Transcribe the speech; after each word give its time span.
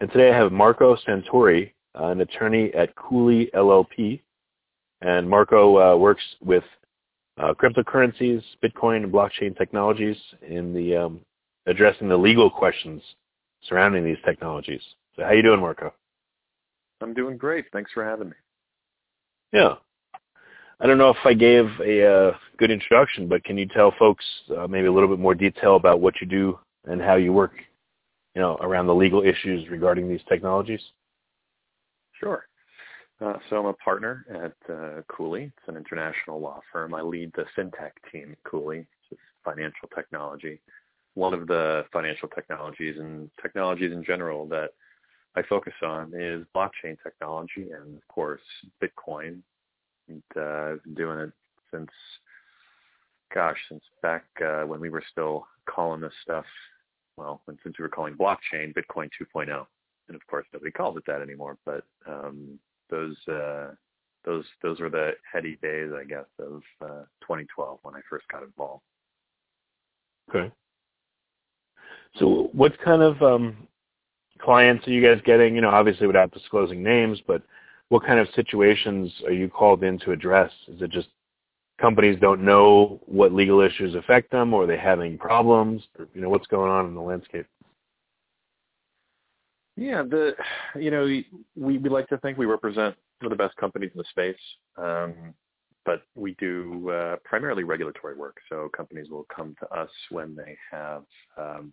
And 0.00 0.10
today 0.12 0.30
I 0.30 0.36
have 0.36 0.52
Marco 0.52 0.96
Santori, 0.96 1.72
uh, 1.98 2.06
an 2.06 2.20
attorney 2.20 2.72
at 2.74 2.94
Cooley 2.94 3.50
LLP. 3.54 4.20
And 5.00 5.28
Marco 5.28 5.78
uh, 5.78 5.96
works 5.96 6.22
with 6.40 6.64
uh, 7.38 7.54
cryptocurrencies, 7.54 8.42
Bitcoin, 8.62 9.04
and 9.04 9.12
blockchain 9.12 9.56
technologies 9.56 10.16
in 10.48 10.72
the 10.72 10.96
um, 10.96 11.20
addressing 11.66 12.08
the 12.08 12.16
legal 12.16 12.50
questions 12.50 13.02
surrounding 13.62 14.04
these 14.04 14.18
technologies. 14.24 14.82
So 15.16 15.24
how 15.24 15.32
you 15.32 15.42
doing, 15.42 15.60
Marco? 15.60 15.92
I'm 17.00 17.14
doing 17.14 17.36
great. 17.36 17.66
Thanks 17.72 17.92
for 17.92 18.04
having 18.04 18.30
me. 18.30 18.36
Yeah. 19.52 19.74
I 20.80 20.86
don't 20.86 20.98
know 20.98 21.10
if 21.10 21.16
I 21.24 21.34
gave 21.34 21.66
a 21.84 22.06
uh, 22.06 22.36
good 22.56 22.70
introduction, 22.70 23.28
but 23.28 23.42
can 23.42 23.58
you 23.58 23.66
tell 23.66 23.92
folks 23.98 24.24
uh, 24.56 24.68
maybe 24.68 24.86
a 24.86 24.92
little 24.92 25.08
bit 25.08 25.18
more 25.18 25.34
detail 25.34 25.74
about 25.74 26.00
what 26.00 26.14
you 26.20 26.26
do 26.26 26.58
and 26.84 27.00
how 27.00 27.16
you 27.16 27.32
work 27.32 27.52
you 28.38 28.44
know, 28.44 28.56
around 28.60 28.86
the 28.86 28.94
legal 28.94 29.20
issues 29.20 29.68
regarding 29.68 30.08
these 30.08 30.20
technologies? 30.28 30.80
Sure. 32.20 32.46
Uh, 33.20 33.32
so 33.50 33.56
I'm 33.56 33.66
a 33.66 33.72
partner 33.72 34.24
at 34.30 34.72
uh, 34.72 35.02
Cooley. 35.08 35.50
It's 35.56 35.66
an 35.66 35.76
international 35.76 36.40
law 36.40 36.60
firm. 36.72 36.94
I 36.94 37.02
lead 37.02 37.32
the 37.34 37.46
fintech 37.56 37.90
team 38.12 38.30
at 38.30 38.48
Cooley, 38.48 38.78
which 38.78 38.86
is 39.10 39.18
financial 39.44 39.88
technology. 39.92 40.60
One 41.14 41.34
of 41.34 41.48
the 41.48 41.84
financial 41.92 42.28
technologies 42.28 42.94
and 43.00 43.28
technologies 43.42 43.90
in 43.90 44.04
general 44.04 44.46
that 44.50 44.68
I 45.34 45.42
focus 45.42 45.74
on 45.82 46.12
is 46.14 46.46
blockchain 46.54 46.96
technology 47.02 47.72
and, 47.72 47.96
of 47.96 48.06
course, 48.06 48.40
Bitcoin. 48.80 49.40
And, 50.08 50.22
uh, 50.36 50.74
I've 50.74 50.84
been 50.84 50.94
doing 50.94 51.18
it 51.18 51.32
since, 51.72 51.90
gosh, 53.34 53.58
since 53.68 53.82
back 54.00 54.26
uh, 54.40 54.62
when 54.62 54.78
we 54.78 54.90
were 54.90 55.02
still 55.10 55.48
calling 55.66 56.00
this 56.00 56.12
stuff 56.22 56.46
well, 57.18 57.42
since 57.46 57.78
we 57.78 57.82
were 57.82 57.88
calling 57.88 58.14
blockchain 58.14 58.72
Bitcoin 58.72 59.10
2.0, 59.20 59.66
and 60.08 60.14
of 60.14 60.26
course 60.26 60.46
nobody 60.52 60.70
calls 60.70 60.96
it 60.96 61.02
that 61.06 61.20
anymore. 61.20 61.58
But 61.66 61.84
um, 62.06 62.58
those 62.90 63.16
uh, 63.28 63.72
those 64.24 64.44
those 64.62 64.80
were 64.80 64.90
the 64.90 65.12
heady 65.30 65.58
days, 65.62 65.90
I 65.94 66.04
guess, 66.04 66.26
of 66.38 66.62
uh, 66.80 67.04
2012 67.22 67.80
when 67.82 67.94
I 67.94 68.00
first 68.08 68.26
got 68.28 68.42
involved. 68.42 68.82
Okay. 70.30 70.52
So, 72.16 72.50
what 72.52 72.72
kind 72.84 73.02
of 73.02 73.22
um, 73.22 73.68
clients 74.40 74.86
are 74.86 74.90
you 74.90 75.02
guys 75.02 75.22
getting? 75.24 75.54
You 75.54 75.60
know, 75.60 75.70
obviously 75.70 76.06
without 76.06 76.32
disclosing 76.32 76.82
names, 76.82 77.20
but 77.26 77.42
what 77.88 78.04
kind 78.04 78.18
of 78.18 78.28
situations 78.34 79.12
are 79.24 79.32
you 79.32 79.48
called 79.48 79.82
in 79.82 79.98
to 80.00 80.12
address? 80.12 80.50
Is 80.68 80.82
it 80.82 80.90
just 80.90 81.08
companies 81.80 82.18
don't 82.20 82.44
know 82.44 83.00
what 83.06 83.32
legal 83.32 83.60
issues 83.60 83.94
affect 83.94 84.30
them 84.30 84.52
or 84.52 84.64
are 84.64 84.66
they 84.66 84.76
having 84.76 85.16
problems 85.16 85.82
or, 85.98 86.08
you 86.14 86.20
know 86.20 86.28
what's 86.28 86.46
going 86.46 86.70
on 86.70 86.86
in 86.86 86.94
the 86.94 87.00
landscape? 87.00 87.46
Yeah 89.76 90.02
the 90.02 90.32
you 90.76 90.90
know 90.90 91.04
we 91.04 91.78
we 91.78 91.88
like 91.88 92.08
to 92.08 92.18
think 92.18 92.36
we 92.38 92.46
represent 92.46 92.96
some 93.20 93.30
of 93.32 93.36
the 93.36 93.42
best 93.42 93.56
companies 93.56 93.90
in 93.94 93.98
the 93.98 94.04
space 94.10 94.36
um, 94.76 95.34
but 95.84 96.02
we 96.14 96.34
do 96.38 96.90
uh, 96.90 97.16
primarily 97.24 97.64
regulatory 97.64 98.14
work. 98.14 98.36
So 98.50 98.68
companies 98.76 99.08
will 99.08 99.26
come 99.34 99.56
to 99.60 99.68
us 99.74 99.88
when 100.10 100.36
they 100.36 100.56
have 100.70 101.04
um, 101.36 101.72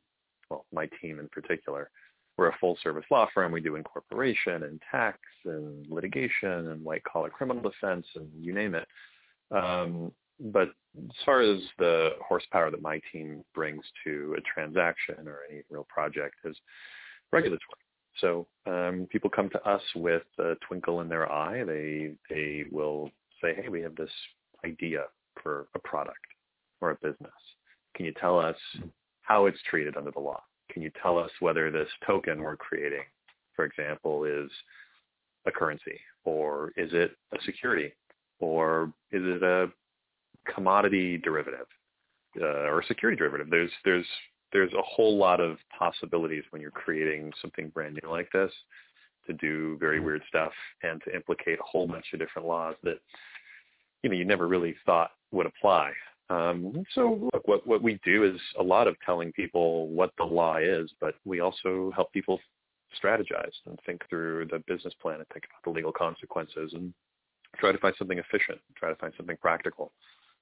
well 0.50 0.66
my 0.72 0.88
team 1.02 1.20
in 1.20 1.28
particular 1.30 1.90
we're 2.38 2.50
a 2.50 2.58
full 2.60 2.78
service 2.84 3.06
law 3.10 3.28
firm. 3.34 3.52
We 3.52 3.62
do 3.62 3.76
incorporation 3.76 4.64
and 4.64 4.82
tax 4.92 5.20
and 5.46 5.88
litigation 5.90 6.70
and 6.70 6.84
white 6.84 7.04
collar 7.06 7.30
criminal 7.30 7.64
defense 7.64 8.06
and 8.16 8.28
you 8.38 8.54
name 8.54 8.76
it 8.76 8.88
um, 9.52 10.12
but 10.40 10.70
as 10.98 11.16
far 11.26 11.42
as 11.42 11.60
the 11.78 12.12
horsepower 12.26 12.72
that 12.72 12.82
my 12.82 13.00
team 13.12 13.44
brings 13.54 13.84
to 14.04 14.36
a 14.38 14.42
transaction 14.42 15.28
or 15.28 15.40
any 15.50 15.62
real 15.70 15.86
project 15.90 16.36
is 16.46 16.56
regulatory. 17.32 17.62
So 18.22 18.48
um, 18.66 19.08
people 19.12 19.30
come 19.30 19.50
to 19.50 19.70
us 19.70 19.82
with 19.96 20.24
a 20.40 20.56
twinkle 20.68 21.02
in 21.02 21.10
their 21.10 21.30
eye. 21.32 21.64
They 21.66 22.14
they 22.30 22.66
will 22.72 23.12
say, 23.42 23.54
"Hey, 23.54 23.68
we 23.68 23.82
have 23.82 23.96
this 23.96 24.12
idea 24.64 25.06
for 25.44 25.68
a 25.76 25.80
product 25.80 26.18
or 26.82 26.92
a 26.92 26.96
business. 26.96 27.34
Can 27.96 28.06
you 28.06 28.14
tell 28.20 28.40
us 28.40 28.56
how 29.22 29.48
it's 29.48 29.62
treated 29.70 29.98
under 29.98 30.12
the 30.12 30.20
law? 30.20 30.42
Can 30.72 30.82
you 30.82 30.92
tell 31.02 31.18
us 31.18 31.32
whether 31.40 31.72
this 31.72 31.88
token 32.06 32.42
we're 32.42 32.58
creating, 32.58 33.04
for 33.56 33.66
example, 33.66 34.24
is 34.24 34.50
a 35.46 35.52
currency 35.52 36.00
or 36.24 36.72
is 36.76 36.90
it 36.94 37.16
a 37.34 37.38
security 37.46 37.94
or 38.40 38.94
is 39.12 39.22
it 39.24 39.44
a 39.44 39.68
commodity 40.54 41.18
derivative 41.18 41.68
uh, 42.40 42.68
or 42.70 42.82
a 42.82 42.86
security 42.86 43.18
derivative? 43.18 43.48
There's 43.50 43.72
there's 43.84 44.06
there's 44.54 44.74
a 44.74 44.82
whole 44.82 45.18
lot 45.18 45.40
of 45.40 45.58
possibilities 45.78 46.44
when 46.52 46.62
you're 46.62 46.72
creating 46.72 47.32
something 47.42 47.70
brand 47.70 48.00
new 48.02 48.10
like 48.10 48.30
this 48.32 48.52
to 49.28 49.34
do 49.34 49.78
very 49.80 50.00
weird 50.00 50.22
stuff 50.28 50.52
and 50.84 51.02
to 51.04 51.14
implicate 51.14 51.60
a 51.60 51.64
whole 51.64 51.88
bunch 51.88 52.06
of 52.14 52.20
different 52.20 52.48
laws 52.48 52.76
that 52.84 53.00
you 54.04 54.10
know 54.10 54.16
you 54.16 54.26
never 54.26 54.48
really 54.48 54.76
thought 54.86 55.12
would 55.32 55.46
apply. 55.46 55.92
Um, 56.30 56.84
so 56.94 57.30
look, 57.34 57.48
what 57.48 57.66
what 57.68 57.82
we 57.82 58.00
do 58.04 58.24
is 58.24 58.40
a 58.60 58.64
lot 58.64 58.88
of 58.88 58.96
telling 59.06 59.32
people 59.34 59.90
what 59.90 60.12
the 60.18 60.24
law 60.24 60.58
is, 60.58 60.92
but 61.00 61.16
we 61.26 61.40
also 61.40 61.92
help 61.96 62.12
people 62.14 62.40
strategize 63.04 63.52
and 63.66 63.80
think 63.86 64.04
through 64.10 64.48
the 64.52 64.64
business 64.68 64.94
plan 65.02 65.20
and 65.20 65.28
think 65.34 65.46
about 65.46 65.64
the 65.64 65.70
legal 65.76 65.92
consequences 65.92 66.72
and 66.74 66.94
try 67.56 67.72
to 67.72 67.78
find 67.78 67.96
something 67.98 68.18
efficient, 68.18 68.60
try 68.76 68.90
to 68.90 68.96
find 68.96 69.14
something 69.18 69.38
practical 69.38 69.92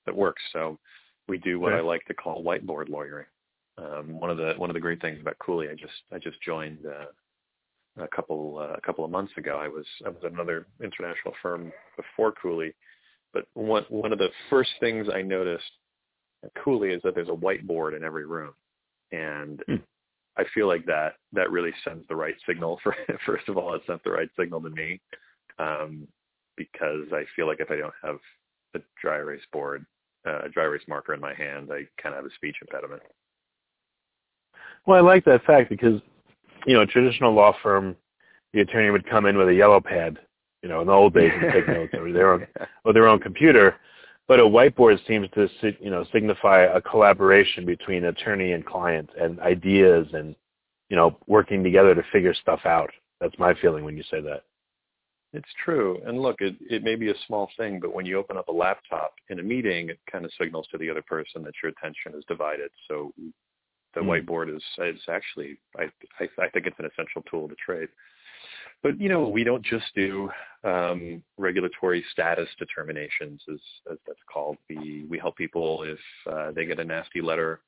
that 0.06 0.16
works. 0.16 0.42
So 0.52 0.80
we 1.28 1.38
do 1.38 1.60
what 1.60 1.74
I 1.74 1.80
like 1.82 2.06
to 2.06 2.14
call 2.14 2.44
whiteboard 2.44 2.90
lawyering. 2.90 3.26
Um, 3.78 4.20
one 4.20 4.30
of 4.30 4.38
the 4.38 4.54
one 4.58 4.70
of 4.70 4.76
the 4.76 4.80
great 4.80 5.02
things 5.02 5.20
about 5.20 5.40
Cooley, 5.40 5.70
I 5.70 5.74
just 5.74 5.94
I 6.12 6.20
just 6.20 6.40
joined 6.42 6.80
uh, 6.86 8.04
a 8.04 8.08
couple 8.08 8.58
uh, 8.60 8.74
a 8.74 8.82
couple 8.82 9.04
of 9.04 9.12
months 9.12 9.34
ago. 9.38 9.58
I 9.58 9.68
was 9.68 9.86
I 10.06 10.10
was 10.10 10.20
at 10.24 10.32
another 10.32 10.68
international 10.84 11.34
firm 11.42 11.72
before 11.98 12.34
Cooley, 12.34 12.74
but 13.34 13.46
one 13.54 13.86
one 13.90 14.12
of 14.12 14.20
the 14.20 14.30
first 14.50 14.72
things 14.80 15.08
I 15.12 15.22
noticed 15.22 15.64
at 16.44 16.52
Cooley 16.64 16.90
is 16.90 17.02
that 17.04 17.16
there's 17.16 17.30
a 17.30 17.32
whiteboard 17.32 17.96
in 17.96 18.04
every 18.04 18.26
room, 18.26 18.54
and 19.12 19.62
hmm. 19.68 19.76
I 20.38 20.44
feel 20.54 20.68
like 20.68 20.86
that 20.86 21.16
that 21.32 21.50
really 21.50 21.74
sends 21.84 22.08
the 22.08 22.16
right 22.16 22.36
signal. 22.48 22.80
For 22.84 22.96
first 23.26 23.50
of 23.50 23.58
all, 23.58 23.74
it 23.74 23.82
sent 23.88 24.04
the 24.04 24.12
right 24.12 24.30
signal 24.38 24.62
to 24.62 24.70
me. 24.70 25.02
Um, 25.58 26.08
because 26.58 27.06
I 27.12 27.26
feel 27.36 27.48
like 27.48 27.60
if 27.60 27.72
I 27.72 27.78
don't 27.78 27.94
have 28.04 28.20
a 28.76 28.80
dry 29.02 29.18
erase 29.18 29.42
board, 29.52 29.86
uh, 30.26 30.42
a 30.46 30.50
dry 30.50 30.66
erase 30.66 30.84
marker 30.88 31.14
in 31.14 31.20
my 31.20 31.34
hand, 31.34 31.70
I 31.72 31.88
kind 32.02 32.16
of 32.16 32.24
have 32.24 32.26
a 32.26 32.36
speech 32.36 32.56
impediment. 32.62 33.02
Well, 34.86 34.98
I 34.98 35.02
like 35.02 35.26
that 35.26 35.46
fact 35.46 35.70
because, 35.70 36.02
you 36.66 36.74
know, 36.74 36.82
a 36.82 36.86
traditional 36.86 37.34
law 37.34 37.56
firm, 37.62 37.96
the 38.54 38.62
attorney 38.62 38.90
would 38.90 39.10
come 39.10 39.26
in 39.26 39.38
with 39.38 39.48
a 39.48 39.54
yellow 39.54 39.80
pad, 39.80 40.20
you 40.62 40.70
know, 40.70 40.82
in 40.82 40.88
the 40.88 40.94
old 40.94 41.14
days 41.14 41.32
and 41.34 41.52
take 41.52 41.68
notes 41.70 41.94
over 41.98 42.12
their 42.12 42.34
own, 42.34 42.48
or 42.84 42.94
their 42.94 43.08
own 43.08 43.20
computer. 43.20 43.76
But 44.28 44.40
a 44.40 44.44
whiteboard 44.44 45.06
seems 45.06 45.30
to, 45.36 45.50
you 45.82 45.90
know, 45.90 46.06
signify 46.14 46.62
a 46.62 46.82
collaboration 46.82 47.66
between 47.66 48.06
attorney 48.06 48.54
and 48.54 48.66
client 48.66 49.10
and 49.20 49.40
ideas 49.42 50.08
and, 50.14 50.36
you 50.90 50.96
know, 50.96 51.18
working 51.28 51.64
together 51.64 51.94
to 51.94 52.04
figure 52.12 52.34
stuff 52.34 52.62
out. 52.66 52.90
That's 53.20 53.38
my 53.38 53.54
feeling 53.54 53.84
when 53.84 53.98
you 53.98 54.04
say 54.04 54.22
that. 54.22 54.44
It's 55.34 55.50
true. 55.66 56.00
And 56.06 56.22
look, 56.22 56.42
it, 56.42 56.56
it 56.62 56.84
may 56.84 56.96
be 56.96 57.10
a 57.10 57.16
small 57.26 57.50
thing, 57.58 57.80
but 57.80 57.94
when 57.94 58.06
you 58.06 58.20
open 58.20 58.38
up 58.38 58.50
a 58.50 58.52
laptop 58.52 59.16
in 59.30 59.40
a 59.40 59.44
meeting, 59.44 59.90
it 59.90 60.00
kind 60.12 60.26
of 60.26 60.32
signals 60.40 60.68
to 60.72 60.78
the 60.78 60.90
other 60.90 61.02
person 61.02 61.44
that 61.44 61.56
your 61.62 61.72
attention 61.72 62.14
is 62.16 62.24
divided. 62.28 62.70
So 62.88 63.12
the 63.96 64.02
mm. 64.02 64.26
whiteboard 64.26 64.56
is, 64.56 64.62
is 64.78 65.02
actually, 65.10 65.58
I, 65.78 65.86
I, 66.20 66.28
I 66.40 66.50
think 66.50 66.68
it's 66.68 66.78
an 66.78 66.86
essential 66.86 67.24
tool 67.30 67.48
to 67.50 67.56
trade. 67.56 67.90
But, 68.84 69.00
you 69.02 69.10
know, 69.10 69.28
we 69.28 69.44
don't 69.44 69.66
just 69.66 69.86
do 69.96 70.30
um, 70.64 71.24
regulatory 71.38 72.06
status 72.12 72.50
determinations, 72.60 73.42
as, 73.52 73.60
as 73.92 73.98
that's 74.06 74.20
called. 74.32 74.58
We, 74.70 75.06
we 75.10 75.18
help 75.18 75.36
people 75.36 75.84
if 75.84 76.00
uh, 76.32 76.52
they 76.52 76.66
get 76.66 76.80
a 76.80 76.84
nasty 76.84 77.22
letter 77.22 77.62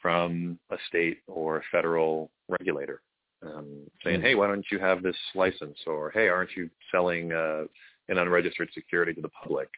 from 0.00 0.58
a 0.70 0.76
state 0.88 1.18
or 1.26 1.58
a 1.58 1.62
federal 1.70 2.30
regulator 2.48 3.02
um, 3.42 3.86
saying, 4.04 4.20
hey, 4.20 4.34
why 4.34 4.46
don't 4.46 4.66
you 4.70 4.78
have 4.78 5.02
this 5.02 5.16
license? 5.34 5.78
Or, 5.86 6.10
hey, 6.10 6.28
aren't 6.28 6.56
you 6.56 6.68
selling 6.90 7.32
uh, 7.32 7.64
an 8.08 8.18
unregistered 8.18 8.70
security 8.74 9.12
to 9.14 9.20
the 9.20 9.30
public? 9.30 9.68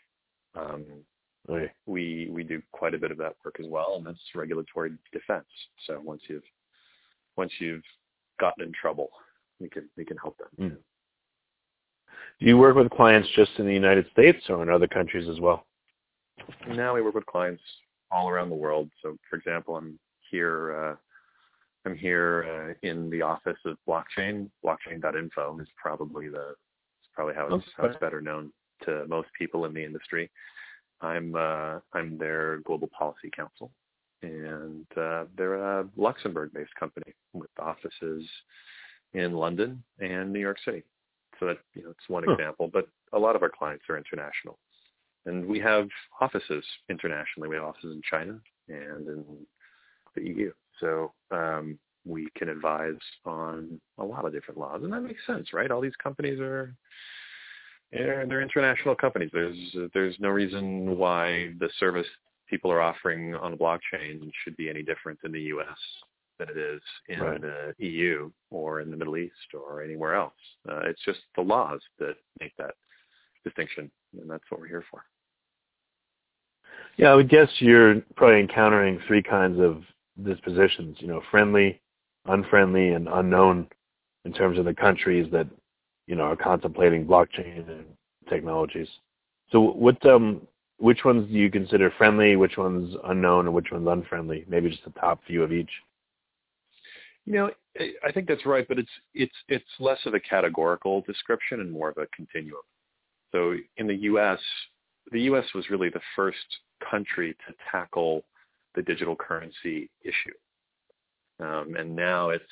Um. 0.54 0.84
We 1.86 2.28
we 2.30 2.44
do 2.44 2.62
quite 2.70 2.94
a 2.94 2.98
bit 2.98 3.10
of 3.10 3.18
that 3.18 3.34
work 3.44 3.56
as 3.58 3.66
well, 3.68 3.96
and 3.96 4.06
that's 4.06 4.18
regulatory 4.34 4.92
defense. 5.12 5.46
So 5.86 6.00
once 6.00 6.22
you've 6.28 6.44
once 7.36 7.52
you've 7.58 7.82
gotten 8.38 8.64
in 8.64 8.72
trouble, 8.72 9.10
we 9.58 9.68
can 9.68 9.88
we 9.96 10.04
can 10.04 10.16
help 10.18 10.38
them. 10.38 10.48
Mm. 10.60 10.76
Do 12.38 12.46
you 12.46 12.56
work 12.56 12.76
with 12.76 12.90
clients 12.90 13.28
just 13.34 13.50
in 13.58 13.66
the 13.66 13.72
United 13.72 14.06
States 14.12 14.38
or 14.48 14.62
in 14.62 14.70
other 14.70 14.86
countries 14.86 15.28
as 15.28 15.40
well? 15.40 15.66
Now 16.68 16.94
we 16.94 17.02
work 17.02 17.14
with 17.14 17.26
clients 17.26 17.62
all 18.10 18.28
around 18.28 18.50
the 18.50 18.54
world. 18.54 18.90
So, 19.02 19.16
for 19.28 19.36
example, 19.36 19.76
I'm 19.76 19.98
here. 20.30 20.76
Uh, 20.76 20.96
I'm 21.84 21.96
here 21.96 22.76
uh, 22.82 22.88
in 22.88 23.10
the 23.10 23.22
office 23.22 23.58
of 23.64 23.76
blockchain. 23.88 24.48
Blockchain.info 24.64 25.58
is 25.60 25.68
probably 25.76 26.28
the 26.28 26.50
it's 27.00 27.10
probably 27.14 27.34
how 27.34 27.54
it's, 27.54 27.64
how 27.76 27.84
it's 27.86 27.98
better 27.98 28.20
known 28.20 28.52
to 28.84 29.04
most 29.08 29.28
people 29.36 29.64
in 29.64 29.74
the 29.74 29.84
industry. 29.84 30.30
I'm 31.00 31.34
uh, 31.34 31.80
I'm 31.92 32.16
their 32.18 32.58
global 32.58 32.88
policy 32.96 33.30
counsel, 33.34 33.72
and 34.22 34.86
uh, 34.96 35.24
they're 35.36 35.56
a 35.56 35.88
Luxembourg-based 35.96 36.74
company 36.78 37.12
with 37.32 37.50
offices 37.58 38.24
in 39.14 39.32
London 39.32 39.82
and 39.98 40.32
New 40.32 40.40
York 40.40 40.58
City. 40.64 40.84
So 41.40 41.46
that 41.46 41.58
you 41.74 41.82
know, 41.82 41.90
it's 41.90 42.08
one 42.08 42.22
huh. 42.24 42.34
example. 42.34 42.70
But 42.72 42.86
a 43.12 43.18
lot 43.18 43.34
of 43.34 43.42
our 43.42 43.50
clients 43.50 43.84
are 43.88 43.98
international, 43.98 44.58
and 45.26 45.44
we 45.44 45.58
have 45.58 45.88
offices 46.20 46.64
internationally. 46.88 47.48
We 47.48 47.56
have 47.56 47.64
offices 47.64 47.96
in 47.96 48.02
China 48.08 48.38
and 48.68 49.08
in 49.08 49.24
the 50.14 50.22
EU. 50.22 50.52
So 50.82 51.12
um, 51.30 51.78
we 52.04 52.28
can 52.36 52.48
advise 52.48 52.98
on 53.24 53.80
a 53.98 54.04
lot 54.04 54.26
of 54.26 54.32
different 54.32 54.58
laws, 54.58 54.82
and 54.82 54.92
that 54.92 55.00
makes 55.00 55.24
sense, 55.26 55.52
right? 55.52 55.70
All 55.70 55.80
these 55.80 55.96
companies 56.02 56.40
are 56.40 56.74
they're, 57.92 58.26
they're 58.26 58.42
international 58.42 58.94
companies. 58.94 59.30
There's 59.32 59.56
there's 59.94 60.16
no 60.18 60.28
reason 60.28 60.98
why 60.98 61.52
the 61.60 61.70
service 61.78 62.06
people 62.48 62.70
are 62.70 62.82
offering 62.82 63.34
on 63.36 63.52
a 63.52 63.56
blockchain 63.56 64.30
should 64.44 64.56
be 64.56 64.68
any 64.68 64.82
different 64.82 65.18
in 65.24 65.32
the 65.32 65.40
U.S. 65.40 65.78
than 66.38 66.48
it 66.50 66.58
is 66.58 66.80
in 67.08 67.20
right. 67.20 67.40
the 67.40 67.74
EU 67.78 68.30
or 68.50 68.80
in 68.80 68.90
the 68.90 68.96
Middle 68.96 69.16
East 69.16 69.54
or 69.54 69.82
anywhere 69.82 70.14
else. 70.14 70.32
Uh, 70.68 70.80
it's 70.84 71.02
just 71.04 71.20
the 71.36 71.42
laws 71.42 71.80
that 71.98 72.14
make 72.40 72.52
that 72.58 72.74
distinction, 73.44 73.90
and 74.18 74.28
that's 74.28 74.44
what 74.50 74.60
we're 74.60 74.68
here 74.68 74.84
for. 74.90 75.04
Yeah, 76.96 77.10
I 77.10 77.14
would 77.14 77.28
guess 77.28 77.48
you're 77.58 78.00
probably 78.16 78.40
encountering 78.40 79.00
three 79.06 79.22
kinds 79.22 79.58
of 79.60 79.82
dispositions, 80.22 80.96
you 81.00 81.08
know, 81.08 81.22
friendly, 81.30 81.80
unfriendly, 82.26 82.90
and 82.90 83.08
unknown 83.08 83.68
in 84.24 84.32
terms 84.32 84.58
of 84.58 84.64
the 84.64 84.74
countries 84.74 85.26
that, 85.32 85.46
you 86.06 86.14
know, 86.14 86.24
are 86.24 86.36
contemplating 86.36 87.06
blockchain 87.06 87.68
and 87.68 87.84
technologies. 88.28 88.88
So 89.50 89.60
what, 89.60 90.04
um, 90.06 90.46
which 90.78 91.04
ones 91.04 91.28
do 91.30 91.34
you 91.34 91.50
consider 91.50 91.92
friendly, 91.96 92.36
which 92.36 92.56
ones 92.56 92.94
unknown, 93.04 93.46
and 93.46 93.54
which 93.54 93.70
ones 93.70 93.86
unfriendly? 93.88 94.44
Maybe 94.48 94.70
just 94.70 94.84
the 94.84 94.90
top 94.98 95.20
few 95.26 95.42
of 95.42 95.52
each. 95.52 95.70
You 97.24 97.34
know, 97.34 97.50
I 98.04 98.12
think 98.12 98.26
that's 98.26 98.44
right, 98.44 98.66
but 98.66 98.78
it's 98.78 98.90
it's 99.14 99.34
it's 99.48 99.64
less 99.78 100.00
of 100.06 100.14
a 100.14 100.20
categorical 100.20 101.02
description 101.02 101.60
and 101.60 101.70
more 101.70 101.88
of 101.88 101.98
a 101.98 102.06
continuum. 102.14 102.62
So 103.30 103.54
in 103.76 103.86
the 103.86 103.94
U.S., 103.94 104.40
the 105.12 105.22
U.S. 105.22 105.44
was 105.54 105.70
really 105.70 105.88
the 105.88 106.00
first 106.16 106.38
country 106.90 107.36
to 107.46 107.54
tackle 107.70 108.24
the 108.74 108.82
digital 108.82 109.16
currency 109.16 109.90
issue. 110.02 110.34
Um, 111.40 111.74
and 111.76 111.94
now 111.94 112.30
it's 112.30 112.44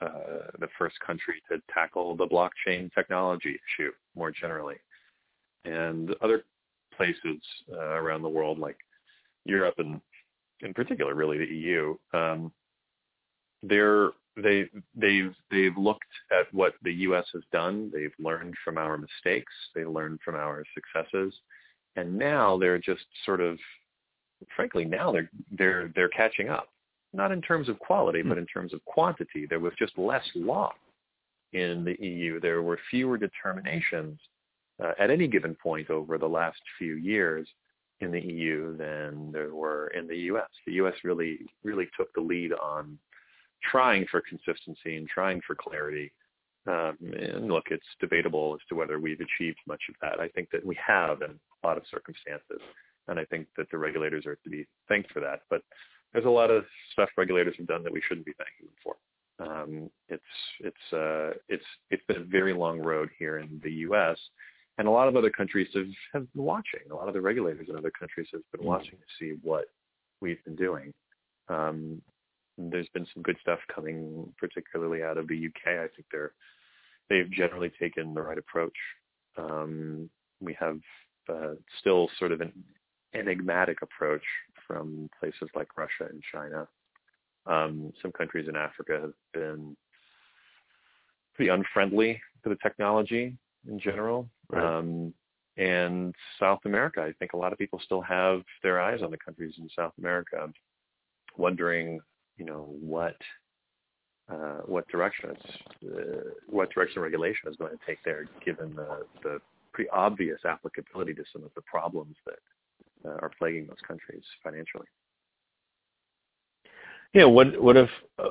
uh, 0.00 0.50
the 0.58 0.68
first 0.78 0.98
country 1.00 1.42
to 1.50 1.60
tackle 1.72 2.16
the 2.16 2.26
blockchain 2.26 2.92
technology 2.92 3.58
issue 3.78 3.90
more 4.14 4.30
generally. 4.30 4.76
And 5.64 6.14
other 6.20 6.44
places 6.96 7.40
uh, 7.72 7.78
around 7.78 8.22
the 8.22 8.28
world, 8.28 8.58
like 8.58 8.76
Europe 9.44 9.76
and 9.78 10.00
in 10.60 10.74
particular, 10.74 11.14
really 11.14 11.38
the 11.38 11.46
EU, 11.46 11.96
um, 12.12 12.52
they're 13.62 14.10
they 14.36 14.68
they've 14.94 15.34
they've 15.50 15.76
looked 15.76 16.02
at 16.32 16.52
what 16.52 16.74
the 16.82 16.92
U.S. 16.92 17.24
has 17.32 17.42
done. 17.52 17.90
They've 17.92 18.14
learned 18.18 18.54
from 18.64 18.78
our 18.78 18.98
mistakes. 18.98 19.52
They 19.74 19.84
learned 19.84 20.20
from 20.24 20.34
our 20.34 20.64
successes, 20.74 21.34
and 21.96 22.18
now 22.18 22.58
they're 22.58 22.78
just 22.78 23.04
sort 23.24 23.40
of 23.40 23.58
frankly, 24.56 24.84
now 24.84 25.12
they're 25.12 25.30
they're 25.56 25.92
they're 25.94 26.08
catching 26.08 26.48
up. 26.48 26.68
Not 27.12 27.30
in 27.30 27.40
terms 27.40 27.68
of 27.68 27.78
quality, 27.78 28.22
but 28.22 28.38
in 28.38 28.46
terms 28.46 28.74
of 28.74 28.84
quantity. 28.86 29.46
There 29.46 29.60
was 29.60 29.72
just 29.78 29.96
less 29.96 30.24
law 30.34 30.72
in 31.52 31.84
the 31.84 31.96
EU. 32.04 32.40
There 32.40 32.62
were 32.62 32.78
fewer 32.90 33.16
determinations 33.16 34.18
uh, 34.82 34.92
at 34.98 35.10
any 35.10 35.28
given 35.28 35.54
point 35.54 35.90
over 35.90 36.18
the 36.18 36.26
last 36.26 36.58
few 36.76 36.96
years 36.96 37.46
in 38.00 38.10
the 38.10 38.20
EU 38.20 38.76
than 38.76 39.30
there 39.30 39.54
were 39.54 39.88
in 39.88 40.08
the 40.08 40.16
U.S. 40.16 40.48
The 40.66 40.72
U.S. 40.74 40.94
really 41.04 41.38
really 41.62 41.88
took 41.96 42.12
the 42.14 42.20
lead 42.20 42.52
on 42.52 42.98
trying 43.62 44.06
for 44.10 44.20
consistency 44.20 44.96
and 44.96 45.08
trying 45.08 45.40
for 45.46 45.54
clarity. 45.54 46.12
Um, 46.66 46.96
and 47.00 47.48
look, 47.48 47.64
it's 47.70 47.84
debatable 48.00 48.54
as 48.54 48.66
to 48.68 48.74
whether 48.74 48.98
we've 48.98 49.20
achieved 49.20 49.58
much 49.66 49.82
of 49.88 49.94
that. 50.00 50.18
I 50.18 50.28
think 50.28 50.50
that 50.50 50.64
we 50.64 50.76
have 50.84 51.22
in 51.22 51.30
a 51.30 51.66
lot 51.66 51.76
of 51.76 51.84
circumstances 51.90 52.60
and 53.08 53.18
I 53.18 53.24
think 53.26 53.46
that 53.56 53.70
the 53.70 53.78
regulators 53.78 54.26
are 54.26 54.36
to 54.36 54.50
be 54.50 54.66
thanked 54.88 55.12
for 55.12 55.20
that. 55.20 55.40
But 55.50 55.62
there's 56.12 56.24
a 56.24 56.30
lot 56.30 56.50
of 56.50 56.64
stuff 56.92 57.08
regulators 57.16 57.54
have 57.58 57.66
done 57.66 57.82
that 57.82 57.92
we 57.92 58.02
shouldn't 58.06 58.26
be 58.26 58.34
thanking 58.38 58.66
them 58.66 58.76
for. 58.82 58.96
Um, 59.40 59.90
it's 60.08 60.22
it's 60.60 60.92
uh, 60.92 61.36
it's 61.48 61.64
it's 61.90 62.04
been 62.06 62.18
a 62.18 62.24
very 62.24 62.54
long 62.54 62.78
road 62.78 63.10
here 63.18 63.38
in 63.38 63.60
the 63.64 63.72
U.S. 63.72 64.18
And 64.78 64.88
a 64.88 64.90
lot 64.90 65.06
of 65.06 65.16
other 65.16 65.30
countries 65.30 65.68
have, 65.74 65.86
have 66.12 66.32
been 66.32 66.42
watching. 66.42 66.80
A 66.90 66.94
lot 66.94 67.08
of 67.08 67.14
the 67.14 67.20
regulators 67.20 67.68
in 67.68 67.76
other 67.76 67.92
countries 67.92 68.26
have 68.32 68.42
been 68.52 68.60
mm-hmm. 68.60 68.68
watching 68.68 68.92
to 68.98 69.14
see 69.18 69.38
what 69.42 69.66
we've 70.20 70.42
been 70.44 70.56
doing. 70.56 70.92
Um, 71.48 72.02
there's 72.58 72.88
been 72.94 73.06
some 73.12 73.22
good 73.22 73.36
stuff 73.40 73.58
coming, 73.72 74.32
particularly 74.38 75.02
out 75.02 75.18
of 75.18 75.28
the 75.28 75.46
UK. 75.46 75.78
I 75.78 75.88
think 75.94 76.06
they're 76.10 76.32
they've 77.10 77.30
generally 77.30 77.70
taken 77.80 78.14
the 78.14 78.22
right 78.22 78.38
approach. 78.38 78.76
Um, 79.36 80.08
we 80.40 80.56
have 80.58 80.78
uh, 81.28 81.54
still 81.80 82.08
sort 82.18 82.32
of 82.32 82.40
an 82.40 82.52
enigmatic 83.14 83.82
approach 83.82 84.22
from 84.66 85.08
places 85.18 85.48
like 85.54 85.76
Russia 85.76 86.10
and 86.10 86.22
China. 86.32 86.66
Um, 87.46 87.92
some 88.00 88.12
countries 88.12 88.48
in 88.48 88.56
Africa 88.56 89.00
have 89.02 89.12
been 89.32 89.76
pretty 91.34 91.50
unfriendly 91.50 92.20
to 92.42 92.48
the 92.48 92.56
technology 92.56 93.36
in 93.68 93.78
general. 93.78 94.28
Right. 94.50 94.78
Um, 94.78 95.12
and 95.56 96.14
South 96.40 96.60
America, 96.64 97.00
I 97.00 97.12
think 97.18 97.32
a 97.32 97.36
lot 97.36 97.52
of 97.52 97.58
people 97.58 97.80
still 97.84 98.00
have 98.00 98.42
their 98.62 98.80
eyes 98.80 99.02
on 99.02 99.10
the 99.10 99.18
countries 99.18 99.54
in 99.58 99.68
South 99.76 99.92
America, 99.98 100.50
wondering, 101.36 102.00
you 102.36 102.44
know, 102.44 102.74
what 102.80 103.16
uh, 104.30 104.60
what 104.64 104.88
direction 104.88 105.30
it's, 105.30 105.94
uh, 105.94 106.30
what 106.48 106.70
direction 106.70 107.02
regulation 107.02 107.48
is 107.48 107.56
going 107.56 107.70
to 107.70 107.78
take 107.86 107.98
there, 108.04 108.24
given 108.42 108.74
the, 108.74 109.06
the 109.22 109.38
pretty 109.72 109.90
obvious 109.90 110.38
applicability 110.46 111.12
to 111.12 111.22
some 111.30 111.44
of 111.44 111.50
the 111.54 111.60
problems 111.60 112.16
that 112.24 112.38
uh, 113.04 113.10
are 113.20 113.30
plaguing 113.38 113.66
those 113.66 113.76
countries 113.86 114.22
financially. 114.42 114.86
Yeah. 117.12 117.24
What 117.24 117.60
what 117.60 117.76
if 117.76 117.88
uh, 118.18 118.30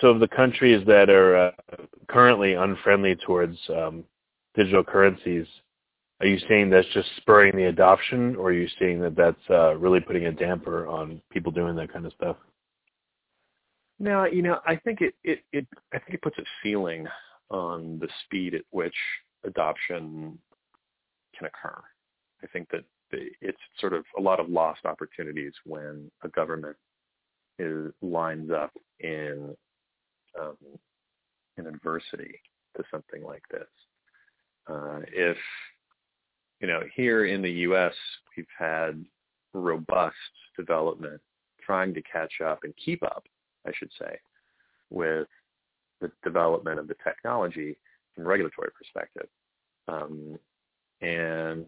so 0.00 0.08
of 0.08 0.20
the 0.20 0.28
countries 0.28 0.84
that 0.86 1.10
are 1.10 1.36
uh, 1.36 1.50
currently 2.08 2.54
unfriendly 2.54 3.16
towards 3.16 3.56
um, 3.68 4.04
digital 4.54 4.84
currencies? 4.84 5.46
Are 6.20 6.26
you 6.26 6.38
saying 6.48 6.68
that's 6.68 6.88
just 6.92 7.08
spurring 7.16 7.56
the 7.56 7.64
adoption, 7.68 8.36
or 8.36 8.48
are 8.48 8.52
you 8.52 8.68
saying 8.78 9.00
that 9.00 9.16
that's 9.16 9.40
uh, 9.48 9.74
really 9.76 10.00
putting 10.00 10.26
a 10.26 10.32
damper 10.32 10.86
on 10.86 11.22
people 11.30 11.50
doing 11.50 11.76
that 11.76 11.92
kind 11.92 12.04
of 12.04 12.12
stuff? 12.12 12.36
No, 13.98 14.24
you 14.24 14.42
know, 14.42 14.60
I 14.66 14.76
think 14.76 15.00
it, 15.00 15.14
it, 15.24 15.40
it 15.52 15.66
I 15.92 15.98
think 15.98 16.14
it 16.14 16.22
puts 16.22 16.38
a 16.38 16.44
ceiling 16.62 17.06
on 17.50 17.98
the 17.98 18.08
speed 18.24 18.54
at 18.54 18.62
which 18.70 18.94
adoption 19.44 20.38
can 21.36 21.46
occur. 21.46 21.78
I 22.42 22.46
think 22.48 22.70
that 22.70 22.84
it's 23.12 23.58
sort 23.78 23.92
of 23.92 24.04
a 24.18 24.20
lot 24.20 24.40
of 24.40 24.48
lost 24.48 24.84
opportunities 24.84 25.52
when 25.64 26.10
a 26.22 26.28
government 26.28 26.76
is 27.58 27.92
lines 28.02 28.50
up 28.50 28.72
in 29.00 29.54
um, 30.40 30.56
in 31.58 31.66
adversity 31.66 32.40
to 32.76 32.84
something 32.90 33.22
like 33.22 33.42
this. 33.50 33.66
Uh, 34.68 35.00
if 35.12 35.36
you 36.60 36.68
know, 36.68 36.80
here 36.94 37.26
in 37.26 37.42
the 37.42 37.50
U.S., 37.50 37.94
we've 38.36 38.46
had 38.56 39.04
robust 39.54 40.14
development 40.56 41.20
trying 41.64 41.94
to 41.94 42.02
catch 42.02 42.40
up 42.44 42.60
and 42.64 42.74
keep 42.82 43.02
up, 43.02 43.24
I 43.66 43.72
should 43.76 43.90
say, 43.98 44.18
with 44.90 45.28
the 46.00 46.10
development 46.22 46.78
of 46.78 46.88
the 46.88 46.96
technology 47.02 47.76
from 48.14 48.24
a 48.24 48.28
regulatory 48.28 48.70
perspective. 48.76 49.28
Um, 49.88 50.38
and 51.00 51.64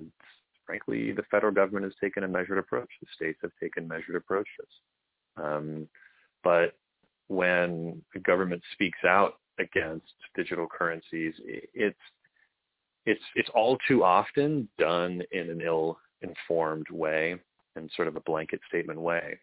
frankly, 0.67 1.13
the 1.13 1.25
federal 1.31 1.53
government 1.53 1.85
has 1.85 1.95
taken 2.01 2.25
a 2.25 2.29
measured 2.29 2.59
approach. 2.59 2.89
The 3.01 3.07
states 3.15 3.39
have 3.43 3.53
taken 3.61 3.87
measured 3.89 4.17
approaches. 4.17 4.69
Um, 5.37 5.89
but 6.45 6.75
when 7.29 8.03
the 8.15 8.21
government 8.21 8.63
speaks 8.73 8.99
out 9.07 9.35
against 9.59 10.13
digital 10.37 10.67
currencies, 10.67 11.35
it's 11.75 11.97
it's 13.07 13.23
it's 13.35 13.49
all 13.55 13.79
too 13.89 14.05
often 14.05 14.69
done 14.79 15.23
in 15.33 15.51
an 15.51 15.61
ill-informed 15.61 16.87
way 16.91 17.37
and 17.75 17.91
sort 17.97 18.09
of 18.09 18.17
a 18.17 18.21
blanket 18.21 18.61
statement 18.69 19.01
way, 19.01 19.39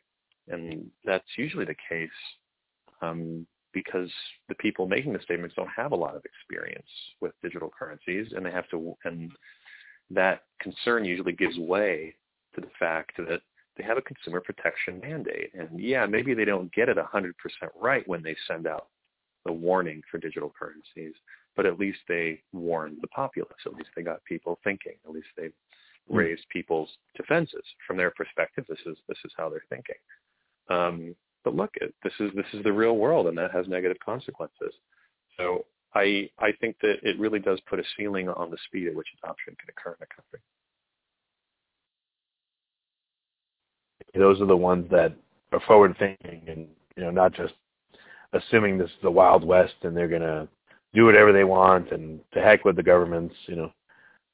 and 0.48 0.90
that's 1.04 1.28
usually 1.38 1.66
the 1.66 1.76
case 1.90 2.10
um, 3.02 3.46
because 3.74 4.10
the 4.48 4.56
people 4.56 4.88
making 4.88 5.14
the 5.14 5.22
statements 5.24 5.56
don't 5.56 5.70
have 5.76 5.92
a 5.92 5.96
lot 5.96 6.16
of 6.16 6.24
experience 6.26 6.88
with 7.22 7.34
digital 7.42 7.72
currencies, 7.78 8.28
and 8.36 8.46
they 8.46 8.52
have 8.52 8.70
to, 8.70 8.96
and 9.06 9.32
that 10.12 10.44
concern 10.62 11.06
usually 11.06 11.34
gives 11.34 11.58
way 11.58 12.16
to 12.56 12.62
the 12.62 12.70
fact 12.80 13.18
that 13.18 13.42
they 13.78 13.84
have 13.84 13.98
a 13.98 14.02
consumer 14.02 14.42
protection 14.42 15.00
mandate. 15.00 15.52
And 15.58 15.80
yeah, 15.80 16.06
maybe 16.06 16.34
they 16.34 16.46
don't 16.46 16.74
get 16.74 16.90
it 16.90 16.98
100% 16.98 17.34
right 17.80 18.08
when 18.08 18.22
they 18.22 18.36
send 18.48 18.68
out 18.68 18.88
the 19.46 19.54
warning 19.54 20.02
for 20.12 20.18
digital 20.18 20.54
currencies, 20.58 21.14
but 21.56 21.66
at 21.66 21.80
least 21.80 22.00
they 22.08 22.42
warned 22.52 22.98
the 23.02 23.08
populace. 23.08 23.54
At 23.66 23.74
least 23.74 23.90
they 23.96 24.02
got 24.02 24.24
people 24.26 24.60
thinking. 24.64 24.94
At 25.06 25.12
least 25.12 25.28
they 25.38 25.50
hmm. 26.10 26.16
raised 26.16 26.44
people's 26.52 26.90
defenses 27.16 27.64
from 27.88 27.98
their 27.98 28.12
perspective. 28.12 28.66
This 28.68 28.80
is 28.86 28.98
this 29.08 29.18
is 29.24 29.32
how 29.38 29.50
they're 29.50 29.64
thinking. 29.70 29.96
Um, 30.70 31.16
but 31.44 31.56
look, 31.56 31.74
this 32.04 32.14
is 32.20 32.32
this 32.36 32.46
is 32.54 32.64
the 32.64 32.74
real 32.74 32.98
world, 32.98 33.28
and 33.28 33.38
that 33.38 33.52
has 33.52 33.68
negative 33.68 33.98
consequences. 34.04 34.74
So 35.38 35.66
I 35.94 36.30
I 36.40 36.52
think 36.60 36.78
that 36.82 36.98
it 37.04 37.20
really 37.20 37.40
does 37.40 37.60
put 37.68 37.80
a 37.80 37.84
ceiling 37.98 38.30
on 38.30 38.52
the 38.52 38.58
speed 38.66 38.88
at 38.88 38.96
which 38.96 39.08
adoption 39.24 39.56
can 39.60 39.70
occur 39.70 39.96
in 40.00 40.04
a 40.04 40.16
country. 40.16 40.40
Those 44.16 44.42
are 44.42 44.46
the 44.46 44.58
ones 44.58 44.90
that 44.92 45.14
are 45.52 45.62
forward 45.62 45.96
thinking 45.98 46.44
and 46.48 46.68
you 46.96 47.04
know 47.04 47.12
not 47.12 47.34
just 47.34 47.54
assuming 48.34 48.78
this 48.78 48.90
is 48.90 49.02
the 49.02 49.12
wild 49.12 49.44
west 49.44 49.74
and 49.82 49.96
they're 49.96 50.08
going 50.08 50.22
to 50.22 50.48
do 50.94 51.06
whatever 51.06 51.32
they 51.32 51.44
want 51.44 51.92
and 51.92 52.20
to 52.34 52.42
heck 52.42 52.66
with 52.66 52.76
the 52.76 52.84
governments, 52.84 53.36
you 53.48 53.56
know. 53.56 53.72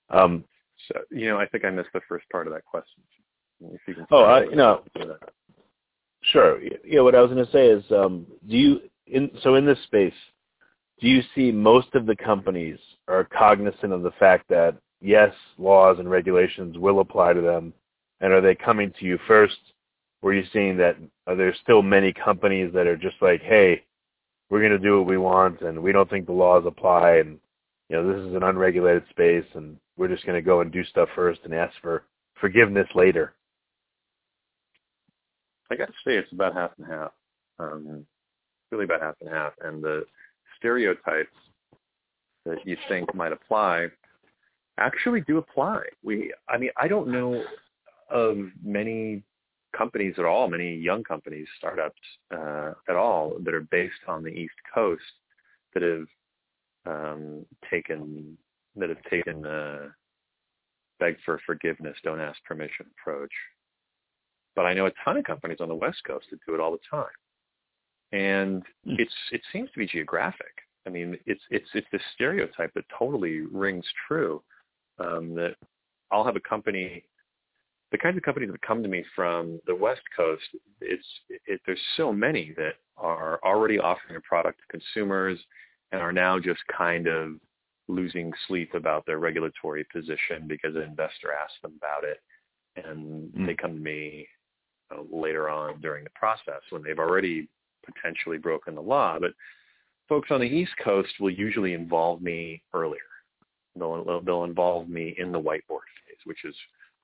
Um, 0.10 0.44
so 0.88 1.00
you 1.10 1.30
know, 1.30 1.38
I 1.38 1.48
think 1.48 1.66
I 1.66 1.70
missed 1.70 1.90
the 1.94 2.02
first 2.08 2.30
part 2.30 2.48
of 2.48 2.54
that 2.54 2.66
question. 2.66 3.02
If 3.62 3.82
you 3.88 3.96
can 3.96 4.06
oh, 4.12 4.24
I, 4.24 4.44
you 4.44 4.56
know, 4.56 4.84
sure. 6.22 6.60
Yeah, 6.84 7.02
what 7.02 7.16
I 7.16 7.22
was 7.22 7.32
going 7.32 7.46
to 7.46 7.52
say 7.52 7.68
is, 7.68 7.84
um, 7.92 8.26
do 8.48 8.58
you 8.58 8.80
in 9.08 9.32
so 9.42 9.56
in 9.56 9.66
this 9.66 9.82
space, 9.84 10.14
do 11.00 11.08
you 11.08 11.22
see 11.34 11.52
most 11.52 11.94
of 11.94 12.06
the 12.06 12.16
companies 12.16 12.80
are 13.08 13.26
cognizant 13.26 13.92
of 13.92 14.02
the 14.02 14.12
fact 14.12 14.48
that 14.50 14.78
yes, 15.02 15.34
laws 15.58 15.98
and 16.00 16.10
regulations 16.10 16.78
will 16.78 17.00
apply 17.00 17.34
to 17.34 17.42
them, 17.42 17.74
and 18.22 18.32
are 18.32 18.42
they 18.42 18.56
coming 18.56 18.94
to 19.00 19.06
you 19.06 19.20
first? 19.28 19.58
Or 20.22 20.32
are 20.32 20.34
you 20.34 20.46
seeing 20.52 20.78
that 20.78 20.98
are 21.28 21.36
there 21.36 21.56
still 21.62 21.82
many 21.82 22.14
companies 22.14 22.74
that 22.74 22.88
are 22.88 22.98
just 22.98 23.18
like, 23.22 23.42
hey, 23.42 23.84
we're 24.50 24.60
going 24.60 24.72
to 24.72 24.80
do 24.80 24.98
what 24.98 25.08
we 25.08 25.18
want, 25.18 25.62
and 25.62 25.82
we 25.82 25.92
don't 25.92 26.10
think 26.10 26.26
the 26.26 26.32
laws 26.32 26.64
apply, 26.66 27.18
and 27.18 27.40
you 27.90 27.96
know 27.96 28.08
this 28.08 28.26
is 28.28 28.36
an 28.36 28.44
unregulated 28.44 29.04
space, 29.10 29.46
and 29.54 29.78
we're 29.98 30.08
just 30.08 30.26
going 30.26 30.38
to 30.38 30.46
go 30.46 30.62
and 30.62 30.72
do 30.72 30.84
stuff 30.86 31.10
first 31.16 31.42
and 31.44 31.54
ask 31.54 31.74
for 31.82 32.04
forgiveness 32.40 32.88
later. 32.96 33.34
I 35.72 35.76
got 35.76 35.88
to 35.88 35.94
say 36.06 36.16
it's 36.16 36.32
about 36.32 36.54
half 36.54 36.72
and 36.78 36.88
half. 36.88 37.12
Um, 37.58 38.06
really 38.72 38.86
about 38.86 39.02
half 39.02 39.16
and 39.22 39.30
half, 39.30 39.54
and 39.62 39.84
the 39.84 40.06
stereotypes 40.66 41.30
that 42.46 42.58
you 42.66 42.76
think 42.90 43.14
might 43.14 43.32
apply 43.32 43.88
actually 44.80 45.22
do 45.22 45.38
apply. 45.38 45.82
We, 46.04 46.34
I 46.50 46.58
mean, 46.58 46.72
I 46.76 46.88
don't 46.88 47.08
know 47.08 47.44
of 48.10 48.38
many 48.64 49.24
companies 49.78 50.16
at 50.18 50.26
all, 50.26 50.48
many 50.50 50.76
young 50.76 51.04
companies, 51.04 51.48
startups 51.58 52.02
uh, 52.34 52.72
at 52.90 52.96
all 52.96 53.38
that 53.44 53.54
are 53.54 53.68
based 53.72 53.94
on 54.08 54.24
the 54.24 54.30
East 54.30 54.56
Coast 54.74 55.02
that 55.74 55.84
have 55.84 56.08
um, 56.88 57.46
taken 57.70 58.38
that 58.76 58.90
have 58.90 59.02
taken 59.10 59.42
the 59.42 59.92
beg 61.00 61.18
for 61.24 61.40
forgiveness, 61.46 61.96
don't 62.04 62.20
ask 62.20 62.44
permission 62.44 62.88
approach. 63.00 63.32
But 64.56 64.66
I 64.66 64.74
know 64.74 64.88
a 64.88 64.92
ton 65.04 65.18
of 65.18 65.24
companies 65.26 65.60
on 65.62 65.70
the 65.70 65.76
West 65.76 66.00
Coast 66.06 66.26
that 66.32 66.40
do 66.46 66.56
it 66.56 66.60
all 66.60 66.72
the 66.72 66.80
time, 66.90 67.06
and 68.16 68.64
mm. 68.88 69.00
it's 69.00 69.14
it 69.32 69.42
seems 69.52 69.70
to 69.72 69.80
be 69.80 69.86
geographic. 69.86 70.54
I 70.88 70.90
mean, 70.90 71.18
it's 71.26 71.42
it's 71.50 71.70
it's 71.74 71.88
this 71.92 72.02
stereotype 72.14 72.74
that 72.76 72.86
totally 72.98 73.42
rings 73.42 73.86
true. 74.08 74.42
Um, 75.00 75.36
that 75.36 75.56
I'll 76.12 76.24
have 76.24 76.38
a 76.38 76.42
company 76.42 77.04
the 77.92 77.98
kinds 77.98 78.18
of 78.18 78.24
companies 78.24 78.52
that 78.52 78.62
come 78.62 78.82
to 78.84 78.90
me 78.90 79.06
from 79.16 79.60
the 79.68 79.76
West 79.76 80.02
Coast, 80.16 80.44
it's 80.82 81.06
it, 81.46 81.62
there's 81.66 81.80
so 81.98 82.12
many 82.12 82.54
that 82.58 82.74
are 82.98 83.40
already 83.44 83.80
offering 83.80 84.18
a 84.18 84.22
product 84.22 84.60
to 84.60 84.80
consumers 84.80 85.40
and 85.92 86.02
are 86.02 86.12
now 86.12 86.40
just 86.40 86.60
kind 86.76 87.08
of 87.08 87.34
losing 87.88 88.34
sleep 88.48 88.74
about 88.74 89.06
their 89.06 89.20
regulatory 89.20 89.86
position 89.94 90.48
because 90.48 90.76
an 90.76 90.82
investor 90.82 91.32
asked 91.32 91.62
them 91.62 91.74
about 91.78 92.04
it, 92.04 92.20
and 92.76 93.32
mm. 93.34 93.46
they 93.46 93.54
come 93.54 93.76
to 93.76 93.80
me 93.80 94.28
uh, 94.92 95.02
later 95.12 95.50
on 95.50 95.80
during 95.82 96.04
the 96.04 96.10
process 96.16 96.62
when 96.72 96.84
they've 96.84 97.00
already 97.00 97.48
potentially 97.86 98.38
broken 98.38 98.76
the 98.76 98.82
law. 98.82 99.18
But 99.20 99.32
folks 100.08 100.30
on 100.32 100.42
the 100.42 100.48
East 100.48 100.74
Coast 100.84 101.14
will 101.20 101.32
usually 101.32 101.74
involve 101.74 102.22
me 102.22 102.62
earlier. 102.74 103.00
They'll, 103.76 104.22
they'll 104.22 104.46
involve 104.46 104.90
me 104.90 105.16
in 105.18 105.32
the 105.32 105.40
whiteboard 105.40 105.88
phase, 106.06 106.24
which 106.26 106.46
is 106.46 106.56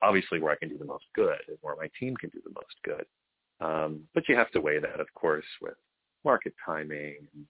obviously 0.01 0.39
where 0.39 0.53
I 0.53 0.55
can 0.55 0.69
do 0.69 0.77
the 0.77 0.85
most 0.85 1.05
good 1.15 1.39
and 1.47 1.57
where 1.61 1.75
my 1.75 1.89
team 1.99 2.15
can 2.15 2.29
do 2.29 2.39
the 2.43 2.53
most 2.53 2.75
good. 2.83 3.05
Um, 3.59 4.01
but 4.13 4.27
you 4.27 4.35
have 4.35 4.51
to 4.51 4.61
weigh 4.61 4.79
that, 4.79 4.99
of 4.99 5.13
course, 5.13 5.45
with 5.61 5.75
market 6.23 6.53
timing 6.65 7.17
and 7.33 7.45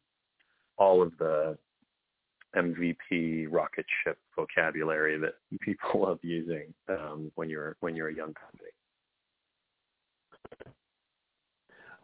all 0.78 1.02
of 1.02 1.14
the 1.20 1.58
MVP 2.56 3.48
rocket 3.50 3.86
ship 4.04 4.18
vocabulary 4.36 5.18
that 5.20 5.36
people 5.62 6.02
love 6.02 6.20
using 6.22 6.74
um, 6.90 7.32
when 7.36 7.50
you're 7.50 7.78
when 7.80 7.96
you're 7.96 8.10
a 8.10 8.16
young 8.16 8.34
company. 8.34 8.72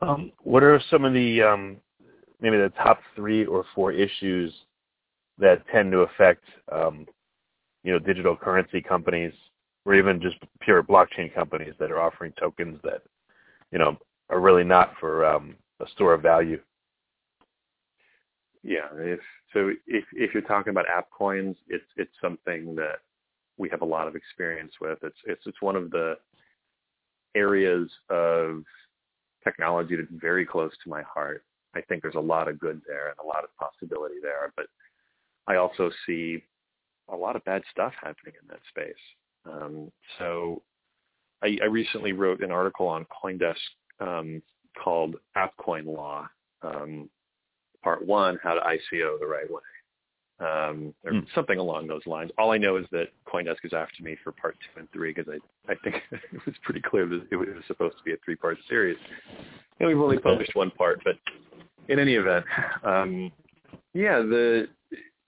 Um, 0.02 0.32
what 0.44 0.64
are 0.64 0.80
some 0.90 1.06
of 1.06 1.14
the 1.14 1.42
um, 1.42 1.78
maybe 2.40 2.58
the 2.58 2.72
top 2.82 3.00
three 3.16 3.46
or 3.46 3.66
four 3.74 3.92
issues 3.92 4.54
that 5.40 5.64
tend 5.72 5.92
to 5.92 6.00
affect 6.00 6.44
um, 6.72 7.08
you 7.84 7.92
know 7.92 8.00
digital 8.00 8.36
currency 8.36 8.82
companies 8.82 9.34
or 9.88 9.96
even 9.96 10.22
just 10.22 10.36
pure 10.60 10.84
blockchain 10.84 11.34
companies 11.34 11.74
that 11.80 11.92
are 11.92 12.02
offering 12.02 12.34
tokens 12.38 12.78
that, 12.84 13.02
you 13.72 13.80
know, 13.80 13.98
are 14.30 14.42
really 14.42 14.66
not 14.66 14.92
for 15.00 15.26
um, 15.26 15.56
a 15.80 15.88
store 15.96 16.14
of 16.14 16.22
value. 16.22 16.60
Yeah, 18.64 18.90
if 18.98 19.22
so, 19.54 19.72
if 19.88 20.04
if 20.12 20.34
you're 20.34 20.44
talking 20.44 20.72
about 20.72 20.90
app 20.90 21.10
coins, 21.10 21.56
it's 21.70 21.86
it's 21.96 22.12
something 22.22 22.76
that 22.76 22.98
we 23.58 23.70
have 23.70 23.82
a 23.82 23.86
lot 23.86 24.10
of 24.10 24.16
experience 24.18 24.74
with. 24.82 25.00
It's 25.04 25.18
it's 25.26 25.44
it's 25.46 25.62
one 25.62 25.78
of 25.78 25.90
the 25.90 26.16
areas 27.34 27.90
of 28.10 28.64
technology 29.48 29.96
that's 29.96 30.08
very 30.12 30.46
close 30.46 30.72
to 30.84 30.90
my 30.90 31.02
heart. 31.04 31.44
I 31.76 31.82
think 31.82 32.02
there's 32.02 32.16
a 32.16 32.20
lot 32.20 32.48
of 32.48 32.60
good 32.60 32.82
there 32.88 33.08
and 33.10 33.16
a 33.24 33.28
lot 33.28 33.44
of 33.44 33.50
possibility 33.58 34.16
there, 34.22 34.52
but 34.56 34.66
I 35.48 35.56
also 35.56 35.90
see 36.06 36.44
a 37.10 37.16
lot 37.16 37.36
of 37.36 37.46
bad 37.46 37.62
stuff 37.72 37.94
happening 38.02 38.34
in 38.42 38.48
that 38.50 38.60
space. 38.70 38.94
Um, 39.46 39.92
so 40.20 40.62
I, 41.42 41.58
I, 41.62 41.66
recently 41.68 42.12
wrote 42.12 42.42
an 42.42 42.52
article 42.52 42.88
on 42.88 43.06
CoinDesk 43.06 43.56
um, 44.02 44.42
called 44.84 45.16
AppCoin 45.38 45.86
Law, 45.86 46.28
um, 46.64 47.10
Part 47.82 48.06
One: 48.06 48.38
How 48.44 48.56
to 48.56 48.60
ICO 48.60 49.20
the 49.20 49.26
right 49.26 49.50
way, 49.50 49.62
um, 50.40 50.94
or 51.04 51.14
mm. 51.14 51.26
something 51.34 51.58
along 51.58 51.88
those 51.88 52.06
lines. 52.06 52.32
All 52.38 52.52
I 52.52 52.58
know 52.58 52.78
is 52.78 52.86
that 52.92 53.08
CoinDesk 53.28 53.58
is 53.64 53.74
after 53.74 54.04
me 54.04 54.16
for 54.24 54.32
Part 54.32 54.56
Two 54.60 54.80
and 54.80 54.92
Three 54.92 55.14
because 55.14 55.32
I, 55.32 55.72
I 55.72 55.76
think 55.84 55.96
it 56.12 56.46
was 56.46 56.56
pretty 56.64 56.82
clear 56.82 57.08
that 57.08 57.28
it 57.32 57.36
was 57.36 57.48
supposed 57.68 57.98
to 57.98 58.04
be 58.04 58.14
a 58.14 58.18
three-part 58.24 58.58
series, 58.70 58.98
and 59.80 59.88
we've 59.88 60.00
only 60.00 60.20
published 60.20 60.56
one 60.56 60.72
part. 60.72 61.02
But 61.04 61.16
in 61.88 62.00
any 62.00 62.16
event, 62.16 62.46
um, 62.84 63.32
yeah, 63.94 64.20
the 64.20 64.68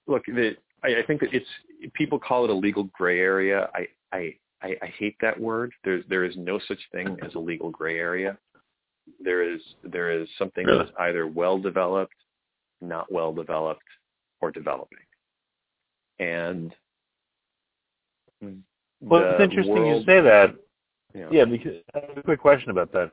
look, 0.08 0.26
the 0.26 0.56
I, 0.84 1.00
I 1.00 1.06
think 1.06 1.22
that 1.22 1.34
it's 1.34 1.48
people 1.94 2.20
call 2.20 2.44
it 2.44 2.50
a 2.50 2.54
legal 2.54 2.84
gray 2.94 3.20
area. 3.20 3.70
I, 3.74 3.88
I, 4.12 4.36
I, 4.62 4.76
I 4.82 4.88
hate 4.98 5.16
that 5.22 5.40
word. 5.40 5.72
There's 5.84 6.04
there 6.10 6.26
is 6.26 6.36
no 6.38 6.60
such 6.68 6.80
thing 6.92 7.18
as 7.26 7.34
a 7.36 7.40
legal 7.40 7.70
gray 7.70 7.98
area. 7.98 8.38
There 9.20 9.42
is 9.42 9.62
there 9.84 10.12
is 10.12 10.28
something 10.38 10.66
really? 10.66 10.80
that's 10.80 10.92
either 11.00 11.28
well 11.28 11.58
developed, 11.58 12.14
not 12.82 13.12
well 13.12 13.34
developed, 13.34 13.82
or 14.42 14.52
developing. 14.52 15.00
And 16.20 16.76
well, 19.02 19.32
it's 19.32 19.44
interesting 19.44 19.76
world, 19.76 20.02
you 20.02 20.06
say 20.06 20.22
that. 20.22 20.56
You 21.14 21.22
know, 21.22 21.30
yeah, 21.32 21.46
because 21.46 21.82
I 21.96 22.00
have 22.08 22.18
a 22.18 22.24
quick 22.24 22.40
question 22.40 22.70
about 22.70 22.92
that. 22.94 23.12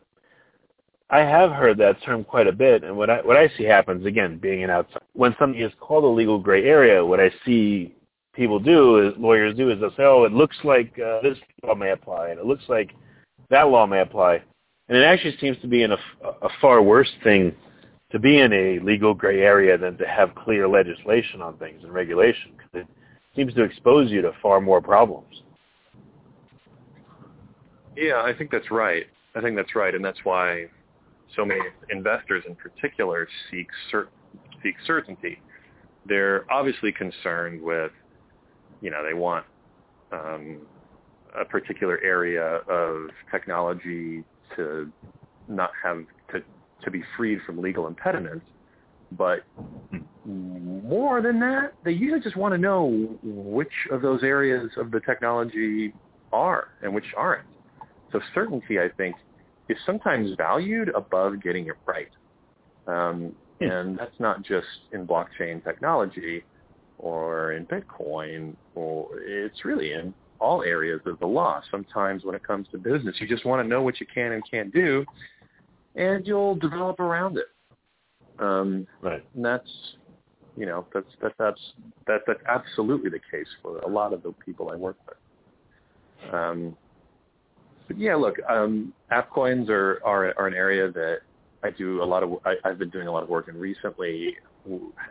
I 1.09 1.21
have 1.21 1.53
heard 1.53 1.79
that 1.79 2.03
term 2.03 2.25
quite 2.25 2.49
a 2.49 2.53
bit, 2.53 2.83
and 2.83 2.97
what 2.97 3.11
I 3.11 3.23
what 3.23 3.37
I 3.37 3.49
see 3.57 3.65
happens 3.65 4.05
again, 4.07 4.39
being 4.39 4.65
an 4.65 4.71
outside, 4.71 5.03
when 5.13 5.37
something 5.39 5.61
is 5.61 5.73
called 5.79 6.05
a 6.05 6.09
legal 6.09 6.39
gray 6.39 6.65
area, 6.65 7.05
what 7.05 7.21
I 7.21 7.31
see 7.45 7.95
people 8.35 8.59
do, 8.59 9.07
is 9.07 9.15
lawyers 9.17 9.57
do, 9.57 9.71
is 9.71 9.81
they'll 9.81 9.91
say, 9.91 10.03
"Oh, 10.03 10.25
it 10.25 10.33
looks 10.33 10.57
like 10.65 10.99
uh, 10.99 11.23
this 11.23 11.39
law 11.63 11.77
may 11.77 11.93
apply, 11.93 12.31
and 12.31 12.41
it 12.41 12.45
looks 12.45 12.65
like 12.69 12.93
that 13.51 13.69
law 13.69 13.87
may 13.87 14.01
apply," 14.01 14.43
and 14.89 14.99
it 14.99 15.05
actually 15.05 15.37
seems 15.39 15.57
to 15.61 15.69
be 15.69 15.85
in 15.85 15.93
a, 15.93 15.99
a 16.43 16.49
far 16.61 16.83
worse 16.83 17.11
thing 17.23 17.55
to 18.13 18.19
be 18.19 18.39
in 18.39 18.53
a 18.53 18.79
legal 18.81 19.15
gray 19.15 19.41
area 19.41 19.77
than 19.77 19.97
to 19.99 20.07
have 20.07 20.35
clear 20.35 20.69
legislation 20.69 21.43
on 21.43 21.57
things 21.59 21.83
and 21.83 21.93
regulation, 21.93 22.53
because 22.57 22.87
it 22.87 22.87
seems 23.35 23.53
to 23.55 23.63
expose 23.63 24.11
you 24.11 24.23
to 24.23 24.33
far 24.41 24.61
more 24.61 24.81
problems. 24.81 25.43
Yeah, 27.97 28.23
I 28.23 28.33
think 28.37 28.51
that's 28.51 28.71
right. 28.71 29.07
I 29.35 29.41
think 29.41 29.57
that's 29.57 29.75
right, 29.75 29.95
and 29.95 30.05
that's 30.05 30.19
why 30.25 30.67
so 31.35 31.45
many 31.45 31.61
investors 31.91 32.45
in 32.47 32.55
particular 32.55 33.27
seek 33.51 33.67
cert- 33.93 34.09
seek 34.63 34.77
certainty. 34.87 35.41
They're 36.07 36.51
obviously 36.51 36.93
concerned 36.93 37.61
with, 37.61 37.91
you 38.81 38.91
know, 38.91 39.05
they 39.05 39.15
want 39.15 39.45
um, 40.13 40.61
a 41.39 41.45
particular 41.45 42.01
area 42.05 42.61
of 42.69 43.09
technology 43.31 44.25
to 44.55 44.91
not 45.49 45.71
have 45.83 46.05
to 46.85 46.91
be 46.91 47.03
freed 47.17 47.41
from 47.47 47.59
legal 47.59 47.87
impediments. 47.87 48.47
But 49.13 49.45
more 50.25 51.23
than 51.23 51.39
that, 51.41 51.75
they 51.85 51.93
usually 51.93 52.21
just 52.21 52.37
want 52.37 52.53
to 52.55 52.59
know 52.59 53.17
which 53.23 53.73
of 53.91 54.03
those 54.03 54.23
areas 54.23 54.71
of 54.77 54.91
the 54.91 55.01
technology 55.01 55.93
are 56.33 56.69
and 56.83 56.93
which 56.93 57.05
aren't. 57.17 57.47
So 58.13 58.21
certainty, 58.35 58.81
I 58.81 58.89
think, 58.97 59.17
is 59.69 59.77
sometimes 59.87 60.31
valued 60.37 60.91
above 60.91 61.43
getting 61.43 61.67
it 61.67 61.77
right. 61.87 62.11
Um, 62.87 63.35
hmm. 63.61 63.65
and 63.65 63.99
that's 63.99 64.19
not 64.19 64.43
just 64.43 64.67
in 64.93 65.07
blockchain 65.07 65.63
technology 65.63 66.45
or 66.99 67.53
in 67.53 67.67
Bitcoin, 67.67 68.55
or 68.75 69.09
it's 69.21 69.65
really 69.65 69.93
in 69.93 70.15
all 70.39 70.63
areas 70.63 71.01
of 71.07 71.19
the 71.19 71.27
law. 71.27 71.61
Sometimes 71.71 72.25
when 72.25 72.35
it 72.35 72.43
comes 72.43 72.69
to 72.73 72.79
business, 72.79 73.17
you 73.19 73.27
just 73.27 73.45
want 73.45 73.63
to 73.63 73.69
know 73.69 73.83
what 73.83 74.01
you 74.01 74.07
can 74.13 74.33
and 74.33 74.43
can't 74.51 74.73
do, 74.73 75.05
and 75.97 76.27
you'll 76.27 76.55
develop 76.57 77.01
around 77.01 77.39
it. 77.39 77.47
Um, 78.39 78.87
right. 79.03 79.25
And 79.35 79.45
that's, 79.45 79.71
you 80.57 80.67
know, 80.67 80.87
that's 80.93 81.07
that, 81.23 81.33
that's 81.39 81.61
that 82.07 82.21
that's 82.27 82.41
absolutely 82.49 83.11
the 83.11 83.21
case 83.31 83.49
for 83.63 83.79
a 83.79 83.89
lot 83.89 84.13
of 84.13 84.23
the 84.23 84.33
people 84.45 84.71
I 84.71 84.77
work 84.77 84.97
with. 85.07 86.35
Um, 86.35 86.77
but 87.89 87.99
yeah, 87.99 88.15
look, 88.15 88.37
um, 88.49 88.93
app 89.11 89.31
coins 89.31 89.69
are, 89.71 90.01
are 90.05 90.35
are 90.39 90.47
an 90.47 90.55
area 90.55 90.91
that 90.93 91.19
I 91.63 91.71
do 91.71 92.03
a 92.03 92.05
lot 92.05 92.23
of. 92.23 92.39
I, 92.45 92.55
I've 92.65 92.79
been 92.79 92.91
doing 92.91 93.07
a 93.07 93.13
lot 93.13 93.23
of 93.23 93.29
work 93.29 93.49
in 93.49 93.57
recently. 93.57 94.37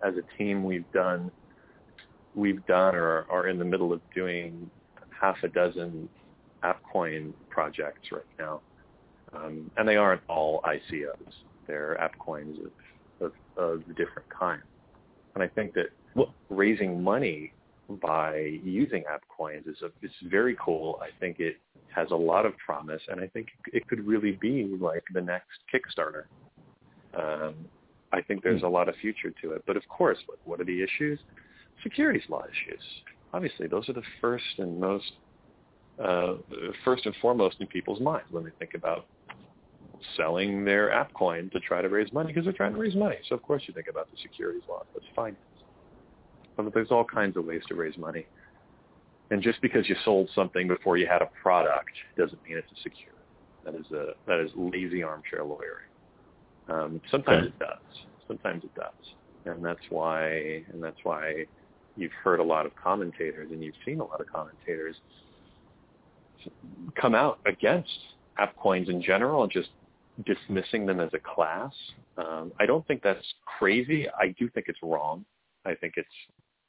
As 0.04 0.14
a 0.16 0.38
team, 0.38 0.64
we've 0.64 0.90
done 0.94 1.32
we've 2.36 2.66
done 2.66 2.96
or 2.96 3.26
are 3.30 3.48
in 3.48 3.58
the 3.58 3.66
middle 3.66 3.94
of 3.94 4.02
doing 4.14 4.70
half 5.10 5.38
a 5.44 5.48
dozen 5.48 6.10
AppCoin 6.64 7.32
projects 7.50 8.12
right 8.12 8.24
now, 8.38 8.62
um, 9.34 9.70
and 9.78 9.88
they 9.88 9.96
aren't 9.96 10.22
all 10.28 10.62
ICOs. 10.64 11.34
They're 11.68 11.98
AppCoins 12.00 12.58
of, 12.66 12.72
of, 13.22 13.32
of 13.58 13.88
different 13.96 14.30
kinds. 14.30 14.64
And 15.34 15.44
I 15.44 15.48
think 15.48 15.74
that 15.74 15.88
well, 16.16 16.34
raising 16.50 17.04
money 17.04 17.54
by 18.02 18.60
using 18.64 19.04
AppCoins 19.04 19.68
is 19.68 19.82
a, 19.84 19.90
it's 20.02 20.14
very 20.30 20.56
cool. 20.60 21.00
I 21.02 21.10
think 21.20 21.40
it 21.40 21.58
has 21.94 22.08
a 22.12 22.16
lot 22.16 22.46
of 22.46 22.54
promise, 22.58 23.02
and 23.10 23.22
I 23.22 23.28
think 23.28 23.48
it 23.68 23.88
could 23.88 24.06
really 24.06 24.34
be 24.34 24.76
like 24.80 25.04
the 25.14 25.22
next 25.22 25.60
Kickstarter. 25.74 26.24
Um, 27.18 27.56
I 28.12 28.22
think 28.22 28.44
there's 28.44 28.62
hmm. 28.62 28.68
a 28.68 28.70
lot 28.70 28.90
of 28.90 28.96
future 29.02 29.32
to 29.42 29.52
it. 29.52 29.64
But 29.68 29.78
of 29.78 29.88
course, 29.88 30.18
what, 30.26 30.40
what 30.46 30.62
are 30.62 30.66
the 30.66 30.82
issues? 30.82 31.20
Securities 31.84 32.24
law 32.30 32.44
issues. 32.44 32.82
Obviously, 33.34 33.68
those 33.68 33.88
are 33.90 33.94
the 33.94 34.04
first 34.22 34.46
and 34.58 34.80
most 34.80 35.12
uh, 36.04 36.36
first 36.84 37.06
and 37.06 37.16
foremost 37.22 37.58
in 37.60 37.68
people's 37.68 38.02
minds 38.02 38.28
when 38.32 38.44
they 38.44 38.50
think 38.60 38.74
about 38.74 39.06
selling 40.16 40.66
their 40.66 40.92
app 40.92 41.14
coin 41.14 41.50
to 41.52 41.60
try 41.60 41.82
to 41.82 41.90
raise 41.90 42.12
money 42.14 42.28
because 42.28 42.44
they're 42.44 42.54
trying 42.54 42.74
to 42.74 42.80
raise 42.80 42.96
money. 42.96 43.18
So 43.30 43.36
of 43.36 43.42
course 43.44 43.64
you 43.68 43.74
think 43.74 43.88
about 43.88 44.10
the 44.12 44.18
securities 44.22 44.64
law. 44.68 44.84
That's 44.94 45.06
fine. 45.16 45.36
But 46.56 46.74
there's 46.74 46.92
all 46.92 47.04
kinds 47.04 47.38
of 47.38 47.46
ways 47.46 47.62
to 47.68 47.76
raise 47.76 47.98
money. 47.98 48.26
And 49.32 49.42
just 49.42 49.62
because 49.62 49.90
you 49.90 49.96
sold 50.06 50.30
something 50.36 50.68
before 50.68 50.98
you 50.98 51.08
had 51.08 51.22
a 51.22 51.30
product 51.42 51.92
doesn't 52.18 52.42
mean 52.44 52.58
it's 52.58 52.72
a 52.72 52.82
security. 52.82 53.12
That 53.66 53.76
is 53.76 53.86
a 53.92 54.14
that 54.28 54.40
is 54.40 54.52
lazy 54.56 55.02
armchair 55.02 55.44
lawyering. 55.44 55.90
Um, 56.70 57.02
sometimes 57.10 57.48
it 57.48 57.60
does. 57.60 57.80
Sometimes 58.28 58.64
it 58.64 58.74
does, 58.76 58.94
and 59.46 59.66
that's 59.66 59.80
why 59.90 60.64
and 60.72 60.84
that's 60.84 61.00
why 61.04 61.46
you've 61.98 62.12
heard 62.12 62.40
a 62.40 62.44
lot 62.44 62.66
of 62.66 62.76
commentators 62.76 63.50
and 63.52 63.64
you've 63.64 63.76
seen 63.84 64.00
a 64.00 64.04
lot 64.04 64.22
of 64.22 64.28
commentators 64.28 64.96
come 67.00 67.16
out 67.16 67.40
against 67.46 67.90
app 68.38 68.56
coins 68.58 68.90
in 68.90 69.02
general 69.02 69.44
and 69.44 69.52
just 69.52 69.70
dismissing 70.26 70.86
them 70.86 71.00
as 71.00 71.10
a 71.14 71.20
class. 71.20 71.74
Um, 72.18 72.54
I 72.60 72.66
don't 72.66 72.86
think 72.88 73.02
that's 73.04 73.26
crazy. 73.60 74.08
I 74.10 74.30
do 74.40 74.50
think 74.50 74.68
it's 74.70 74.80
wrong. 74.82 75.26
I 75.66 75.76
think 75.76 75.96
it's 75.98 76.08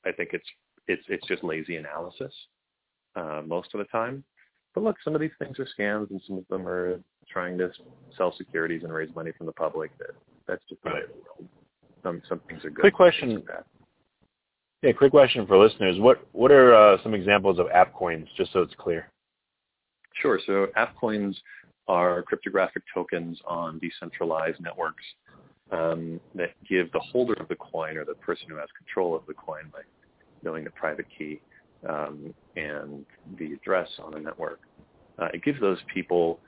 I 0.04 0.12
think 0.12 0.30
it's 0.32 0.46
it's 0.88 1.02
it's 1.08 1.26
just 1.26 1.44
lazy 1.44 1.76
analysis 1.76 2.32
uh, 3.14 3.42
most 3.46 3.74
of 3.74 3.78
the 3.78 3.84
time. 3.86 4.24
But 4.74 4.84
look, 4.84 4.96
some 5.02 5.14
of 5.14 5.20
these 5.20 5.30
things 5.38 5.58
are 5.58 5.66
scams, 5.78 6.10
and 6.10 6.20
some 6.26 6.38
of 6.38 6.48
them 6.48 6.66
are 6.68 7.00
trying 7.30 7.56
to 7.58 7.70
sell 8.16 8.34
securities 8.36 8.82
and 8.84 8.92
raise 8.92 9.14
money 9.14 9.32
from 9.36 9.46
the 9.46 9.52
public. 9.52 9.96
That 9.98 10.10
that's 10.46 10.62
just 10.68 10.82
the 10.82 10.90
way 10.90 11.00
of 11.02 11.08
the 11.08 11.14
world. 11.14 11.48
Some 12.02 12.22
some 12.28 12.40
things 12.48 12.64
are 12.64 12.70
good. 12.70 12.82
Quick 12.82 12.94
question. 12.94 13.42
Yeah, 14.82 14.92
quick 14.92 15.12
question 15.12 15.46
for 15.46 15.56
listeners. 15.56 15.98
What 15.98 16.26
what 16.32 16.50
are 16.50 16.74
uh, 16.74 17.02
some 17.02 17.14
examples 17.14 17.58
of 17.58 17.68
app 17.72 17.94
coins, 17.94 18.28
just 18.36 18.52
so 18.52 18.60
it's 18.60 18.74
clear? 18.78 19.10
Sure. 20.20 20.40
So 20.46 20.68
app 20.76 20.96
coins 20.96 21.38
are 21.88 22.22
cryptographic 22.22 22.82
tokens 22.92 23.38
on 23.46 23.78
decentralized 23.78 24.60
networks 24.60 25.04
um, 25.72 26.20
that 26.34 26.50
give 26.68 26.90
the 26.92 27.00
holder 27.00 27.34
of 27.34 27.48
the 27.48 27.56
coin 27.56 27.96
or 27.96 28.04
the 28.04 28.14
person 28.14 28.46
who 28.48 28.56
has 28.56 28.68
control 28.76 29.14
of 29.14 29.24
the 29.26 29.34
coin 29.34 29.64
by 29.72 29.80
knowing 30.42 30.64
the 30.64 30.70
private 30.70 31.06
key 31.16 31.40
um, 31.88 32.34
and 32.56 33.04
the 33.38 33.52
address 33.52 33.88
on 34.02 34.12
the 34.12 34.20
network. 34.20 34.60
Uh, 35.18 35.28
it 35.32 35.42
gives 35.42 35.60
those 35.60 35.78
people 35.92 36.40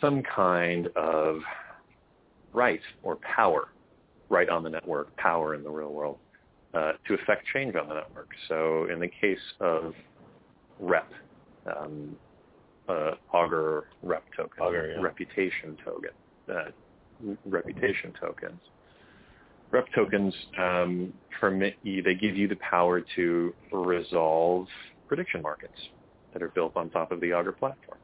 some 0.00 0.22
kind 0.22 0.88
of 0.96 1.40
right 2.52 2.80
or 3.02 3.16
power 3.16 3.68
right 4.28 4.48
on 4.48 4.62
the 4.62 4.70
network, 4.70 5.14
power 5.16 5.54
in 5.54 5.62
the 5.62 5.70
real 5.70 5.92
world, 5.92 6.18
uh, 6.72 6.92
to 7.06 7.14
affect 7.14 7.44
change 7.52 7.74
on 7.74 7.88
the 7.88 7.94
network. 7.94 8.28
So 8.48 8.86
in 8.90 9.00
the 9.00 9.08
case 9.08 9.38
of 9.60 9.92
REP, 10.78 11.12
um, 11.66 12.16
uh, 12.90 13.14
Augur 13.32 13.86
rep 14.02 14.24
token, 14.36 14.62
Augur, 14.62 14.92
yeah. 14.92 15.02
reputation 15.02 15.76
token, 15.84 16.10
uh, 16.52 16.70
reputation 17.46 18.12
tokens. 18.20 18.60
Rep 19.70 19.86
tokens 19.94 20.34
um, 20.58 21.12
permit 21.40 21.76
you, 21.82 22.02
they 22.02 22.14
give 22.14 22.36
you 22.36 22.48
the 22.48 22.56
power 22.56 23.02
to 23.16 23.54
resolve 23.72 24.66
prediction 25.06 25.42
markets 25.42 25.78
that 26.32 26.42
are 26.42 26.48
built 26.48 26.76
on 26.76 26.90
top 26.90 27.12
of 27.12 27.20
the 27.20 27.32
Augur 27.32 27.52
platform. 27.52 27.98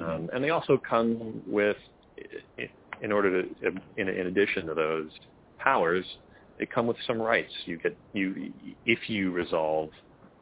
Um, 0.00 0.30
and 0.32 0.42
they 0.42 0.50
also 0.50 0.80
come 0.88 1.42
with, 1.46 1.76
in 3.02 3.12
order 3.12 3.42
to, 3.42 3.48
in, 3.96 4.08
in 4.08 4.26
addition 4.26 4.66
to 4.66 4.74
those 4.74 5.10
powers, 5.58 6.04
they 6.58 6.66
come 6.66 6.86
with 6.86 6.96
some 7.06 7.20
rights. 7.20 7.52
You 7.64 7.78
get 7.78 7.96
you 8.12 8.52
if 8.84 9.08
you 9.08 9.30
resolve, 9.30 9.90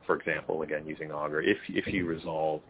for 0.07 0.16
example, 0.16 0.62
again 0.62 0.85
using 0.87 1.12
Augur, 1.12 1.40
if 1.40 1.59
if 1.68 1.87
you 1.92 2.07
resolve 2.07 2.61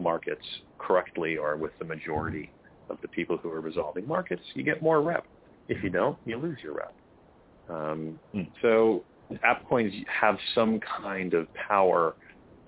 markets 0.00 0.44
correctly 0.78 1.36
or 1.36 1.56
with 1.56 1.72
the 1.78 1.84
majority 1.84 2.50
of 2.88 2.98
the 3.02 3.08
people 3.08 3.36
who 3.36 3.50
are 3.50 3.60
resolving 3.60 4.06
markets, 4.06 4.42
you 4.54 4.62
get 4.62 4.82
more 4.82 5.00
rep. 5.02 5.24
If 5.68 5.82
you 5.84 5.90
don't, 5.90 6.18
you 6.24 6.36
lose 6.36 6.58
your 6.62 6.74
rep. 6.74 6.94
Um, 7.68 8.18
mm. 8.34 8.48
So 8.62 9.04
app 9.44 9.68
coins 9.68 9.94
have 10.08 10.36
some 10.54 10.80
kind 11.02 11.34
of 11.34 11.46
power 11.54 12.16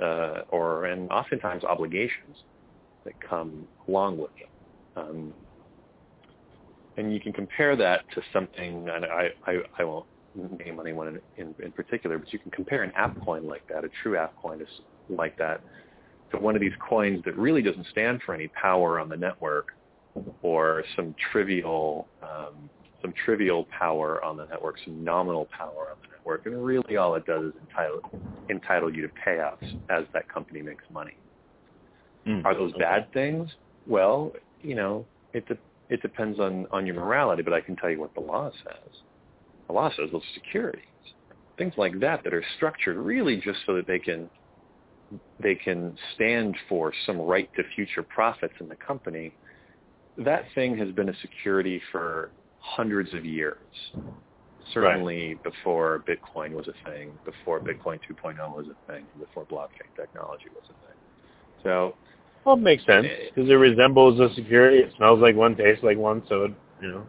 uh, 0.00 0.42
or 0.50 0.86
and 0.86 1.10
oftentimes 1.10 1.64
obligations 1.64 2.36
that 3.04 3.14
come 3.20 3.66
along 3.88 4.18
with 4.18 4.30
them. 4.38 5.04
Um, 5.04 5.34
and 6.96 7.12
you 7.12 7.20
can 7.20 7.32
compare 7.32 7.74
that 7.76 8.04
to 8.14 8.22
something, 8.32 8.88
and 8.88 9.04
I, 9.06 9.28
I, 9.46 9.58
I 9.78 9.84
won't 9.84 10.06
name 10.34 10.78
anyone 10.80 11.08
in, 11.08 11.20
in, 11.36 11.54
in, 11.64 11.72
particular, 11.72 12.18
but 12.18 12.32
you 12.32 12.38
can 12.38 12.50
compare 12.50 12.82
an 12.82 12.92
app 12.94 13.18
coin 13.24 13.46
like 13.46 13.66
that, 13.68 13.84
a 13.84 13.88
true 14.02 14.16
app 14.16 14.34
coin 14.36 14.60
is 14.60 14.68
like 15.08 15.36
that, 15.38 15.62
to 16.32 16.38
one 16.38 16.54
of 16.54 16.60
these 16.60 16.72
coins 16.86 17.22
that 17.24 17.36
really 17.36 17.62
doesn't 17.62 17.86
stand 17.86 18.20
for 18.24 18.34
any 18.34 18.48
power 18.48 18.98
on 18.98 19.08
the 19.08 19.16
network 19.16 19.68
or 20.42 20.84
some 20.96 21.14
trivial 21.32 22.08
um, 22.22 22.70
some 23.00 23.12
trivial 23.24 23.66
power 23.76 24.24
on 24.24 24.36
the 24.36 24.46
network, 24.46 24.76
some 24.84 25.02
nominal 25.02 25.48
power 25.56 25.88
on 25.90 25.96
the 26.02 26.08
network, 26.16 26.46
and 26.46 26.64
really 26.64 26.96
all 26.96 27.14
it 27.16 27.26
does 27.26 27.46
is 27.46 27.52
entitle 27.60 28.00
entitle 28.48 28.94
you 28.94 29.02
to 29.02 29.12
payouts 29.26 29.56
as 29.90 30.04
that 30.12 30.28
company 30.28 30.62
makes 30.62 30.84
money. 30.90 31.16
Mm, 32.26 32.44
Are 32.44 32.54
those 32.54 32.72
okay. 32.72 32.80
bad 32.80 33.12
things? 33.12 33.50
Well, 33.86 34.32
you 34.60 34.74
know, 34.74 35.06
it 35.32 35.46
de- 35.46 35.58
it 35.88 36.00
depends 36.02 36.38
on 36.38 36.66
on 36.70 36.86
your 36.86 36.94
morality, 36.94 37.42
but 37.42 37.52
I 37.52 37.60
can 37.60 37.76
tell 37.76 37.90
you 37.90 38.00
what 38.00 38.14
the 38.14 38.20
law 38.20 38.50
says. 38.64 38.90
The 39.66 39.74
law 39.74 39.90
says 39.96 40.10
those 40.12 40.22
securities, 40.34 40.84
things 41.58 41.74
like 41.76 41.98
that, 42.00 42.22
that 42.24 42.34
are 42.34 42.44
structured 42.56 42.96
really 42.96 43.36
just 43.36 43.60
so 43.66 43.74
that 43.74 43.86
they 43.86 43.98
can 43.98 44.30
they 45.40 45.54
can 45.54 45.96
stand 46.14 46.56
for 46.68 46.92
some 47.06 47.20
right 47.20 47.50
to 47.56 47.62
future 47.74 48.02
profits 48.02 48.54
in 48.60 48.68
the 48.68 48.76
company, 48.76 49.32
that 50.18 50.44
thing 50.54 50.76
has 50.78 50.90
been 50.90 51.08
a 51.08 51.16
security 51.20 51.80
for 51.90 52.30
hundreds 52.60 53.12
of 53.14 53.24
years. 53.24 53.56
Certainly 54.72 55.28
right. 55.28 55.42
before 55.42 56.04
Bitcoin 56.08 56.52
was 56.52 56.68
a 56.68 56.90
thing, 56.90 57.12
before 57.24 57.60
Bitcoin 57.60 57.98
2.0 58.08 58.56
was 58.56 58.66
a 58.68 58.92
thing, 58.92 59.04
before 59.18 59.44
blockchain 59.44 59.94
technology 59.96 60.46
was 60.54 60.64
a 60.64 60.86
thing. 60.86 60.96
So, 61.62 61.94
well, 62.44 62.56
it 62.56 62.60
makes 62.60 62.84
sense 62.86 63.06
eh, 63.06 63.30
because 63.34 63.50
it, 63.50 63.52
it 63.52 63.56
resembles 63.56 64.20
a 64.20 64.32
security. 64.34 64.78
It 64.78 64.92
smells 64.96 65.20
like 65.20 65.34
one, 65.34 65.56
tastes 65.56 65.82
like 65.82 65.98
one, 65.98 66.22
so 66.28 66.44
it, 66.44 66.52
you 66.80 66.88
know, 66.88 67.06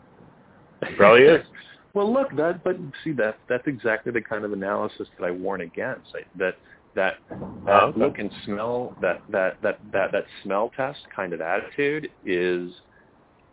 it 0.82 0.98
probably 0.98 1.24
is. 1.24 1.46
Well, 1.94 2.12
look, 2.12 2.36
that 2.38 2.64
but 2.64 2.76
see 3.04 3.12
that 3.14 3.38
that's 3.48 3.68
exactly 3.68 4.12
the 4.12 4.22
kind 4.22 4.44
of 4.46 4.52
analysis 4.52 5.08
that 5.20 5.26
I 5.26 5.30
warn 5.30 5.62
against. 5.62 6.08
I, 6.16 6.22
that 6.40 6.56
that 6.96 7.16
that 7.30 7.44
Oh, 7.68 7.72
uh, 7.72 7.86
okay. 7.88 8.00
look 8.00 8.20
and 8.20 8.32
smell 8.46 8.96
that 9.02 9.22
that 9.30 9.62
that 9.62 9.80
that 9.92 10.12
that 10.12 10.26
smell 10.44 10.72
test 10.76 11.00
kind 11.16 11.34
of 11.34 11.42
attitude 11.42 12.10
is 12.26 12.72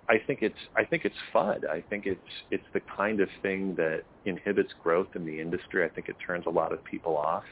I 0.09 0.19
think 0.27 0.41
it's 0.43 0.59
I 0.77 0.85
think 0.85 1.05
it's 1.05 1.15
FUD. 1.33 1.69
I 1.69 1.83
think 1.89 2.07
it's 2.07 2.21
it's 2.51 2.65
the 2.73 2.81
kind 2.97 3.21
of 3.21 3.29
thing 3.43 3.75
that 3.77 4.03
inhibits 4.25 4.73
growth 4.83 5.09
in 5.15 5.25
the 5.25 5.41
industry. 5.41 5.85
I 5.85 5.89
think 5.89 6.09
it 6.09 6.17
turns 6.25 6.47
a 6.47 6.51
lot 6.51 6.73
of 6.73 6.83
people 6.85 7.17
off 7.17 7.45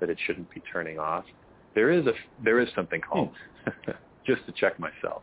that 0.00 0.10
it 0.10 0.18
shouldn't 0.26 0.52
be 0.52 0.60
turning 0.72 0.98
off. 0.98 1.24
There 1.74 1.90
is 1.90 2.06
a 2.06 2.12
there 2.42 2.58
is 2.58 2.68
something 2.74 3.00
called 3.00 3.30
hmm. 3.64 3.90
just 4.26 4.44
to 4.46 4.52
check 4.52 4.80
myself. 4.80 5.22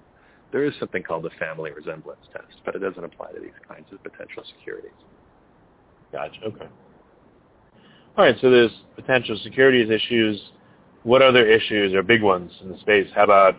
There 0.52 0.64
is 0.64 0.74
something 0.80 1.04
called 1.04 1.24
the 1.24 1.30
family 1.38 1.72
resemblance 1.72 2.26
test, 2.32 2.62
but 2.66 2.76
it 2.76 2.80
doesn't 2.80 3.04
apply 3.04 3.34
to 3.34 3.40
these 3.40 3.52
kinds 3.68 3.88
of 3.92 4.02
potential 4.02 4.44
securities. 4.58 4.92
Gotcha. 6.12 6.40
Okay. 6.46 6.68
All 8.18 8.26
right. 8.26 8.36
So 8.42 8.50
there's 8.50 8.72
potential 8.96 9.38
securities 9.44 9.90
issues. 9.90 10.42
What 11.04 11.22
other 11.22 11.48
issues 11.48 11.94
are 11.94 12.04
big 12.04 12.22
ones 12.22 12.52
in 12.62 12.70
the 12.72 12.78
space? 12.80 13.08
How 13.16 13.24
about, 13.24 13.56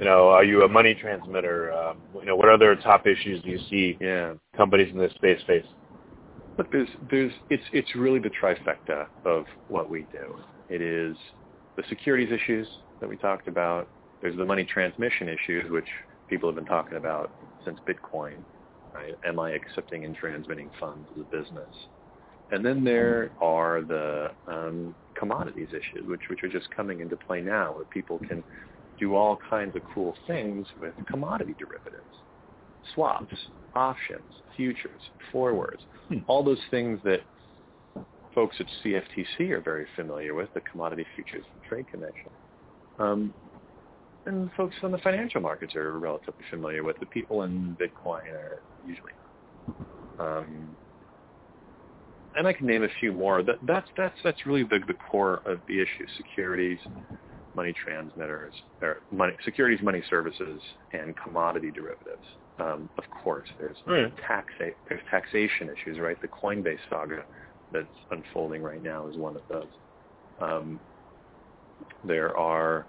you 0.00 0.04
know, 0.04 0.28
are 0.28 0.44
you 0.44 0.62
a 0.64 0.68
money 0.68 0.94
transmitter? 0.94 1.72
Um, 1.72 1.98
you 2.18 2.26
know, 2.26 2.34
what 2.34 2.48
other 2.48 2.74
top 2.76 3.06
issues 3.06 3.42
do 3.42 3.50
you 3.50 3.58
see 3.70 3.96
Yeah. 4.00 4.34
companies 4.56 4.92
in 4.92 4.98
this 4.98 5.12
space 5.14 5.40
face? 5.46 5.66
Look, 6.58 6.70
there's 6.72 6.88
there's 7.10 7.32
it's 7.48 7.64
it's 7.72 7.94
really 7.94 8.18
the 8.18 8.30
trifecta 8.30 9.06
of 9.24 9.46
what 9.68 9.88
we 9.88 10.02
do. 10.12 10.36
It 10.68 10.82
is 10.82 11.16
the 11.76 11.82
securities 11.88 12.30
issues 12.30 12.68
that 13.00 13.08
we 13.08 13.16
talked 13.16 13.48
about. 13.48 13.88
There's 14.20 14.36
the 14.36 14.44
money 14.44 14.64
transmission 14.64 15.28
issues, 15.28 15.70
which 15.70 15.88
people 16.28 16.48
have 16.48 16.56
been 16.56 16.66
talking 16.66 16.98
about 16.98 17.30
since 17.64 17.78
Bitcoin. 17.88 18.36
Right? 18.94 19.14
Am 19.24 19.40
I 19.40 19.52
accepting 19.52 20.04
and 20.04 20.14
transmitting 20.14 20.70
funds 20.78 21.08
as 21.14 21.22
a 21.22 21.24
business? 21.24 21.74
And 22.52 22.64
then 22.64 22.84
there 22.84 23.32
are 23.40 23.80
the 23.80 24.30
um, 24.46 24.94
commodities 25.18 25.68
issues, 25.70 26.06
which 26.06 26.20
which 26.28 26.44
are 26.44 26.48
just 26.48 26.70
coming 26.70 27.00
into 27.00 27.16
play 27.16 27.40
now, 27.40 27.74
where 27.74 27.86
people 27.86 28.20
can 28.28 28.44
do 29.00 29.14
all 29.14 29.38
kinds 29.48 29.74
of 29.74 29.82
cool 29.92 30.14
things 30.26 30.66
with 30.78 30.94
commodity 31.10 31.56
derivatives, 31.58 32.14
swaps, 32.94 33.34
options, 33.74 34.30
futures, 34.54 35.00
forwards, 35.32 35.82
Hmm. 36.08 36.18
all 36.26 36.44
those 36.44 36.60
things 36.70 37.00
that 37.04 37.22
folks 38.34 38.56
at 38.60 38.66
CFTC 38.84 39.50
are 39.50 39.60
very 39.60 39.86
familiar 39.96 40.34
with, 40.34 40.52
the 40.52 40.60
Commodity 40.60 41.06
Futures 41.14 41.46
and 41.54 41.62
Trade 41.62 41.86
Commission. 41.88 42.32
Um, 42.98 43.34
and 44.26 44.50
folks 44.52 44.76
on 44.82 44.92
the 44.92 44.98
financial 44.98 45.40
markets 45.40 45.74
are 45.74 45.98
relatively 45.98 46.44
familiar 46.50 46.84
with. 46.84 46.98
The 47.00 47.06
people 47.06 47.42
in 47.42 47.76
Bitcoin 47.80 48.30
are 48.30 48.62
usually 48.84 49.12
not. 50.18 50.38
Um, 50.38 50.76
and 52.36 52.46
I 52.46 52.52
can 52.52 52.66
name 52.66 52.82
a 52.84 52.88
few 53.00 53.12
more. 53.12 53.42
That, 53.42 53.56
that's 53.62 53.88
that's 53.96 54.16
that's 54.24 54.46
really 54.46 54.62
the, 54.64 54.80
the 54.86 54.94
core 54.94 55.42
of 55.44 55.60
the 55.68 55.80
issue: 55.80 56.06
securities, 56.16 56.78
money 57.54 57.72
transmitters, 57.84 58.54
or 58.80 58.98
money 59.10 59.34
securities, 59.44 59.82
money 59.82 60.02
services, 60.08 60.60
and 60.92 61.14
commodity 61.16 61.70
derivatives. 61.70 62.24
Um, 62.58 62.88
of 62.98 63.04
course, 63.10 63.48
there's 63.58 63.76
Right. 63.86 64.12
taxa- 64.18 64.74
there's 64.88 65.00
taxation 65.10 65.70
issues, 65.70 65.98
right? 65.98 66.20
The 66.20 66.28
Coinbase 66.28 66.78
saga 66.90 67.24
that's 67.72 67.86
unfolding 68.10 68.62
right 68.62 68.82
now 68.82 69.06
is 69.08 69.16
one 69.16 69.36
of 69.36 69.42
those. 69.48 69.68
Um, 70.38 70.80
there 72.04 72.36
are 72.36 72.86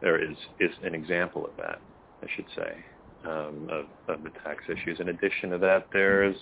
there 0.00 0.22
is 0.22 0.36
is 0.60 0.70
an 0.82 0.94
example 0.94 1.44
of 1.44 1.52
that, 1.56 1.80
I 2.22 2.26
should 2.34 2.46
say, 2.56 2.84
um, 3.24 3.68
of, 3.70 3.86
of 4.08 4.22
the 4.22 4.30
tax 4.44 4.64
issues. 4.68 5.00
In 5.00 5.08
addition 5.08 5.50
to 5.50 5.58
that, 5.58 5.86
there's 5.92 6.36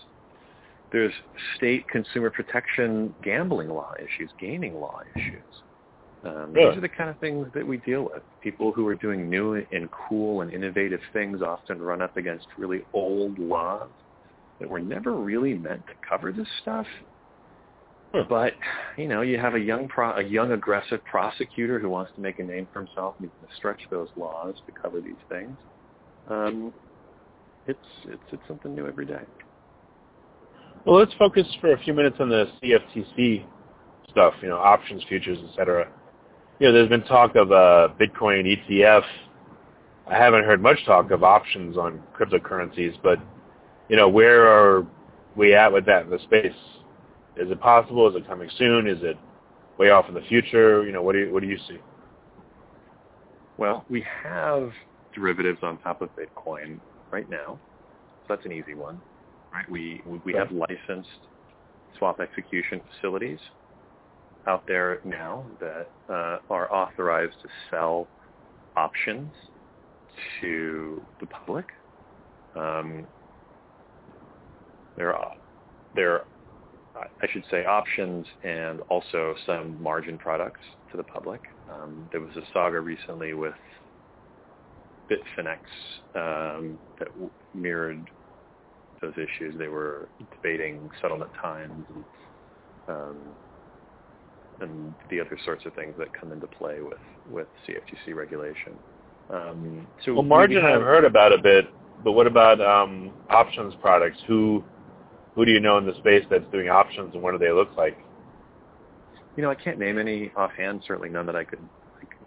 there's 0.92 1.12
state 1.56 1.86
consumer 1.88 2.30
protection 2.30 3.14
gambling 3.22 3.68
law 3.68 3.92
issues, 3.98 4.30
gaming 4.38 4.74
law 4.74 5.00
issues. 5.14 5.42
Um, 6.24 6.52
Really? 6.52 6.70
These 6.70 6.78
are 6.78 6.80
the 6.80 6.88
kind 6.88 7.10
of 7.10 7.18
things 7.18 7.46
that 7.54 7.66
we 7.66 7.78
deal 7.78 8.04
with. 8.04 8.22
People 8.42 8.72
who 8.72 8.86
are 8.86 8.94
doing 8.94 9.28
new 9.28 9.54
and 9.70 9.88
cool 9.90 10.40
and 10.40 10.52
innovative 10.52 11.00
things 11.12 11.42
often 11.42 11.80
run 11.80 12.02
up 12.02 12.16
against 12.16 12.46
really 12.58 12.82
old 12.92 13.38
laws 13.38 13.90
that 14.60 14.68
were 14.68 14.80
never 14.80 15.12
really 15.14 15.54
meant 15.54 15.86
to 15.86 15.92
cover 16.08 16.32
this 16.32 16.48
stuff. 16.62 16.86
Hmm. 18.14 18.22
But 18.28 18.54
you 18.96 19.08
know, 19.08 19.22
you 19.22 19.38
have 19.38 19.54
a 19.54 19.60
young 19.60 19.88
pro- 19.88 20.16
a 20.16 20.22
young 20.22 20.52
aggressive 20.52 21.04
prosecutor 21.04 21.78
who 21.78 21.88
wants 21.88 22.12
to 22.14 22.20
make 22.20 22.38
a 22.38 22.44
name 22.44 22.66
for 22.72 22.80
himself 22.80 23.16
and 23.18 23.28
he's 23.28 23.38
going 23.40 23.48
to 23.48 23.56
stretch 23.56 23.80
those 23.90 24.08
laws 24.16 24.54
to 24.66 24.72
cover 24.72 25.00
these 25.00 25.14
things. 25.28 25.56
Um, 26.28 26.72
it's 27.66 27.78
it's 28.04 28.22
it's 28.32 28.42
something 28.48 28.74
new 28.74 28.86
every 28.86 29.06
day. 29.06 29.22
Well, 30.86 30.98
let's 31.00 31.12
focus 31.14 31.48
for 31.60 31.72
a 31.72 31.78
few 31.80 31.92
minutes 31.92 32.18
on 32.20 32.28
the 32.28 32.46
CFTC 32.62 33.44
stuff, 34.08 34.34
you 34.40 34.48
know, 34.48 34.56
options, 34.56 35.02
futures, 35.08 35.36
et 35.42 35.56
cetera. 35.56 35.90
You 36.60 36.68
know, 36.68 36.72
there's 36.72 36.88
been 36.88 37.02
talk 37.02 37.34
of 37.34 37.50
a 37.50 37.92
Bitcoin 38.00 38.46
ETF. 38.46 39.02
I 40.06 40.14
haven't 40.16 40.44
heard 40.44 40.62
much 40.62 40.78
talk 40.86 41.10
of 41.10 41.24
options 41.24 41.76
on 41.76 42.00
cryptocurrencies, 42.16 42.96
but, 43.02 43.18
you 43.88 43.96
know, 43.96 44.08
where 44.08 44.46
are 44.46 44.86
we 45.34 45.54
at 45.56 45.72
with 45.72 45.86
that 45.86 46.04
in 46.04 46.10
the 46.10 46.20
space? 46.20 46.54
Is 47.36 47.50
it 47.50 47.60
possible? 47.60 48.08
Is 48.08 48.14
it 48.14 48.24
coming 48.28 48.48
soon? 48.56 48.86
Is 48.86 48.98
it 49.02 49.18
way 49.78 49.90
off 49.90 50.08
in 50.08 50.14
the 50.14 50.22
future? 50.28 50.86
You 50.86 50.92
know, 50.92 51.02
what 51.02 51.14
do 51.14 51.18
you, 51.18 51.32
what 51.32 51.42
do 51.42 51.48
you 51.48 51.58
see? 51.66 51.78
Well, 53.58 53.84
we 53.90 54.06
have 54.22 54.70
derivatives 55.12 55.58
on 55.64 55.78
top 55.78 56.00
of 56.00 56.10
Bitcoin 56.14 56.78
right 57.10 57.28
now, 57.28 57.58
so 58.22 58.36
that's 58.36 58.46
an 58.46 58.52
easy 58.52 58.74
one. 58.74 59.00
Right? 59.56 59.70
We 59.70 60.02
we- 60.04 60.20
we 60.24 60.32
have 60.34 60.50
licensed 60.52 61.20
swap 61.98 62.20
execution 62.20 62.80
facilities 62.90 63.40
out 64.46 64.66
there 64.66 65.00
now 65.04 65.44
that 65.60 65.88
uh, 66.08 66.38
are 66.50 66.70
authorized 66.72 67.40
to 67.42 67.48
sell 67.70 68.06
options 68.76 69.32
to 70.40 71.02
the 71.20 71.26
public. 71.26 71.66
Um, 72.54 73.06
there 74.96 75.14
are 75.14 75.34
there 75.94 76.24
I 76.94 77.06
I 77.22 77.26
should 77.32 77.44
say 77.50 77.64
options 77.64 78.26
and 78.44 78.80
also 78.90 79.34
some 79.46 79.82
margin 79.82 80.18
products 80.18 80.60
to 80.90 80.96
the 80.98 81.02
public. 81.02 81.40
Um, 81.70 82.08
there 82.12 82.20
was 82.20 82.36
a 82.36 82.42
saga 82.52 82.80
recently 82.80 83.32
with 83.32 83.54
Bitfinex 85.10 85.60
um, 86.14 86.78
that 86.98 87.08
w- 87.08 87.30
mirrored 87.54 88.10
those 89.00 89.14
issues. 89.14 89.54
They 89.58 89.68
were 89.68 90.08
debating 90.34 90.90
settlement 91.00 91.30
times 91.34 91.84
and, 91.94 92.04
um, 92.96 93.16
and 94.60 94.94
the 95.10 95.20
other 95.20 95.38
sorts 95.44 95.66
of 95.66 95.74
things 95.74 95.94
that 95.98 96.18
come 96.18 96.32
into 96.32 96.46
play 96.46 96.80
with, 96.80 96.98
with 97.30 97.46
CFTC 97.66 98.14
regulation. 98.14 98.72
Um, 99.30 99.86
so 100.04 100.14
Well, 100.14 100.22
margin 100.22 100.62
have- 100.62 100.80
I've 100.80 100.86
heard 100.86 101.04
about 101.04 101.32
a 101.32 101.38
bit, 101.38 101.68
but 102.04 102.12
what 102.12 102.26
about 102.26 102.60
um, 102.60 103.10
options 103.28 103.74
products? 103.80 104.18
Who 104.26 104.64
who 105.34 105.44
do 105.44 105.52
you 105.52 105.60
know 105.60 105.76
in 105.76 105.84
the 105.84 105.94
space 105.96 106.24
that's 106.30 106.46
doing 106.50 106.70
options, 106.70 107.12
and 107.12 107.22
what 107.22 107.32
do 107.32 107.38
they 107.38 107.52
look 107.52 107.76
like? 107.76 107.98
You 109.36 109.42
know, 109.42 109.50
I 109.50 109.54
can't 109.54 109.78
name 109.78 109.98
any 109.98 110.30
offhand. 110.34 110.82
Certainly 110.86 111.10
none 111.10 111.26
that 111.26 111.36
I 111.36 111.44
could 111.44 111.58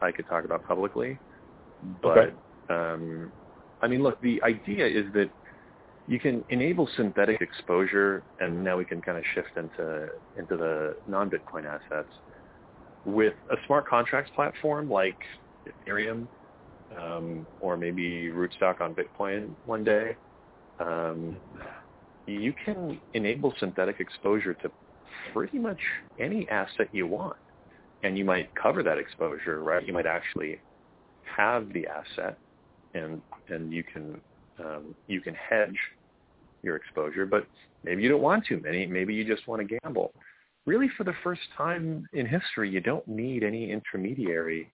I 0.01 0.11
could 0.11 0.27
talk 0.27 0.45
about 0.45 0.65
publicly. 0.67 1.17
But 2.03 2.33
um, 2.69 3.31
I 3.81 3.87
mean, 3.87 4.03
look, 4.03 4.21
the 4.21 4.41
idea 4.43 4.85
is 4.85 5.05
that 5.13 5.29
you 6.09 6.19
can 6.19 6.43
enable 6.49 6.89
synthetic 6.97 7.39
exposure, 7.39 8.23
and 8.39 8.63
now 8.63 8.75
we 8.75 8.83
can 8.83 8.99
kind 8.99 9.19
of 9.19 9.23
shift 9.35 9.49
into 9.55 10.07
into 10.35 10.57
the 10.57 10.95
non-Bitcoin 11.05 11.65
assets 11.65 12.09
with 13.05 13.35
a 13.51 13.55
smart 13.67 13.87
contracts 13.87 14.31
platform 14.33 14.89
like 14.89 15.17
Ethereum, 15.67 16.27
um, 16.99 17.45
or 17.59 17.77
maybe 17.77 18.29
Rootstock 18.29 18.81
on 18.81 18.95
Bitcoin 18.95 19.51
one 19.65 19.83
day. 19.83 20.17
Um, 20.79 21.37
you 22.25 22.53
can 22.65 22.99
enable 23.13 23.53
synthetic 23.59 23.99
exposure 23.99 24.55
to 24.55 24.71
pretty 25.31 25.59
much 25.59 25.79
any 26.17 26.49
asset 26.49 26.89
you 26.91 27.05
want. 27.05 27.37
And 28.01 28.17
you 28.17 28.25
might 28.25 28.49
cover 28.55 28.81
that 28.81 28.97
exposure, 28.97 29.61
right? 29.61 29.85
You 29.85 29.93
might 29.93 30.07
actually 30.07 30.59
have 31.37 31.71
the 31.71 31.85
asset 31.85 32.39
and 32.95 33.21
and 33.49 33.71
you 33.71 33.83
can 33.83 34.19
um, 34.57 34.95
you 35.07 35.21
can 35.21 35.35
hedge 35.35 35.77
your 36.61 36.75
exposure, 36.75 37.25
but 37.25 37.45
maybe 37.83 38.01
you 38.03 38.09
don't 38.09 38.21
want 38.21 38.45
to. 38.47 38.59
Many 38.59 38.85
maybe 38.85 39.13
you 39.13 39.25
just 39.25 39.47
want 39.47 39.67
to 39.67 39.79
gamble. 39.81 40.13
Really, 40.65 40.89
for 40.97 41.03
the 41.03 41.13
first 41.23 41.41
time 41.57 42.07
in 42.13 42.25
history, 42.25 42.69
you 42.69 42.81
don't 42.81 43.07
need 43.07 43.43
any 43.43 43.71
intermediary 43.71 44.71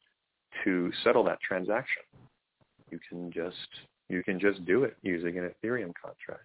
to 0.63 0.91
settle 1.03 1.23
that 1.25 1.39
transaction. 1.41 2.03
You 2.91 2.99
can 3.09 3.31
just 3.31 3.55
you 4.09 4.23
can 4.23 4.39
just 4.39 4.63
do 4.65 4.83
it 4.83 4.97
using 5.01 5.37
an 5.37 5.49
Ethereum 5.49 5.93
contract. 6.01 6.43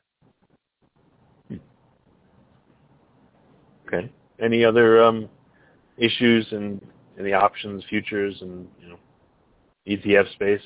Okay. 3.93 4.11
Any 4.41 4.65
other 4.65 5.03
um, 5.03 5.29
issues 5.99 6.47
in, 6.53 6.81
in 7.19 7.25
the 7.25 7.33
options, 7.33 7.83
futures, 7.89 8.37
and 8.41 8.67
you 8.81 8.89
know, 8.89 8.99
ETF 9.89 10.33
space 10.33 10.63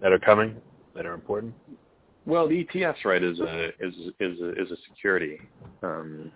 that 0.00 0.12
are 0.12 0.18
coming 0.18 0.56
that 0.94 1.04
are 1.04 1.14
important? 1.14 1.52
Well, 2.26 2.48
the 2.48 2.66
ETF's 2.66 3.04
right 3.04 3.22
is 3.22 3.38
a 3.40 3.68
is 3.80 3.94
is 4.20 4.40
a, 4.40 4.50
is 4.52 4.70
a 4.70 4.76
security, 4.88 5.40
um, 5.82 6.32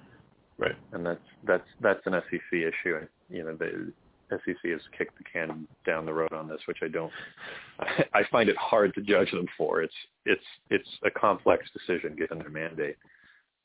right? 0.58 0.76
And 0.92 1.04
that's 1.04 1.20
that's 1.46 1.66
that's 1.80 2.00
an 2.06 2.12
SEC 2.30 2.40
issue. 2.52 3.06
You 3.30 3.44
know, 3.44 3.56
the 3.56 3.92
SEC 4.30 4.70
has 4.70 4.80
kicked 4.96 5.16
the 5.16 5.24
can 5.24 5.66
down 5.86 6.04
the 6.04 6.12
road 6.12 6.32
on 6.32 6.48
this, 6.48 6.60
which 6.66 6.78
I 6.82 6.88
don't. 6.88 7.12
I 8.14 8.22
find 8.30 8.48
it 8.48 8.56
hard 8.56 8.94
to 8.94 9.00
judge 9.00 9.30
them 9.30 9.46
for. 9.56 9.82
It's 9.82 9.94
it's 10.26 10.44
it's 10.70 10.88
a 11.04 11.10
complex 11.10 11.66
decision 11.72 12.16
given 12.16 12.38
their 12.38 12.50
mandate. 12.50 12.96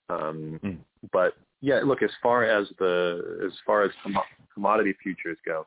Um, 0.09 0.59
mm. 0.63 0.77
But 1.11 1.33
yeah, 1.61 1.81
look 1.83 2.03
as 2.03 2.11
far 2.21 2.45
as 2.45 2.67
the 2.79 3.41
as 3.45 3.53
far 3.65 3.83
as 3.83 3.91
commodity 4.53 4.95
futures 5.03 5.37
go, 5.45 5.65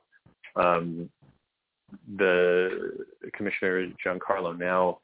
um, 0.57 1.11
the 2.17 3.05
Commissioner 3.35 3.89
Giancarlo 4.05 4.59
now 4.59 4.99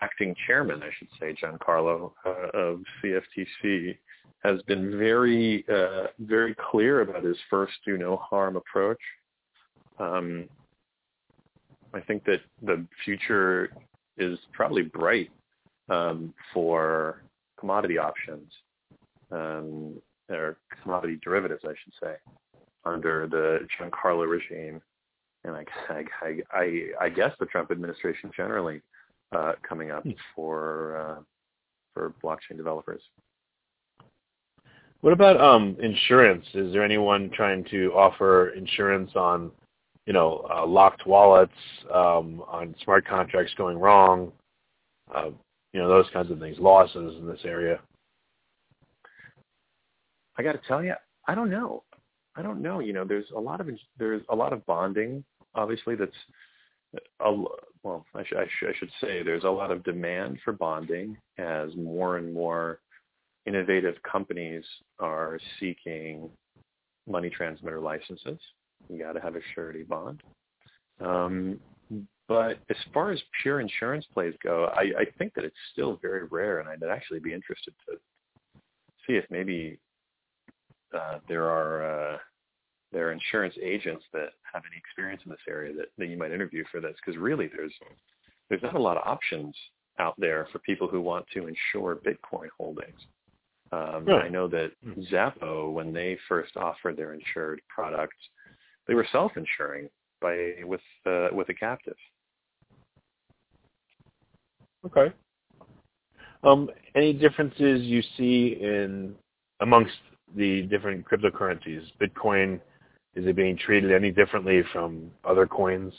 acting 0.00 0.34
chairman, 0.46 0.82
I 0.82 0.90
should 0.98 1.08
say, 1.20 1.34
Giancarlo 1.34 2.12
uh, 2.26 2.58
of 2.58 2.80
CFTC, 3.02 3.96
has 4.42 4.60
been 4.62 4.98
very, 4.98 5.64
uh, 5.72 6.08
very 6.18 6.54
clear 6.70 7.00
about 7.00 7.24
his 7.24 7.36
first 7.48 7.72
do 7.86 7.96
no 7.96 8.16
harm 8.16 8.56
approach. 8.56 9.00
Um, 9.98 10.48
I 11.94 12.00
think 12.00 12.24
that 12.24 12.40
the 12.62 12.84
future 13.04 13.70
is 14.18 14.38
probably 14.52 14.82
bright 14.82 15.30
um, 15.88 16.34
for 16.52 17.22
commodity 17.58 17.98
options 17.98 18.52
um, 19.30 19.94
or 20.28 20.58
commodity 20.82 21.18
derivatives, 21.22 21.62
I 21.64 21.74
should 21.82 21.92
say, 22.02 22.14
under 22.84 23.26
the 23.26 23.66
Giancarlo 23.78 24.28
regime, 24.28 24.82
and 25.44 25.56
I, 25.56 25.64
I, 26.20 26.36
I, 26.52 26.82
I 27.00 27.08
guess 27.08 27.32
the 27.38 27.46
Trump 27.46 27.70
administration 27.70 28.30
generally 28.36 28.82
uh, 29.32 29.52
coming 29.66 29.90
up 29.90 30.02
hmm. 30.02 30.10
for 30.34 30.96
uh, 30.96 31.22
for 31.94 32.12
blockchain 32.22 32.56
developers. 32.56 33.02
What 35.00 35.12
about 35.12 35.38
um, 35.38 35.76
insurance? 35.82 36.46
Is 36.54 36.72
there 36.72 36.82
anyone 36.82 37.30
trying 37.34 37.64
to 37.64 37.92
offer 37.94 38.48
insurance 38.50 39.10
on, 39.14 39.50
you 40.06 40.14
know, 40.14 40.46
uh, 40.50 40.66
locked 40.66 41.06
wallets, 41.06 41.52
um, 41.92 42.42
on 42.48 42.74
smart 42.82 43.06
contracts 43.06 43.52
going 43.58 43.78
wrong, 43.78 44.32
uh, 45.14 45.28
you 45.74 45.80
know, 45.80 45.90
those 45.90 46.06
kinds 46.14 46.30
of 46.30 46.38
things, 46.38 46.58
losses 46.58 47.16
in 47.20 47.26
this 47.26 47.40
area? 47.44 47.80
I 50.38 50.42
got 50.42 50.52
to 50.52 50.60
tell 50.66 50.82
you, 50.82 50.94
I 51.28 51.34
don't 51.34 51.50
know. 51.50 51.82
I 52.34 52.40
don't 52.40 52.62
know. 52.62 52.80
You 52.80 52.94
know, 52.94 53.04
there's 53.04 53.30
a 53.36 53.40
lot 53.40 53.60
of 53.60 53.68
there's 53.98 54.22
a 54.30 54.34
lot 54.34 54.54
of 54.54 54.64
bonding, 54.64 55.22
obviously, 55.54 55.96
that's 55.96 56.12
a, 57.20 57.44
well, 57.84 58.04
I, 58.14 58.24
sh- 58.24 58.32
I, 58.36 58.46
sh- 58.46 58.66
I 58.68 58.78
should 58.78 58.90
say 59.00 59.22
there's 59.22 59.44
a 59.44 59.48
lot 59.48 59.70
of 59.70 59.84
demand 59.84 60.38
for 60.42 60.52
bonding 60.52 61.16
as 61.38 61.68
more 61.76 62.16
and 62.16 62.32
more 62.32 62.80
innovative 63.46 63.96
companies 64.10 64.64
are 64.98 65.38
seeking 65.60 66.30
money 67.06 67.28
transmitter 67.28 67.80
licenses. 67.80 68.38
You 68.88 68.98
got 68.98 69.12
to 69.12 69.20
have 69.20 69.36
a 69.36 69.40
surety 69.54 69.82
bond. 69.82 70.22
Um, 71.00 71.60
but 72.26 72.58
as 72.70 72.76
far 72.94 73.10
as 73.10 73.20
pure 73.42 73.60
insurance 73.60 74.06
plays 74.14 74.34
go, 74.42 74.70
I, 74.74 74.84
I 75.00 75.04
think 75.18 75.34
that 75.34 75.44
it's 75.44 75.54
still 75.72 75.98
very 76.00 76.24
rare, 76.30 76.60
and 76.60 76.68
I'd 76.68 76.82
actually 76.88 77.20
be 77.20 77.34
interested 77.34 77.74
to 77.86 77.98
see 79.06 79.12
if 79.14 79.26
maybe 79.30 79.78
uh, 80.94 81.18
there 81.28 81.50
are 81.50 82.14
uh, 82.14 82.18
there 82.94 83.08
are 83.08 83.12
insurance 83.12 83.54
agents 83.60 84.04
that 84.12 84.30
have 84.50 84.62
any 84.70 84.78
experience 84.78 85.20
in 85.26 85.30
this 85.30 85.40
area 85.48 85.74
that, 85.74 85.88
that 85.98 86.06
you 86.06 86.16
might 86.16 86.32
interview 86.32 86.64
for 86.70 86.80
this 86.80 86.94
because 87.04 87.20
really 87.20 87.50
there's 87.54 87.72
there's 88.48 88.62
not 88.62 88.76
a 88.76 88.80
lot 88.80 88.96
of 88.96 89.02
options 89.04 89.54
out 89.98 90.14
there 90.18 90.46
for 90.52 90.60
people 90.60 90.86
who 90.86 91.00
want 91.00 91.26
to 91.34 91.48
insure 91.48 91.96
Bitcoin 91.96 92.48
holdings. 92.56 92.98
Um, 93.72 94.06
I 94.08 94.28
know 94.28 94.46
that 94.48 94.72
hmm. 94.84 95.00
Xapo, 95.12 95.72
when 95.72 95.92
they 95.92 96.16
first 96.28 96.56
offered 96.56 96.96
their 96.96 97.14
insured 97.14 97.60
product, 97.68 98.14
they 98.86 98.94
were 98.94 99.06
self-insuring 99.10 99.88
by 100.20 100.54
with 100.64 100.80
uh, 101.06 101.28
with 101.32 101.48
a 101.48 101.54
captive. 101.54 101.96
Okay. 104.86 105.12
Um, 106.44 106.70
any 106.94 107.12
differences 107.12 107.82
you 107.82 108.02
see 108.16 108.58
in 108.60 109.14
amongst 109.60 109.94
the 110.36 110.62
different 110.62 111.06
cryptocurrencies? 111.08 111.82
Bitcoin 112.00 112.60
is 113.16 113.26
it 113.26 113.36
being 113.36 113.56
treated 113.56 113.92
any 113.92 114.10
differently 114.10 114.62
from 114.72 115.10
other 115.24 115.46
coins 115.46 115.92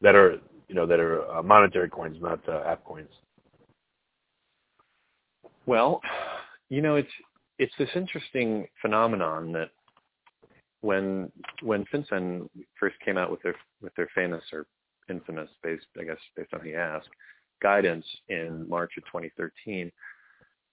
that 0.00 0.14
are, 0.14 0.38
you 0.68 0.74
know, 0.74 0.86
that 0.86 1.00
are 1.00 1.28
uh, 1.30 1.42
monetary 1.42 1.88
coins, 1.88 2.16
not 2.20 2.40
uh, 2.48 2.62
app 2.66 2.84
coins? 2.84 3.10
Well, 5.66 6.00
you 6.68 6.82
know, 6.82 6.96
it's 6.96 7.10
it's 7.58 7.72
this 7.78 7.88
interesting 7.94 8.66
phenomenon 8.82 9.52
that 9.52 9.70
when 10.80 11.32
when 11.62 11.84
FinCEN 11.86 12.48
first 12.78 12.96
came 13.04 13.16
out 13.16 13.30
with 13.30 13.42
their 13.42 13.56
with 13.80 13.94
their 13.96 14.08
famous 14.14 14.42
or 14.52 14.66
infamous, 15.08 15.48
based 15.62 15.86
I 15.98 16.04
guess 16.04 16.18
based 16.36 16.52
on 16.52 16.60
who 16.60 16.70
you 16.70 16.76
ask, 16.76 17.06
guidance 17.62 18.04
in 18.28 18.68
March 18.68 18.92
of 18.98 19.04
2013, 19.04 19.90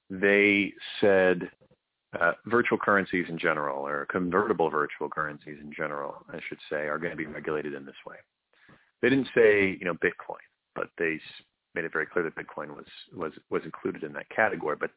they 0.10 0.74
said 1.00 1.50
uh, 2.20 2.34
virtual 2.46 2.78
currencies 2.78 3.26
in 3.30 3.38
general, 3.38 3.88
or 3.88 4.06
convertible 4.08 4.70
virtual 4.70 5.10
currencies 5.10 5.58
in 5.62 5.72
general, 5.76 6.26
I 6.30 6.40
should 6.48 6.60
say, 6.70 6.88
are 6.88 6.98
going 6.98 7.12
to 7.12 7.18
be 7.18 7.26
regulated 7.26 7.74
in 7.74 7.86
this 7.86 7.96
way. 8.06 8.18
They 9.02 9.10
didn't 9.10 9.30
say, 9.34 9.78
you 9.80 9.86
know, 9.86 9.94
Bitcoin, 9.96 10.44
but 10.76 10.90
they 10.98 11.20
made 11.74 11.86
it 11.86 11.94
very 11.94 12.06
clear 12.06 12.24
that 12.24 12.36
Bitcoin 12.36 12.76
was 12.76 12.86
was 13.16 13.32
was 13.50 13.64
included 13.64 14.04
in 14.04 14.14
that 14.14 14.30
category. 14.30 14.76
But 14.80 14.92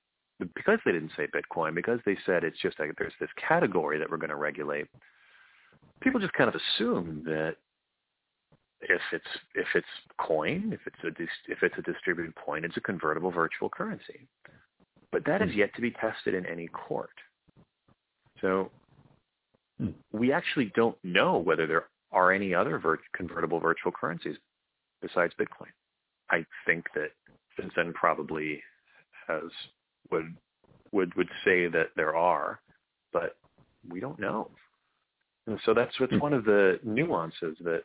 because 0.54 0.78
they 0.84 0.92
didn't 0.92 1.12
say 1.16 1.28
Bitcoin, 1.28 1.74
because 1.74 2.00
they 2.04 2.16
said 2.26 2.44
it's 2.44 2.60
just 2.60 2.78
like 2.78 2.90
there's 2.98 3.12
this 3.20 3.30
category 3.36 3.98
that 3.98 4.10
we're 4.10 4.16
going 4.16 4.30
to 4.30 4.36
regulate, 4.36 4.88
people 6.00 6.20
just 6.20 6.32
kind 6.34 6.48
of 6.48 6.54
assume 6.54 7.22
that 7.24 7.56
if 8.80 9.00
it's 9.12 9.24
if 9.54 9.66
it's 9.74 9.86
coin, 10.18 10.72
if 10.72 10.80
it's 10.86 11.04
a 11.04 11.22
if 11.50 11.62
it's 11.62 11.78
a 11.78 11.82
distributed 11.82 12.34
coin, 12.34 12.64
it's 12.64 12.76
a 12.76 12.80
convertible 12.80 13.30
virtual 13.30 13.68
currency. 13.68 14.26
But 15.14 15.24
that 15.26 15.42
is 15.42 15.52
hmm. 15.52 15.58
yet 15.60 15.72
to 15.76 15.80
be 15.80 15.92
tested 15.92 16.34
in 16.34 16.44
any 16.44 16.66
court. 16.66 17.14
So 18.40 18.72
hmm. 19.78 19.90
we 20.12 20.32
actually 20.32 20.72
don't 20.74 20.98
know 21.04 21.38
whether 21.38 21.68
there 21.68 21.84
are 22.10 22.32
any 22.32 22.52
other 22.52 22.80
vir- 22.80 22.98
convertible 23.14 23.60
virtual 23.60 23.92
currencies 23.92 24.36
besides 25.00 25.32
Bitcoin. 25.38 25.70
I 26.30 26.44
think 26.66 26.86
that 26.96 27.12
FinCEN 27.56 27.94
probably 27.94 28.60
has 29.28 29.44
would 30.10 30.34
would 30.90 31.14
would 31.14 31.30
say 31.44 31.68
that 31.68 31.90
there 31.94 32.16
are, 32.16 32.58
but 33.12 33.36
we 33.88 34.00
don't 34.00 34.18
know. 34.18 34.50
And 35.46 35.60
so 35.64 35.74
that's 35.74 36.00
what's 36.00 36.12
hmm. 36.12 36.18
one 36.18 36.32
of 36.32 36.44
the 36.44 36.80
nuances 36.82 37.56
that 37.60 37.84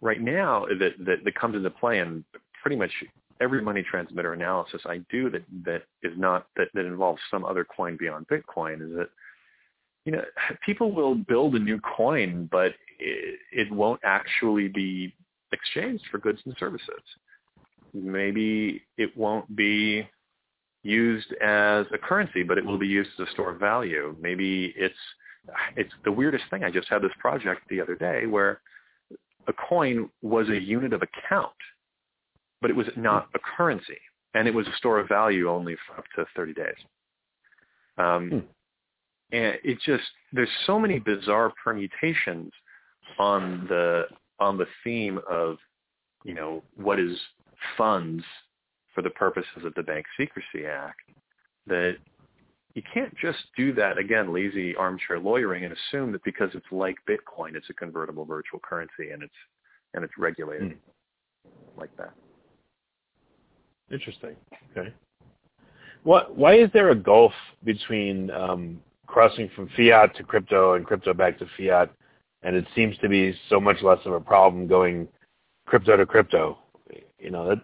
right 0.00 0.22
now 0.22 0.64
that, 0.78 0.92
that, 1.04 1.22
that 1.22 1.34
comes 1.34 1.54
into 1.54 1.68
play 1.68 1.98
in 1.98 2.24
pretty 2.62 2.76
much 2.76 2.92
every 3.40 3.62
money 3.62 3.82
transmitter 3.82 4.32
analysis 4.32 4.82
I 4.86 5.00
do 5.10 5.30
that 5.30 5.42
that 5.64 5.82
is 6.02 6.12
not 6.16 6.46
that, 6.56 6.68
that 6.74 6.84
involves 6.84 7.20
some 7.30 7.44
other 7.44 7.64
coin 7.64 7.96
beyond 7.98 8.26
Bitcoin 8.28 8.82
is 8.82 8.96
that 8.96 9.08
you 10.04 10.12
know 10.12 10.22
people 10.64 10.92
will 10.92 11.14
build 11.14 11.54
a 11.54 11.58
new 11.58 11.80
coin, 11.80 12.48
but 12.50 12.72
it, 12.98 13.38
it 13.52 13.72
won't 13.72 14.00
actually 14.04 14.68
be 14.68 15.14
exchanged 15.52 16.04
for 16.10 16.18
goods 16.18 16.40
and 16.44 16.54
services. 16.58 17.02
Maybe 17.94 18.82
it 18.96 19.16
won't 19.16 19.54
be 19.54 20.08
used 20.82 21.32
as 21.42 21.86
a 21.92 21.98
currency, 21.98 22.42
but 22.42 22.58
it 22.58 22.64
will 22.64 22.78
be 22.78 22.86
used 22.86 23.10
as 23.18 23.28
a 23.28 23.32
store 23.32 23.52
of 23.52 23.60
value. 23.60 24.16
Maybe 24.20 24.72
it's 24.76 24.94
it's 25.76 25.92
the 26.04 26.12
weirdest 26.12 26.44
thing. 26.50 26.64
I 26.64 26.70
just 26.70 26.88
had 26.88 27.02
this 27.02 27.12
project 27.18 27.62
the 27.68 27.80
other 27.80 27.96
day 27.96 28.26
where 28.26 28.60
a 29.48 29.52
coin 29.52 30.08
was 30.22 30.48
a 30.48 30.60
unit 30.60 30.92
of 30.92 31.02
account 31.02 31.52
but 32.62 32.70
it 32.70 32.76
was 32.76 32.86
not 32.96 33.28
a 33.34 33.38
currency, 33.56 33.98
and 34.34 34.48
it 34.48 34.54
was 34.54 34.66
a 34.68 34.76
store 34.76 35.00
of 35.00 35.08
value 35.08 35.50
only 35.50 35.76
for 35.86 35.98
up 35.98 36.04
to 36.16 36.24
30 36.34 36.54
days. 36.54 36.74
Um, 37.98 38.30
hmm. 38.30 38.38
And 39.36 39.58
it 39.64 39.78
just 39.84 40.04
there's 40.32 40.48
so 40.66 40.78
many 40.78 40.98
bizarre 40.98 41.52
permutations 41.62 42.52
on 43.18 43.66
the 43.68 44.04
on 44.38 44.58
the 44.58 44.66
theme 44.84 45.18
of 45.28 45.56
you 46.24 46.34
know 46.34 46.62
what 46.76 47.00
is 47.00 47.18
funds 47.76 48.24
for 48.94 49.02
the 49.02 49.10
purposes 49.10 49.64
of 49.64 49.74
the 49.74 49.82
Bank 49.82 50.04
Secrecy 50.18 50.66
Act 50.66 51.00
that 51.66 51.96
you 52.74 52.82
can't 52.92 53.14
just 53.16 53.38
do 53.56 53.72
that 53.74 53.96
again 53.98 54.34
lazy 54.34 54.76
armchair 54.76 55.18
lawyering 55.18 55.64
and 55.64 55.74
assume 55.74 56.12
that 56.12 56.24
because 56.24 56.50
it's 56.54 56.66
like 56.70 56.96
Bitcoin 57.08 57.54
it's 57.54 57.70
a 57.70 57.74
convertible 57.74 58.26
virtual 58.26 58.60
currency 58.60 59.10
and 59.12 59.22
it's 59.22 59.32
and 59.94 60.04
it's 60.04 60.14
regulated 60.18 60.72
hmm. 60.72 61.80
like 61.80 61.94
that. 61.96 62.12
Interesting. 63.92 64.36
Okay. 64.76 64.92
What? 66.02 66.34
Why 66.34 66.54
is 66.54 66.70
there 66.72 66.90
a 66.90 66.96
gulf 66.96 67.32
between 67.62 68.30
um, 68.30 68.80
crossing 69.06 69.50
from 69.54 69.68
fiat 69.76 70.16
to 70.16 70.24
crypto 70.24 70.74
and 70.74 70.86
crypto 70.86 71.12
back 71.12 71.38
to 71.38 71.46
fiat, 71.56 71.90
and 72.42 72.56
it 72.56 72.66
seems 72.74 72.96
to 72.98 73.08
be 73.08 73.34
so 73.48 73.60
much 73.60 73.82
less 73.82 74.00
of 74.06 74.14
a 74.14 74.20
problem 74.20 74.66
going 74.66 75.06
crypto 75.66 75.96
to 75.96 76.06
crypto? 76.06 76.58
You 77.18 77.30
know, 77.30 77.50
it, 77.50 77.60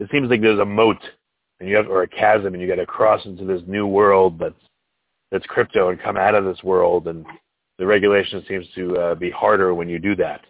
it 0.00 0.08
seems 0.10 0.28
like 0.28 0.42
there's 0.42 0.58
a 0.58 0.64
moat 0.64 0.98
and 1.60 1.68
you 1.68 1.76
have 1.76 1.88
or 1.88 2.02
a 2.02 2.08
chasm, 2.08 2.54
and 2.54 2.60
you 2.60 2.68
got 2.68 2.76
to 2.76 2.86
cross 2.86 3.24
into 3.24 3.44
this 3.44 3.62
new 3.66 3.86
world 3.86 4.38
that's 4.38 4.54
that's 5.30 5.46
crypto 5.46 5.90
and 5.90 6.00
come 6.00 6.16
out 6.16 6.34
of 6.34 6.44
this 6.44 6.62
world, 6.62 7.06
and 7.06 7.24
the 7.78 7.86
regulation 7.86 8.44
seems 8.48 8.66
to 8.74 8.96
uh, 8.96 9.14
be 9.14 9.30
harder 9.30 9.74
when 9.74 9.88
you 9.88 9.98
do 9.98 10.16
that. 10.16 10.44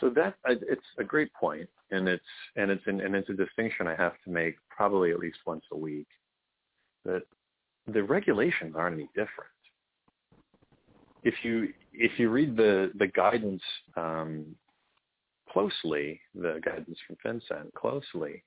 So 0.00 0.10
that 0.10 0.34
it's 0.44 0.82
a 0.98 1.04
great 1.04 1.32
point, 1.32 1.68
and 1.90 2.08
it's 2.08 2.24
and 2.56 2.70
it's 2.70 2.86
an, 2.86 3.00
and 3.00 3.14
it's 3.14 3.28
a 3.30 3.34
distinction 3.34 3.86
I 3.86 3.96
have 3.96 4.14
to 4.24 4.30
make 4.30 4.56
probably 4.68 5.10
at 5.10 5.18
least 5.18 5.38
once 5.46 5.64
a 5.72 5.76
week. 5.76 6.08
That 7.04 7.22
the 7.86 8.02
regulations 8.02 8.74
aren't 8.76 8.94
any 8.94 9.08
different. 9.14 9.50
If 11.22 11.34
you 11.42 11.72
if 11.92 12.18
you 12.18 12.30
read 12.30 12.56
the 12.56 12.90
the 12.98 13.06
guidance 13.08 13.62
um, 13.96 14.56
closely, 15.50 16.20
the 16.34 16.60
guidance 16.64 16.98
from 17.06 17.16
FinCEN 17.24 17.72
closely, 17.74 18.42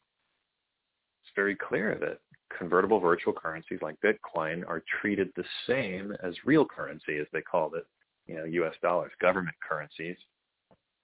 it's 1.23 1.35
very 1.35 1.55
clear 1.55 1.97
that 2.01 2.19
convertible 2.57 2.99
virtual 2.99 3.33
currencies 3.33 3.79
like 3.81 3.95
Bitcoin 4.01 4.67
are 4.67 4.83
treated 5.01 5.29
the 5.35 5.43
same 5.67 6.13
as 6.23 6.33
real 6.45 6.65
currency, 6.65 7.17
as 7.17 7.27
they 7.31 7.41
called 7.41 7.75
it, 7.75 7.85
you 8.27 8.35
know, 8.35 8.45
U.S. 8.45 8.73
dollars, 8.81 9.11
government 9.21 9.55
currencies, 9.67 10.17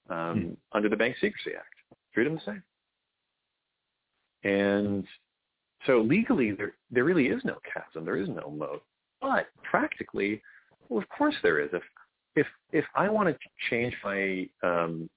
um, 0.10 0.42
hmm. 0.42 0.54
under 0.74 0.90
the 0.90 0.96
Bank 0.96 1.16
Secrecy 1.22 1.56
Act. 1.56 1.75
Treat 2.16 2.24
them 2.24 2.36
the 2.36 2.52
same. 2.52 2.64
And 4.46 5.06
so 5.86 6.00
legally, 6.00 6.54
there 6.54 6.74
there 6.90 7.04
really 7.04 7.28
is 7.28 7.42
no 7.44 7.58
chasm. 7.72 8.06
There 8.06 8.16
is 8.16 8.30
no 8.30 8.50
moat. 8.50 8.84
But 9.22 9.48
practically, 9.70 10.42
well, 10.88 11.02
of 11.02 11.10
course 11.10 11.36
there 11.44 11.60
is. 11.60 11.70
If 11.74 11.84
if 12.38 12.48
if 12.72 12.86
I 12.96 13.10
want 13.10 13.28
to 13.28 13.36
change 13.70 13.94
my 14.02 14.48
um, 14.64 15.10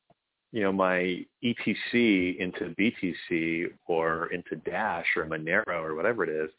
you 0.50 0.62
know 0.62 0.72
my 0.72 1.24
ETC 1.44 2.38
into 2.38 2.74
BTC 2.76 3.68
or 3.86 4.32
into 4.32 4.56
Dash 4.68 5.06
or 5.16 5.24
Monero 5.24 5.80
or 5.80 5.94
whatever 5.94 6.24
it 6.24 6.30
is, 6.30 6.50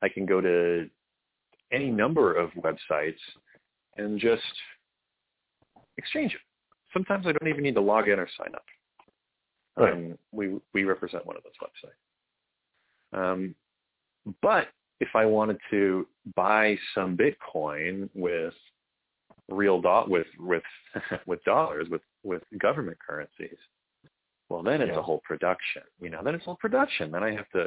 I 0.00 0.08
can 0.08 0.24
go 0.24 0.40
to 0.40 0.88
any 1.70 1.90
number 1.90 2.34
of 2.34 2.50
websites 2.52 3.20
and 3.98 4.18
just 4.18 4.42
exchange 5.98 6.32
it. 6.32 6.40
Sometimes 6.94 7.26
I 7.26 7.32
don't 7.32 7.48
even 7.48 7.62
need 7.62 7.74
to 7.74 7.80
log 7.82 8.08
in 8.08 8.18
or 8.18 8.28
sign 8.38 8.54
up. 8.54 8.64
Right. 9.76 9.92
Um, 9.92 10.18
we 10.32 10.58
we 10.74 10.84
represent 10.84 11.26
one 11.26 11.36
of 11.36 11.42
those 11.42 11.52
websites. 11.62 13.18
Um, 13.18 13.54
but 14.42 14.68
if 15.00 15.08
I 15.14 15.24
wanted 15.26 15.58
to 15.70 16.06
buy 16.36 16.76
some 16.94 17.16
Bitcoin 17.16 18.08
with 18.14 18.54
real 19.48 19.80
do- 19.80 20.04
with 20.06 20.26
with 20.38 20.62
with 21.26 21.42
dollars 21.44 21.88
with 21.90 22.02
with 22.22 22.42
government 22.58 22.98
currencies, 23.06 23.56
well 24.48 24.62
then 24.62 24.80
it's 24.80 24.92
yeah. 24.92 24.98
a 24.98 25.02
whole 25.02 25.22
production. 25.24 25.82
You 26.00 26.10
know, 26.10 26.22
then 26.22 26.34
it's 26.34 26.42
a 26.42 26.46
whole 26.46 26.56
production. 26.56 27.10
Then 27.10 27.22
I 27.24 27.34
have 27.34 27.48
to 27.50 27.66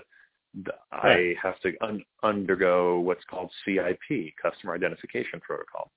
I 0.92 1.34
have 1.42 1.60
to 1.62 1.74
un- 1.82 2.06
undergo 2.24 3.00
what's 3.00 3.24
called 3.26 3.52
CIP, 3.66 4.34
Customer 4.42 4.74
Identification 4.74 5.42
Protocol, 5.42 5.92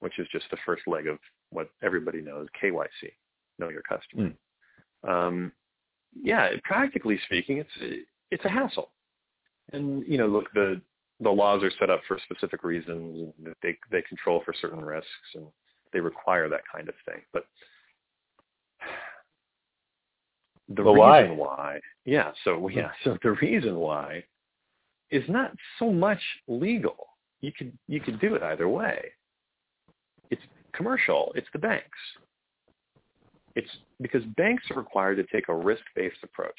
which 0.00 0.18
is 0.18 0.26
just 0.32 0.46
the 0.50 0.56
first 0.66 0.82
leg 0.86 1.06
of 1.06 1.18
what 1.50 1.70
everybody 1.82 2.20
knows, 2.20 2.46
KYC, 2.60 3.12
Know 3.58 3.68
Your 3.68 3.82
Customer. 3.82 4.30
Mm. 4.30 4.34
Um, 5.06 5.52
yeah, 6.20 6.50
practically 6.64 7.18
speaking, 7.26 7.58
it's 7.58 8.04
it's 8.30 8.44
a 8.44 8.48
hassle. 8.48 8.90
And 9.72 10.04
you 10.06 10.18
know, 10.18 10.26
look, 10.26 10.52
the 10.54 10.80
the 11.20 11.30
laws 11.30 11.62
are 11.62 11.72
set 11.78 11.90
up 11.90 12.00
for 12.06 12.18
specific 12.24 12.62
reasons. 12.62 13.32
And 13.44 13.54
they 13.62 13.76
they 13.90 14.02
control 14.02 14.42
for 14.44 14.54
certain 14.60 14.84
risks, 14.84 15.08
and 15.34 15.46
they 15.92 16.00
require 16.00 16.48
that 16.48 16.62
kind 16.72 16.88
of 16.88 16.94
thing. 17.06 17.22
But 17.32 17.44
the 20.68 20.82
but 20.82 20.92
reason 20.92 21.36
why? 21.36 21.46
why, 21.46 21.80
yeah. 22.04 22.32
So 22.44 22.68
yeah, 22.68 22.90
so 23.04 23.18
the 23.22 23.32
reason 23.42 23.76
why 23.76 24.24
is 25.10 25.24
not 25.28 25.52
so 25.78 25.92
much 25.92 26.20
legal. 26.46 26.96
You 27.40 27.52
could 27.52 27.72
you 27.86 28.00
could 28.00 28.20
do 28.20 28.34
it 28.34 28.42
either 28.42 28.68
way. 28.68 29.12
It's 30.30 30.42
commercial. 30.72 31.32
It's 31.34 31.46
the 31.52 31.58
banks. 31.58 31.98
It's 33.54 33.70
because 34.00 34.22
banks 34.36 34.64
are 34.70 34.76
required 34.76 35.16
to 35.16 35.24
take 35.24 35.48
a 35.48 35.54
risk-based 35.54 36.22
approach. 36.22 36.58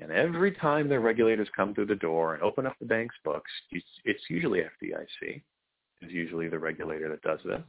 And 0.00 0.12
every 0.12 0.52
time 0.52 0.88
their 0.88 1.00
regulators 1.00 1.48
come 1.56 1.74
through 1.74 1.86
the 1.86 1.96
door 1.96 2.34
and 2.34 2.42
open 2.42 2.66
up 2.66 2.76
the 2.78 2.86
bank's 2.86 3.16
books, 3.24 3.50
it's 4.04 4.22
usually 4.28 4.60
FDIC 4.60 5.42
is 6.02 6.12
usually 6.12 6.48
the 6.48 6.58
regulator 6.58 7.08
that 7.08 7.22
does 7.22 7.40
this. 7.44 7.62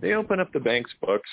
They 0.00 0.14
open 0.14 0.38
up 0.38 0.52
the 0.52 0.60
bank's 0.60 0.92
books 1.02 1.28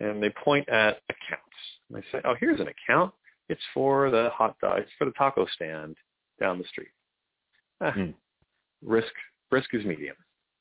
and 0.00 0.22
they 0.22 0.30
point 0.30 0.68
at 0.70 1.00
accounts. 1.10 1.44
And 1.88 1.98
they 1.98 2.04
say, 2.10 2.22
oh, 2.24 2.34
here's 2.40 2.60
an 2.60 2.68
account. 2.68 3.12
It's 3.48 3.60
for 3.74 4.10
the 4.10 4.30
hot 4.32 4.56
dog. 4.60 4.78
It's 4.78 4.90
for 4.98 5.04
the 5.04 5.12
taco 5.12 5.46
stand 5.54 5.96
down 6.40 6.58
the 6.58 6.64
street. 6.64 6.88
Ah, 7.82 7.92
mm. 7.92 8.14
Risk 8.82 9.12
risk 9.50 9.74
is 9.74 9.84
medium, 9.84 10.16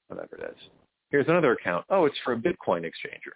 whatever 0.07 0.35
it 0.35 0.51
is. 0.51 0.57
Here's 1.11 1.27
another 1.27 1.53
account. 1.53 1.85
Oh, 1.89 2.05
it's 2.05 2.17
for 2.23 2.33
a 2.33 2.37
Bitcoin 2.37 2.83
exchanger. 2.83 3.33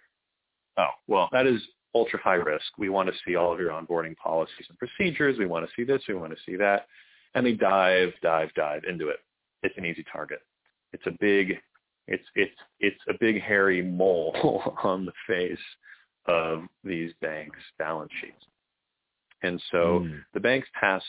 Oh, 0.76 0.90
well, 1.06 1.28
that 1.32 1.46
is 1.46 1.60
ultra 1.94 2.20
high 2.20 2.34
risk. 2.34 2.66
We 2.76 2.88
want 2.88 3.08
to 3.08 3.14
see 3.26 3.36
all 3.36 3.52
of 3.52 3.60
your 3.60 3.70
onboarding 3.70 4.16
policies 4.16 4.66
and 4.68 4.78
procedures. 4.78 5.38
We 5.38 5.46
want 5.46 5.66
to 5.66 5.72
see 5.76 5.84
this. 5.84 6.02
We 6.08 6.14
want 6.14 6.32
to 6.32 6.42
see 6.44 6.56
that. 6.56 6.86
And 7.34 7.46
they 7.46 7.52
dive, 7.52 8.12
dive, 8.22 8.50
dive 8.54 8.82
into 8.88 9.08
it. 9.08 9.18
It's 9.62 9.76
an 9.78 9.84
easy 9.84 10.04
target. 10.12 10.40
It's 10.92 11.06
a 11.06 11.12
big, 11.20 11.58
it's, 12.06 12.24
it's, 12.34 12.54
it's 12.80 13.00
a 13.08 13.14
big 13.20 13.40
hairy 13.40 13.82
mole 13.82 14.74
on 14.82 15.06
the 15.06 15.12
face 15.26 15.58
of 16.26 16.62
these 16.82 17.12
banks' 17.20 17.58
balance 17.78 18.12
sheets. 18.20 18.44
And 19.42 19.62
so 19.70 20.00
mm. 20.04 20.20
the 20.32 20.40
banks 20.40 20.68
pass 20.78 21.02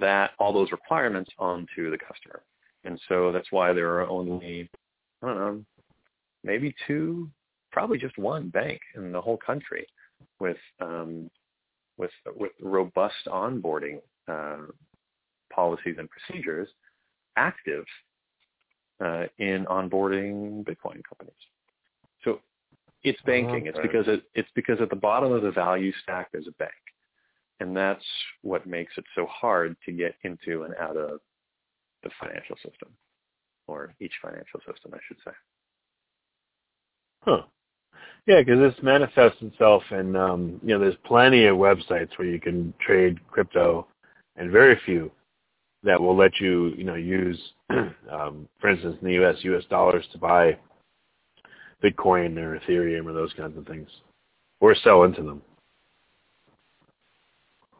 that, 0.00 0.32
all 0.38 0.52
those 0.52 0.72
requirements 0.72 1.30
on 1.38 1.66
to 1.76 1.90
the 1.90 1.98
customer. 1.98 2.42
And 2.84 3.00
so 3.08 3.32
that's 3.32 3.50
why 3.50 3.72
there 3.72 4.00
are 4.00 4.08
only, 4.08 4.68
I 5.22 5.26
don't 5.26 5.38
know, 5.38 5.64
maybe 6.42 6.74
two, 6.86 7.30
probably 7.70 7.98
just 7.98 8.18
one 8.18 8.48
bank 8.48 8.80
in 8.96 9.12
the 9.12 9.20
whole 9.20 9.36
country 9.36 9.86
with 10.38 10.56
um, 10.80 11.30
with 11.96 12.10
with 12.36 12.52
robust 12.60 13.26
onboarding 13.26 14.00
uh, 14.28 14.66
policies 15.52 15.96
and 15.98 16.08
procedures 16.10 16.68
active 17.36 17.84
uh, 19.04 19.24
in 19.38 19.66
onboarding 19.66 20.64
Bitcoin 20.64 21.00
companies. 21.08 21.34
So 22.24 22.40
it's 23.02 23.20
banking. 23.22 23.68
Okay. 23.68 23.68
It's 23.68 23.78
because 23.80 24.08
it, 24.08 24.22
it's 24.34 24.48
because 24.54 24.80
at 24.80 24.90
the 24.90 24.96
bottom 24.96 25.32
of 25.32 25.42
the 25.42 25.50
value 25.50 25.92
stack 26.02 26.32
there's 26.32 26.48
a 26.48 26.52
bank, 26.52 26.72
and 27.60 27.76
that's 27.76 28.04
what 28.42 28.66
makes 28.66 28.92
it 28.96 29.04
so 29.14 29.26
hard 29.26 29.76
to 29.86 29.92
get 29.92 30.14
into 30.24 30.62
and 30.62 30.74
out 30.76 30.96
of 30.96 31.20
the 32.02 32.10
financial 32.18 32.56
system, 32.56 32.88
or 33.66 33.94
each 34.00 34.14
financial 34.22 34.60
system, 34.60 34.92
I 34.94 34.98
should 35.06 35.18
say. 35.24 35.32
Huh. 37.22 37.42
Yeah, 38.26 38.40
because 38.40 38.58
this 38.58 38.82
manifests 38.82 39.40
itself 39.42 39.82
in, 39.90 40.14
um, 40.14 40.60
you 40.62 40.74
know, 40.74 40.78
there's 40.78 40.96
plenty 41.04 41.46
of 41.46 41.56
websites 41.56 42.16
where 42.16 42.28
you 42.28 42.40
can 42.40 42.72
trade 42.80 43.18
crypto, 43.28 43.86
and 44.36 44.50
very 44.50 44.78
few 44.84 45.10
that 45.82 46.00
will 46.00 46.16
let 46.16 46.38
you, 46.40 46.68
you 46.76 46.84
know, 46.84 46.94
use, 46.94 47.40
um, 47.70 48.48
for 48.60 48.68
instance, 48.68 48.96
in 49.00 49.06
the 49.08 49.14
U.S., 49.14 49.36
U.S. 49.42 49.64
dollars 49.70 50.04
to 50.12 50.18
buy 50.18 50.56
Bitcoin 51.82 52.36
or 52.36 52.58
Ethereum 52.58 53.06
or 53.06 53.12
those 53.12 53.32
kinds 53.32 53.56
of 53.56 53.66
things, 53.66 53.88
or 54.60 54.74
sell 54.74 55.04
into 55.04 55.22
them. 55.22 55.40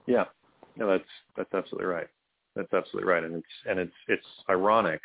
Yeah, 0.07 0.25
no, 0.77 0.89
that's 0.89 1.05
that's 1.37 1.53
absolutely 1.55 1.87
right. 1.87 2.09
That's 2.57 2.73
absolutely 2.73 3.09
right, 3.09 3.23
and 3.23 3.37
it's 3.37 3.47
and 3.69 3.79
it's 3.79 3.93
it's 4.09 4.27
ironic 4.49 5.01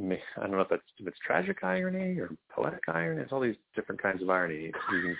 I 0.00 0.40
don't 0.40 0.52
know 0.52 0.60
if 0.60 0.68
that's 0.68 0.82
if 0.98 1.06
it's 1.06 1.18
tragic 1.24 1.58
irony 1.62 2.18
or 2.18 2.30
poetic 2.50 2.82
irony. 2.88 3.22
It's 3.22 3.32
all 3.32 3.40
these 3.40 3.56
different 3.76 4.02
kinds 4.02 4.22
of 4.22 4.30
irony. 4.30 4.64
You 4.64 4.72
can 4.72 5.16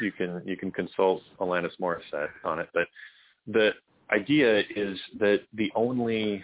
you 0.00 0.12
can 0.12 0.42
you 0.44 0.56
can 0.56 0.70
consult 0.70 1.22
Alanis 1.40 1.70
Morissette 1.80 2.28
on 2.44 2.58
it, 2.58 2.68
but 2.74 2.86
the 3.46 3.70
idea 4.10 4.60
is 4.76 4.98
that 5.18 5.40
the 5.54 5.72
only 5.74 6.42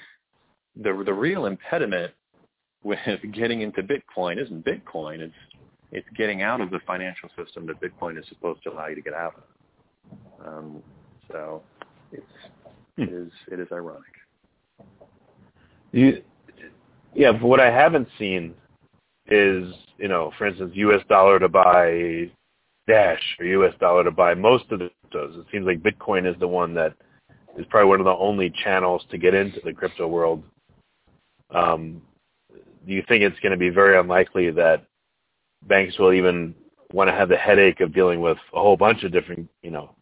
the 0.77 1.03
the 1.05 1.13
real 1.13 1.47
impediment 1.47 2.13
with 2.83 2.99
getting 3.33 3.61
into 3.61 3.83
Bitcoin 3.83 4.43
isn't 4.43 4.65
Bitcoin. 4.65 5.21
It's 5.21 5.35
it's 5.93 6.09
getting 6.17 6.43
out 6.43 6.61
of 6.61 6.71
the 6.71 6.81
financial 6.87 7.29
system 7.37 7.67
that 7.67 7.81
Bitcoin 7.81 8.19
is 8.19 8.25
supposed 8.29 8.63
to 8.63 8.73
allow 8.73 8.87
you 8.87 8.95
to 8.95 9.03
get 9.03 9.15
out 9.15 9.35
of. 9.37 10.47
Um, 10.47 10.83
so 11.31 11.63
it's 12.13 12.25
hmm. 12.97 13.03
it 13.03 13.13
is 13.13 13.33
it 13.53 13.61
is 13.61 13.69
ironic. 13.71 14.03
You 15.93 16.23
yeah, 17.17 17.33
but 17.33 17.43
what 17.43 17.61
I 17.61 17.71
haven't 17.71 18.09
seen 18.19 18.55
is, 19.29 19.73
you 19.99 20.09
know, 20.09 20.33
for 20.37 20.47
instance, 20.47 20.73
U.S. 20.75 21.01
dollar 21.09 21.39
to 21.39 21.49
buy 21.49 22.31
Dash 22.87 23.23
or 23.41 23.47
U.S. 23.47 23.75
dollar 23.81 24.05
to 24.05 24.11
buy 24.11 24.35
most 24.35 24.65
of 24.71 24.79
the 24.79 24.91
cryptos. 25.13 25.41
It 25.41 25.47
seems 25.51 25.67
like 25.67 25.83
Bitcoin 25.83 26.31
is 26.31 26.39
the 26.39 26.47
one 26.47 26.75
that 26.75 26.95
is 27.57 27.65
probably 27.71 27.89
one 27.89 28.01
of 28.01 28.05
the 28.05 28.17
only 28.17 28.53
channels 28.63 29.03
to 29.11 29.19
get 29.19 29.35
into 29.35 29.61
the 29.65 29.73
crypto 29.73 30.07
world. 30.07 30.43
Um, 31.51 32.03
do 32.87 32.93
you 32.93 33.03
think 33.09 33.23
it's 33.23 33.41
going 33.41 33.53
to 33.53 33.59
be 33.59 33.71
very 33.71 33.99
unlikely 33.99 34.51
that 34.51 34.85
banks 35.67 35.99
will 35.99 36.13
even 36.13 36.55
want 36.93 37.09
to 37.09 37.15
have 37.15 37.31
the 37.31 37.37
headache 37.37 37.81
of 37.81 37.95
dealing 37.95 38.21
with 38.21 38.39
a 38.53 38.61
whole 38.61 38.77
bunch 38.77 39.05
of 39.05 39.13
different, 39.13 39.49
you 39.63 39.71
know, 39.71 39.95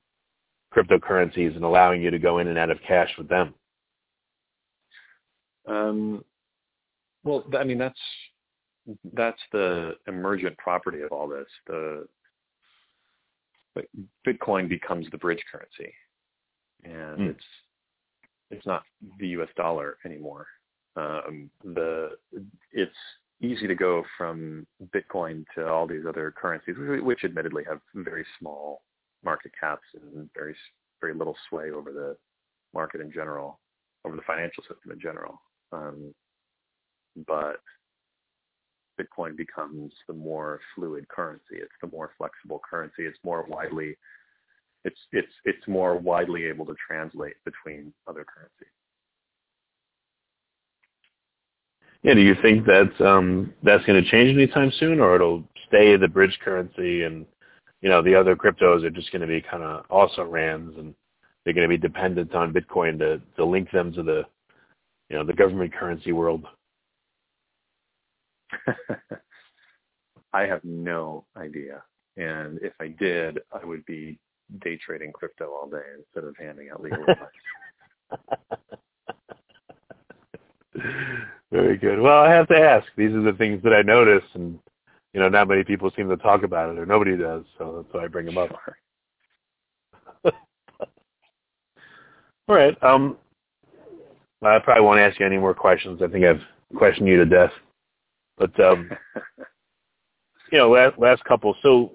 cryptocurrencies 0.75 1.55
and 1.55 1.65
allowing 1.65 2.03
you 2.03 2.11
to 2.11 2.19
go 2.19 2.39
in 2.39 2.49
and 2.49 2.59
out 2.59 2.71
of 2.71 2.79
cash 2.87 3.11
with 3.17 3.29
them? 3.29 3.55
Um, 5.67 6.25
well, 7.25 7.45
I 7.59 7.65
mean 7.65 7.79
that's 7.79 8.01
that's 9.15 9.41
the 9.53 9.95
emergent 10.07 10.57
property 10.59 11.01
of 11.01 11.11
all 11.11 11.27
this. 11.27 11.47
The 11.67 12.07
Bitcoin 14.27 14.69
becomes 14.69 15.07
the 15.11 15.19
bridge 15.19 15.43
currency, 15.51 15.93
and 16.85 17.19
mm. 17.19 17.31
it's 17.31 17.45
it's 18.51 18.67
not 18.67 18.85
the 19.19 19.29
U.S. 19.29 19.49
dollar 19.57 19.97
anymore. 20.05 20.47
Um, 20.97 21.51
the 21.65 22.11
it's 22.73 22.93
easy 23.41 23.67
to 23.67 23.75
go 23.75 24.05
from 24.17 24.67
Bitcoin 24.95 25.45
to 25.55 25.67
all 25.67 25.87
these 25.87 26.05
other 26.09 26.33
currencies, 26.37 26.77
which 27.03 27.25
admittedly 27.25 27.65
have 27.69 27.81
very 27.95 28.25
small 28.39 28.83
market 29.25 29.53
caps 29.59 29.85
and 29.95 30.29
very 30.37 30.55
very 31.01 31.15
little 31.15 31.37
sway 31.49 31.71
over 31.71 31.93
the 31.93 32.17
market 32.73 33.01
in 33.01 33.11
general, 33.11 33.59
over 34.05 34.17
the 34.17 34.23
financial 34.23 34.63
system 34.63 34.93
in 34.93 35.01
general. 35.01 35.41
Um, 35.73 36.15
but 37.27 37.61
Bitcoin 39.01 39.37
becomes 39.37 39.93
the 40.07 40.15
more 40.15 40.61
fluid 40.75 41.09
currency. 41.09 41.57
It's 41.57 41.73
the 41.81 41.89
more 41.89 42.13
flexible 42.17 42.61
currency. 42.69 43.05
It's 43.05 43.19
more 43.25 43.45
widely 43.49 43.97
it's 44.85 44.99
it's 45.13 45.33
it's 45.45 45.67
more 45.67 45.97
widely 45.97 46.45
able 46.45 46.67
to 46.67 46.75
translate 46.87 47.35
between 47.45 47.93
other 48.07 48.25
currencies. 48.25 48.69
Yeah, 52.03 52.15
do 52.15 52.21
you 52.21 52.35
think 52.43 52.67
that 52.67 52.93
um, 53.01 53.55
that's 53.63 53.85
going 53.87 54.03
to 54.03 54.11
change 54.11 54.37
anytime 54.37 54.71
soon, 54.79 55.01
or 55.01 55.15
it'll 55.15 55.43
stay 55.67 55.97
the 55.97 56.09
bridge 56.09 56.39
currency, 56.45 57.03
and 57.03 57.25
you 57.81 57.89
know 57.89 58.03
the 58.03 58.15
other 58.15 58.37
cryptos 58.37 58.85
are 58.85 58.91
just 58.91 59.11
going 59.11 59.23
to 59.23 59.27
be 59.27 59.41
kind 59.41 59.63
of 59.63 59.87
also 59.89 60.23
rands, 60.23 60.77
and 60.77 60.95
they're 61.45 61.55
going 61.55 61.69
to 61.69 61.77
be 61.77 61.81
dependent 61.81 62.35
on 62.35 62.53
Bitcoin 62.53 62.99
to 62.99 63.21
to 63.37 63.45
link 63.45 63.71
them 63.71 63.93
to 63.95 64.03
the 64.03 64.23
you 65.09 65.17
know 65.17 65.25
the 65.25 65.33
government 65.33 65.73
currency 65.73 66.13
world? 66.13 66.47
I 70.33 70.43
have 70.43 70.65
no 70.65 71.27
idea, 71.37 71.83
and 72.17 72.59
if 72.63 72.73
I 72.81 72.89
did, 72.89 73.39
I 73.53 73.65
would 73.65 73.85
be 73.87 74.19
day 74.63 74.77
trading 74.77 75.13
crypto 75.13 75.53
all 75.53 75.69
day 75.69 75.83
instead 75.99 76.25
of 76.25 76.37
handing 76.37 76.71
out 76.71 76.83
legal 76.83 77.05
advice. 77.09 77.29
Very 81.53 81.77
good. 81.77 82.01
Well, 82.01 82.23
I 82.23 82.33
have 82.33 82.49
to 82.49 82.59
ask. 82.59 82.87
These 82.97 83.13
are 83.13 83.23
the 83.23 83.35
things 83.35 83.63
that 83.63 83.73
I 83.73 83.83
notice, 83.83 84.25
and 84.35 84.59
you 85.13 85.21
know, 85.21 85.29
not 85.29 85.49
many 85.49 85.63
people 85.63 85.91
seem 85.97 86.09
to 86.09 86.17
talk 86.17 86.43
about 86.43 86.71
it, 86.71 86.79
or 86.79 86.87
nobody 86.87 87.17
does. 87.17 87.45
So 87.59 87.83
that's 87.83 87.95
why 87.95 88.05
I 88.05 88.09
bring 88.09 88.27
them 88.27 88.39
up. 88.39 88.51
All 92.49 92.57
right. 92.57 92.77
Um, 92.83 93.17
I 94.43 94.59
probably 94.59 94.83
won't 94.83 95.01
ask 95.01 95.19
you 95.19 95.27
any 95.27 95.39
more 95.39 95.55
questions. 95.55 96.03
I 96.03 96.09
think 96.09 96.25
I've 96.25 96.43
questioned 96.77 97.09
you 97.09 97.17
to 97.19 97.25
death. 97.25 97.53
But 98.39 98.59
um, 98.61 98.91
you 100.53 100.59
know, 100.59 100.71
last, 100.71 100.99
last 100.99 101.25
couple. 101.25 101.55
So, 101.63 101.93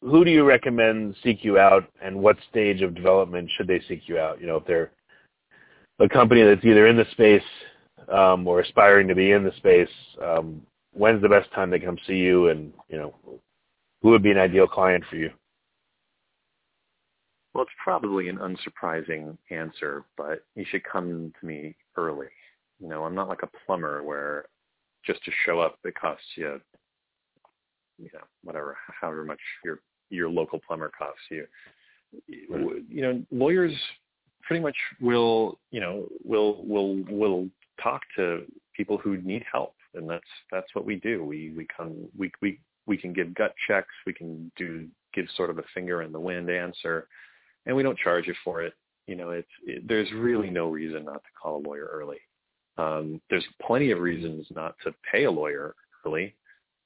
who 0.00 0.24
do 0.24 0.30
you 0.30 0.44
recommend 0.44 1.14
seek 1.22 1.44
you 1.44 1.58
out, 1.58 1.84
and 2.02 2.16
what 2.16 2.36
stage 2.50 2.82
of 2.82 2.94
development 2.94 3.50
should 3.56 3.66
they 3.66 3.82
seek 3.88 4.08
you 4.08 4.18
out? 4.18 4.40
You 4.40 4.46
know, 4.46 4.56
if 4.56 4.66
they're 4.66 4.90
a 5.98 6.08
company 6.08 6.42
that's 6.42 6.64
either 6.64 6.86
in 6.86 6.96
the 6.96 7.06
space 7.12 7.42
um, 8.12 8.46
or 8.46 8.60
aspiring 8.60 9.08
to 9.08 9.14
be 9.14 9.32
in 9.32 9.44
the 9.44 9.52
space, 9.56 9.88
um, 10.22 10.62
when's 10.92 11.22
the 11.22 11.28
best 11.28 11.52
time 11.52 11.70
to 11.70 11.78
come 11.78 11.98
see 12.06 12.16
you, 12.16 12.48
and 12.48 12.72
you 12.88 12.98
know, 12.98 13.14
who 14.02 14.10
would 14.10 14.22
be 14.22 14.30
an 14.30 14.38
ideal 14.38 14.66
client 14.66 15.04
for 15.10 15.16
you? 15.16 15.30
Well, 17.52 17.64
it's 17.64 17.72
probably 17.82 18.28
an 18.28 18.38
unsurprising 18.38 19.36
answer, 19.50 20.04
but 20.16 20.44
you 20.54 20.64
should 20.70 20.84
come 20.84 21.32
to 21.40 21.46
me 21.46 21.74
early. 21.96 22.28
You 22.78 22.88
know, 22.88 23.04
I'm 23.04 23.14
not 23.14 23.28
like 23.28 23.42
a 23.42 23.50
plumber 23.66 24.02
where 24.02 24.46
just 25.06 25.24
to 25.24 25.30
show 25.44 25.60
up 25.60 25.78
it 25.84 25.94
costs 25.94 26.26
you, 26.36 26.60
you 27.98 28.08
know, 28.12 28.20
whatever, 28.42 28.76
however 29.00 29.24
much 29.24 29.40
your 29.64 29.80
your 30.10 30.28
local 30.28 30.60
plumber 30.66 30.90
costs 30.96 31.22
you. 31.30 31.46
You 32.26 33.02
know, 33.02 33.22
lawyers 33.30 33.72
pretty 34.42 34.62
much 34.62 34.76
will, 35.00 35.58
you 35.70 35.80
know, 35.80 36.06
will 36.24 36.64
will 36.64 36.96
will 37.08 37.48
talk 37.82 38.02
to 38.16 38.44
people 38.76 38.98
who 38.98 39.18
need 39.18 39.44
help, 39.50 39.74
and 39.94 40.08
that's 40.08 40.24
that's 40.50 40.74
what 40.74 40.84
we 40.84 40.96
do. 40.96 41.24
We 41.24 41.52
we 41.56 41.66
come 41.74 42.08
we 42.18 42.32
we 42.42 42.60
we 42.86 42.96
can 42.96 43.12
give 43.12 43.34
gut 43.34 43.54
checks. 43.68 43.94
We 44.06 44.12
can 44.12 44.50
do 44.56 44.88
give 45.14 45.26
sort 45.36 45.50
of 45.50 45.58
a 45.58 45.64
finger 45.74 46.02
in 46.02 46.12
the 46.12 46.20
wind 46.20 46.50
answer 46.50 47.08
and 47.66 47.76
we 47.76 47.82
don't 47.82 47.98
charge 47.98 48.26
you 48.26 48.34
for 48.44 48.62
it. 48.62 48.74
You 49.06 49.16
know, 49.16 49.30
it's 49.30 49.48
it, 49.64 49.86
there's 49.86 50.10
really 50.12 50.50
no 50.50 50.68
reason 50.68 51.04
not 51.04 51.22
to 51.22 51.30
call 51.40 51.56
a 51.56 51.66
lawyer 51.66 51.88
early. 51.92 52.18
Um, 52.80 53.20
there's 53.28 53.44
plenty 53.66 53.90
of 53.90 53.98
reasons 53.98 54.46
not 54.54 54.74
to 54.84 54.94
pay 55.10 55.24
a 55.24 55.30
lawyer 55.30 55.74
early. 56.06 56.34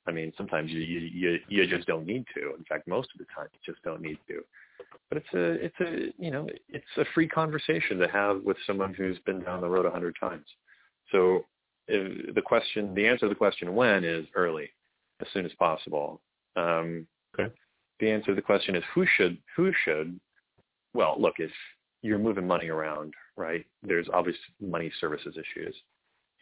I 0.06 0.10
mean, 0.10 0.32
sometimes 0.36 0.70
you, 0.70 0.80
you 0.80 1.38
you 1.48 1.66
just 1.66 1.86
don't 1.86 2.04
need 2.04 2.24
to. 2.34 2.54
In 2.58 2.64
fact, 2.68 2.88
most 2.88 3.08
of 3.14 3.18
the 3.18 3.26
time 3.34 3.46
you 3.52 3.60
just 3.64 3.82
don't 3.84 4.02
need 4.02 4.18
to. 4.28 4.42
But 5.08 5.18
it's 5.18 5.34
a 5.34 5.64
it's 5.64 5.80
a 5.80 6.22
you 6.22 6.30
know 6.30 6.46
it's 6.68 6.84
a 6.98 7.04
free 7.14 7.28
conversation 7.28 7.98
to 7.98 8.08
have 8.08 8.42
with 8.42 8.56
someone 8.66 8.92
who's 8.92 9.18
been 9.20 9.40
down 9.40 9.60
the 9.60 9.68
road 9.68 9.86
a 9.86 9.90
hundred 9.90 10.16
times. 10.20 10.44
So 11.10 11.44
the 11.88 12.42
question, 12.44 12.94
the 12.94 13.06
answer 13.06 13.26
to 13.26 13.28
the 13.28 13.34
question 13.34 13.74
when 13.74 14.04
is 14.04 14.26
early, 14.34 14.70
as 15.20 15.28
soon 15.32 15.46
as 15.46 15.52
possible. 15.58 16.20
Um, 16.56 17.06
okay. 17.38 17.52
The 18.00 18.10
answer 18.10 18.26
to 18.26 18.34
the 18.34 18.42
question 18.42 18.74
is 18.74 18.82
who 18.94 19.06
should 19.16 19.38
who 19.56 19.72
should 19.84 20.18
well, 20.94 21.16
look, 21.18 21.34
if 21.38 21.50
you're 22.04 22.18
moving 22.18 22.46
money 22.46 22.68
around, 22.68 23.14
right, 23.34 23.64
there's 23.82 24.06
obvious 24.12 24.36
money 24.60 24.92
services 25.00 25.34
issues. 25.38 25.74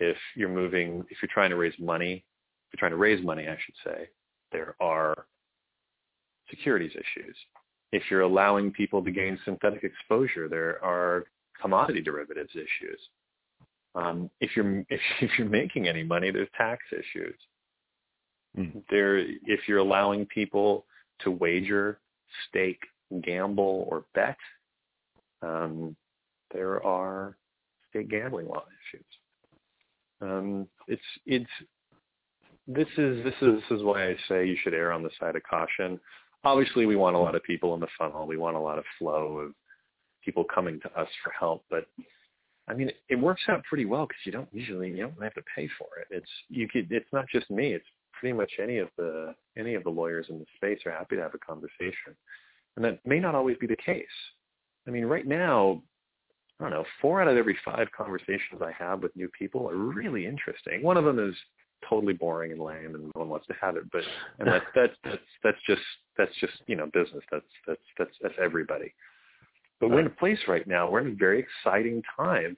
If 0.01 0.17
you're 0.35 0.49
moving, 0.49 1.05
if 1.09 1.19
you're 1.23 1.31
trying 1.33 1.51
to 1.51 1.57
raise 1.57 1.79
money, 1.79 2.15
if 2.15 2.73
you're 2.73 2.81
trying 2.81 2.91
to 2.91 2.97
raise 2.97 3.25
money, 3.25 3.47
I 3.47 3.57
should 3.65 3.77
say, 3.85 4.09
there 4.51 4.75
are 4.81 5.27
securities 6.51 6.91
issues. 6.91 7.37
If 7.93 8.03
you're 8.11 8.23
allowing 8.23 8.73
people 8.73 9.05
to 9.05 9.11
gain 9.13 9.39
synthetic 9.45 9.85
exposure, 9.85 10.49
there 10.49 10.85
are 10.85 11.27
commodity 11.61 12.01
derivatives 12.01 12.51
issues. 12.55 12.99
Um, 13.95 14.31
if 14.41 14.57
you're 14.57 14.81
if, 14.89 15.01
if 15.21 15.31
you're 15.39 15.49
making 15.49 15.87
any 15.87 16.03
money, 16.03 16.33
there's 16.33 16.49
tax 16.57 16.83
issues. 16.91 17.37
Mm-hmm. 18.59 18.81
There, 18.91 19.19
if 19.19 19.69
you're 19.69 19.79
allowing 19.79 20.27
people 20.27 20.87
to 21.21 21.31
wager, 21.31 22.01
stake, 22.49 22.81
gamble 23.23 23.87
or 23.89 24.07
bet, 24.13 24.37
um, 25.43 25.97
there 26.53 26.85
are 26.85 27.37
state 27.91 28.09
gambling 28.09 28.49
law 28.49 28.65
issues. 28.95 29.07
Um, 30.21 30.69
it's 30.89 31.03
it's 31.27 31.51
this 32.67 32.89
is 32.97 33.25
this 33.25 33.35
is 33.43 33.61
this 33.69 33.79
is 33.79 33.83
why 33.83 34.09
I 34.09 34.17
say 34.29 34.47
you 34.47 34.57
should 34.63 34.75
err 34.75 34.93
on 34.93 35.03
the 35.03 35.11
side 35.19 35.37
of 35.37 35.43
caution. 35.43 35.99
Obviously, 36.45 36.87
we 36.87 36.97
want 36.97 37.17
a 37.17 37.19
lot 37.19 37.35
of 37.35 37.43
people 37.43 37.75
in 37.75 37.81
the 37.81 37.89
funnel. 37.99 38.27
We 38.27 38.37
want 38.37 38.57
a 38.57 38.61
lot 38.61 38.79
of 38.79 38.85
flow 38.99 39.39
of 39.39 39.53
people 40.25 40.45
coming 40.45 40.81
to 40.81 41.01
us 41.01 41.09
for 41.23 41.33
help, 41.39 41.65
but 41.71 41.87
I 42.69 42.75
mean, 42.75 42.91
it 43.09 43.17
works 43.17 43.43
out 43.49 43.65
pretty 43.65 43.85
well 43.85 44.07
because 44.07 44.21
you 44.25 44.33
don't 44.33 44.49
usually 44.53 44.91
you 44.91 44.99
don't 44.99 45.23
have 45.23 45.35
to 45.35 45.43
pay 45.55 45.69
for 45.79 45.89
it. 46.01 46.07
It's 46.11 46.31
you 46.49 46.69
could. 46.69 46.91
It's 46.91 47.13
not 47.13 47.27
just 47.33 47.51
me. 47.51 47.73
It's 47.75 47.85
pretty 48.13 48.33
much 48.33 48.53
any 48.63 48.79
of 48.79 48.89
the 48.97 49.35
any 49.59 49.75
of 49.75 49.83
the 49.85 49.91
lawyers 49.91 50.27
in 50.29 50.39
the 50.39 50.47
space 50.57 50.79
are 50.87 50.93
happy 50.93 51.17
to 51.17 51.23
have 51.23 51.35
a 51.35 51.39
conversation. 51.39 52.15
And 52.77 52.85
that 52.85 53.05
may 53.05 53.19
not 53.19 53.35
always 53.35 53.57
be 53.59 53.67
the 53.67 53.77
case. 53.77 54.07
I 54.87 54.91
mean, 54.91 55.05
right 55.05 55.27
now, 55.27 55.83
I 56.59 56.65
don't 56.65 56.73
know, 56.73 56.85
four 57.01 57.21
out 57.21 57.29
of 57.29 57.37
every 57.37 57.57
five 57.65 57.89
conversations 57.97 58.61
I 58.63 58.73
have 58.73 59.03
with 59.03 59.15
new 59.17 59.29
people 59.29 59.69
are 59.69 59.77
really 59.77 60.27
interesting. 60.27 60.83
One 60.83 60.97
of 60.97 61.05
them 61.05 61.19
is 61.19 61.35
totally 61.89 62.13
boring 62.13 62.53
and 62.53 62.61
lame 62.61 62.95
and 62.95 63.05
no 63.05 63.11
one 63.15 63.29
wants 63.29 63.47
to 63.49 63.55
have 63.61 63.77
it, 63.77 63.85
but 63.91 64.03
and 64.39 64.49
that 64.49 64.63
that's 64.75 64.95
that's 65.05 65.23
that's 65.43 65.59
just 65.67 65.83
that's 66.17 66.33
just, 66.41 66.55
you 66.67 66.77
know, 66.77 66.87
business. 66.93 67.25
That's 67.31 67.45
that's 67.67 67.81
that's 67.99 68.13
that's 68.21 68.35
everybody. 68.43 68.95
But 69.81 69.91
we're 69.91 70.01
in 70.01 70.07
a 70.07 70.11
place 70.11 70.39
right 70.47 70.67
now, 70.67 70.89
we're 70.89 71.01
in 71.01 71.13
a 71.13 71.17
very 71.17 71.41
exciting 71.45 72.03
time 72.17 72.57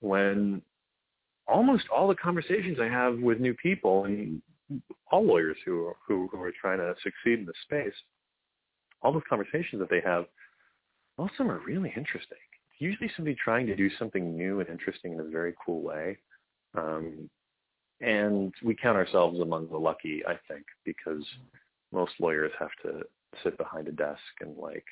when 0.00 0.60
almost 1.48 1.84
all 1.88 2.06
the 2.06 2.14
conversations 2.14 2.78
I 2.78 2.88
have 2.88 3.18
with 3.18 3.40
new 3.40 3.54
people 3.54 4.04
and 4.04 4.42
all 5.10 5.24
lawyers 5.24 5.56
who 5.64 5.86
are, 5.86 5.96
who, 6.06 6.28
who 6.30 6.40
are 6.42 6.52
trying 6.60 6.78
to 6.78 6.94
succeed 7.02 7.40
in 7.40 7.46
the 7.46 7.54
space 7.64 7.94
all 9.02 9.12
those 9.12 9.22
conversations 9.28 9.80
that 9.80 9.90
they 9.90 10.00
have, 10.04 10.26
most 11.20 11.32
of 11.32 11.46
them 11.46 11.50
are 11.50 11.60
really 11.66 11.92
interesting. 11.94 12.38
It's 12.72 12.80
usually 12.80 13.10
somebody 13.14 13.36
trying 13.36 13.66
to 13.66 13.76
do 13.76 13.90
something 13.98 14.34
new 14.36 14.60
and 14.60 14.70
interesting 14.70 15.12
in 15.12 15.20
a 15.20 15.24
very 15.24 15.52
cool 15.64 15.82
way. 15.82 16.16
Um, 16.74 17.28
and 18.00 18.54
we 18.64 18.74
count 18.74 18.96
ourselves 18.96 19.38
among 19.38 19.68
the 19.68 19.76
lucky, 19.76 20.22
I 20.26 20.38
think, 20.48 20.64
because 20.86 21.22
most 21.92 22.12
lawyers 22.20 22.52
have 22.58 22.70
to 22.84 23.02
sit 23.42 23.58
behind 23.58 23.86
a 23.88 23.92
desk 23.92 24.22
and 24.40 24.56
like 24.56 24.86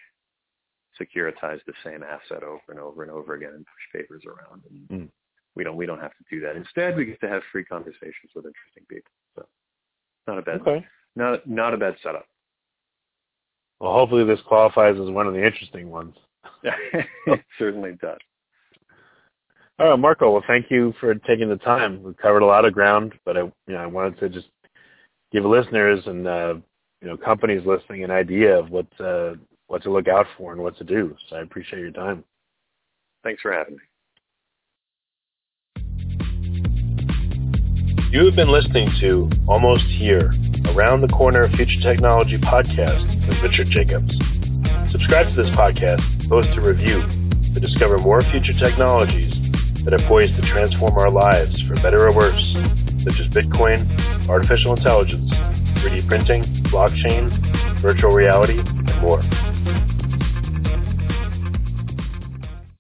securitize 1.01 1.61
the 1.67 1.73
same 1.83 2.03
asset 2.03 2.43
over 2.43 2.61
and 2.69 2.79
over 2.79 3.03
and 3.03 3.11
over 3.11 3.35
again 3.35 3.53
and 3.55 3.65
push 3.65 4.01
papers 4.03 4.23
around. 4.27 4.63
And 4.69 5.01
mm. 5.01 5.09
we 5.57 5.65
don't 5.65 5.77
we 5.77 5.87
don't 5.87 6.01
have 6.01 6.11
to 6.11 6.25
do 6.31 6.41
that. 6.43 6.57
Instead, 6.57 6.95
we 6.95 7.07
get 7.07 7.21
to 7.23 7.29
have 7.29 7.41
free 7.51 7.65
conversations 7.65 8.33
with 8.35 8.45
interesting 8.45 8.85
people. 8.91 9.13
So 9.35 9.47
not 10.27 10.39
a 10.39 10.43
bad 10.43 10.61
okay. 10.61 10.85
not 11.17 11.49
not 11.49 11.73
a 11.73 11.79
bad 11.79 11.95
setup. 12.03 12.27
Well, 13.81 13.93
hopefully 13.93 14.25
this 14.25 14.41
qualifies 14.47 14.97
as 15.01 15.11
one 15.11 15.27
of 15.27 15.35
the 15.35 15.45
interesting 15.45 15.91
ones. 15.91 16.15
it 16.63 17.45
certainly 17.59 17.93
does. 18.01 18.19
All 19.79 19.91
right, 19.91 19.99
Marco. 19.99 20.33
Well, 20.33 20.43
thank 20.47 20.71
you 20.71 20.93
for 20.99 21.15
taking 21.15 21.49
the 21.49 21.57
time. 21.57 22.03
We've 22.03 22.17
covered 22.17 22.43
a 22.43 22.47
lot 22.47 22.65
of 22.65 22.75
ground, 22.75 23.15
but 23.25 23.37
I, 23.37 23.41
you 23.43 23.53
know, 23.69 23.77
I 23.77 23.87
wanted 23.87 24.19
to 24.19 24.29
just 24.29 24.49
give 25.33 25.45
listeners 25.45 26.01
and 26.07 26.27
uh, 26.27 26.55
you 27.01 27.09
know 27.09 27.17
companies 27.17 27.63
listening 27.65 28.03
an 28.03 28.11
idea 28.11 28.59
of 28.59 28.71
what 28.71 28.87
uh, 29.01 29.35
what 29.69 29.83
to 29.85 29.93
look 29.93 30.09
out 30.09 30.27
for 30.37 30.53
and 30.53 30.61
what 30.61 30.77
to 30.79 30.85
do. 30.85 31.17
So 31.29 31.37
I 31.37 31.43
appreciate 31.43 31.79
your 31.79 31.93
time. 31.93 32.25
Thanks 33.23 33.41
for 33.41 33.53
having 33.53 33.75
me. 33.75 33.81
You 38.11 38.25
have 38.25 38.35
been 38.35 38.51
listening 38.51 38.91
to 39.01 39.31
Almost 39.47 39.85
Here, 39.85 40.33
Around 40.69 41.01
the 41.01 41.09
Corner 41.09 41.45
of 41.45 41.51
Future 41.53 41.81
Technology 41.83 42.37
podcast 42.39 43.03
with 43.27 43.39
Richard 43.43 43.69
Jacobs. 43.71 44.13
Subscribe 44.93 45.27
to 45.35 45.43
this 45.43 45.51
podcast, 45.57 46.05
post 46.29 46.49
to 46.55 46.61
review 46.61 47.01
to 47.55 47.61
discover 47.61 47.99
more 47.99 48.23
future 48.31 48.53
technologies 48.61 49.33
that 49.85 49.95
are 49.95 50.09
poised 50.09 50.37
to 50.37 50.43
transform 50.53 50.97
our 50.99 51.11
lives 51.11 51.57
for 51.67 51.75
better 51.77 52.07
or 52.07 52.15
worse, 52.15 52.43
such 53.03 53.19
as 53.19 53.27
Bitcoin, 53.33 53.89
artificial 54.29 54.77
intelligence, 54.77 55.31
3D 55.81 56.07
printing, 56.07 56.45
blockchain, 56.71 57.33
virtual 57.81 58.13
reality, 58.13 58.59
and 58.59 59.01
more. 59.01 59.23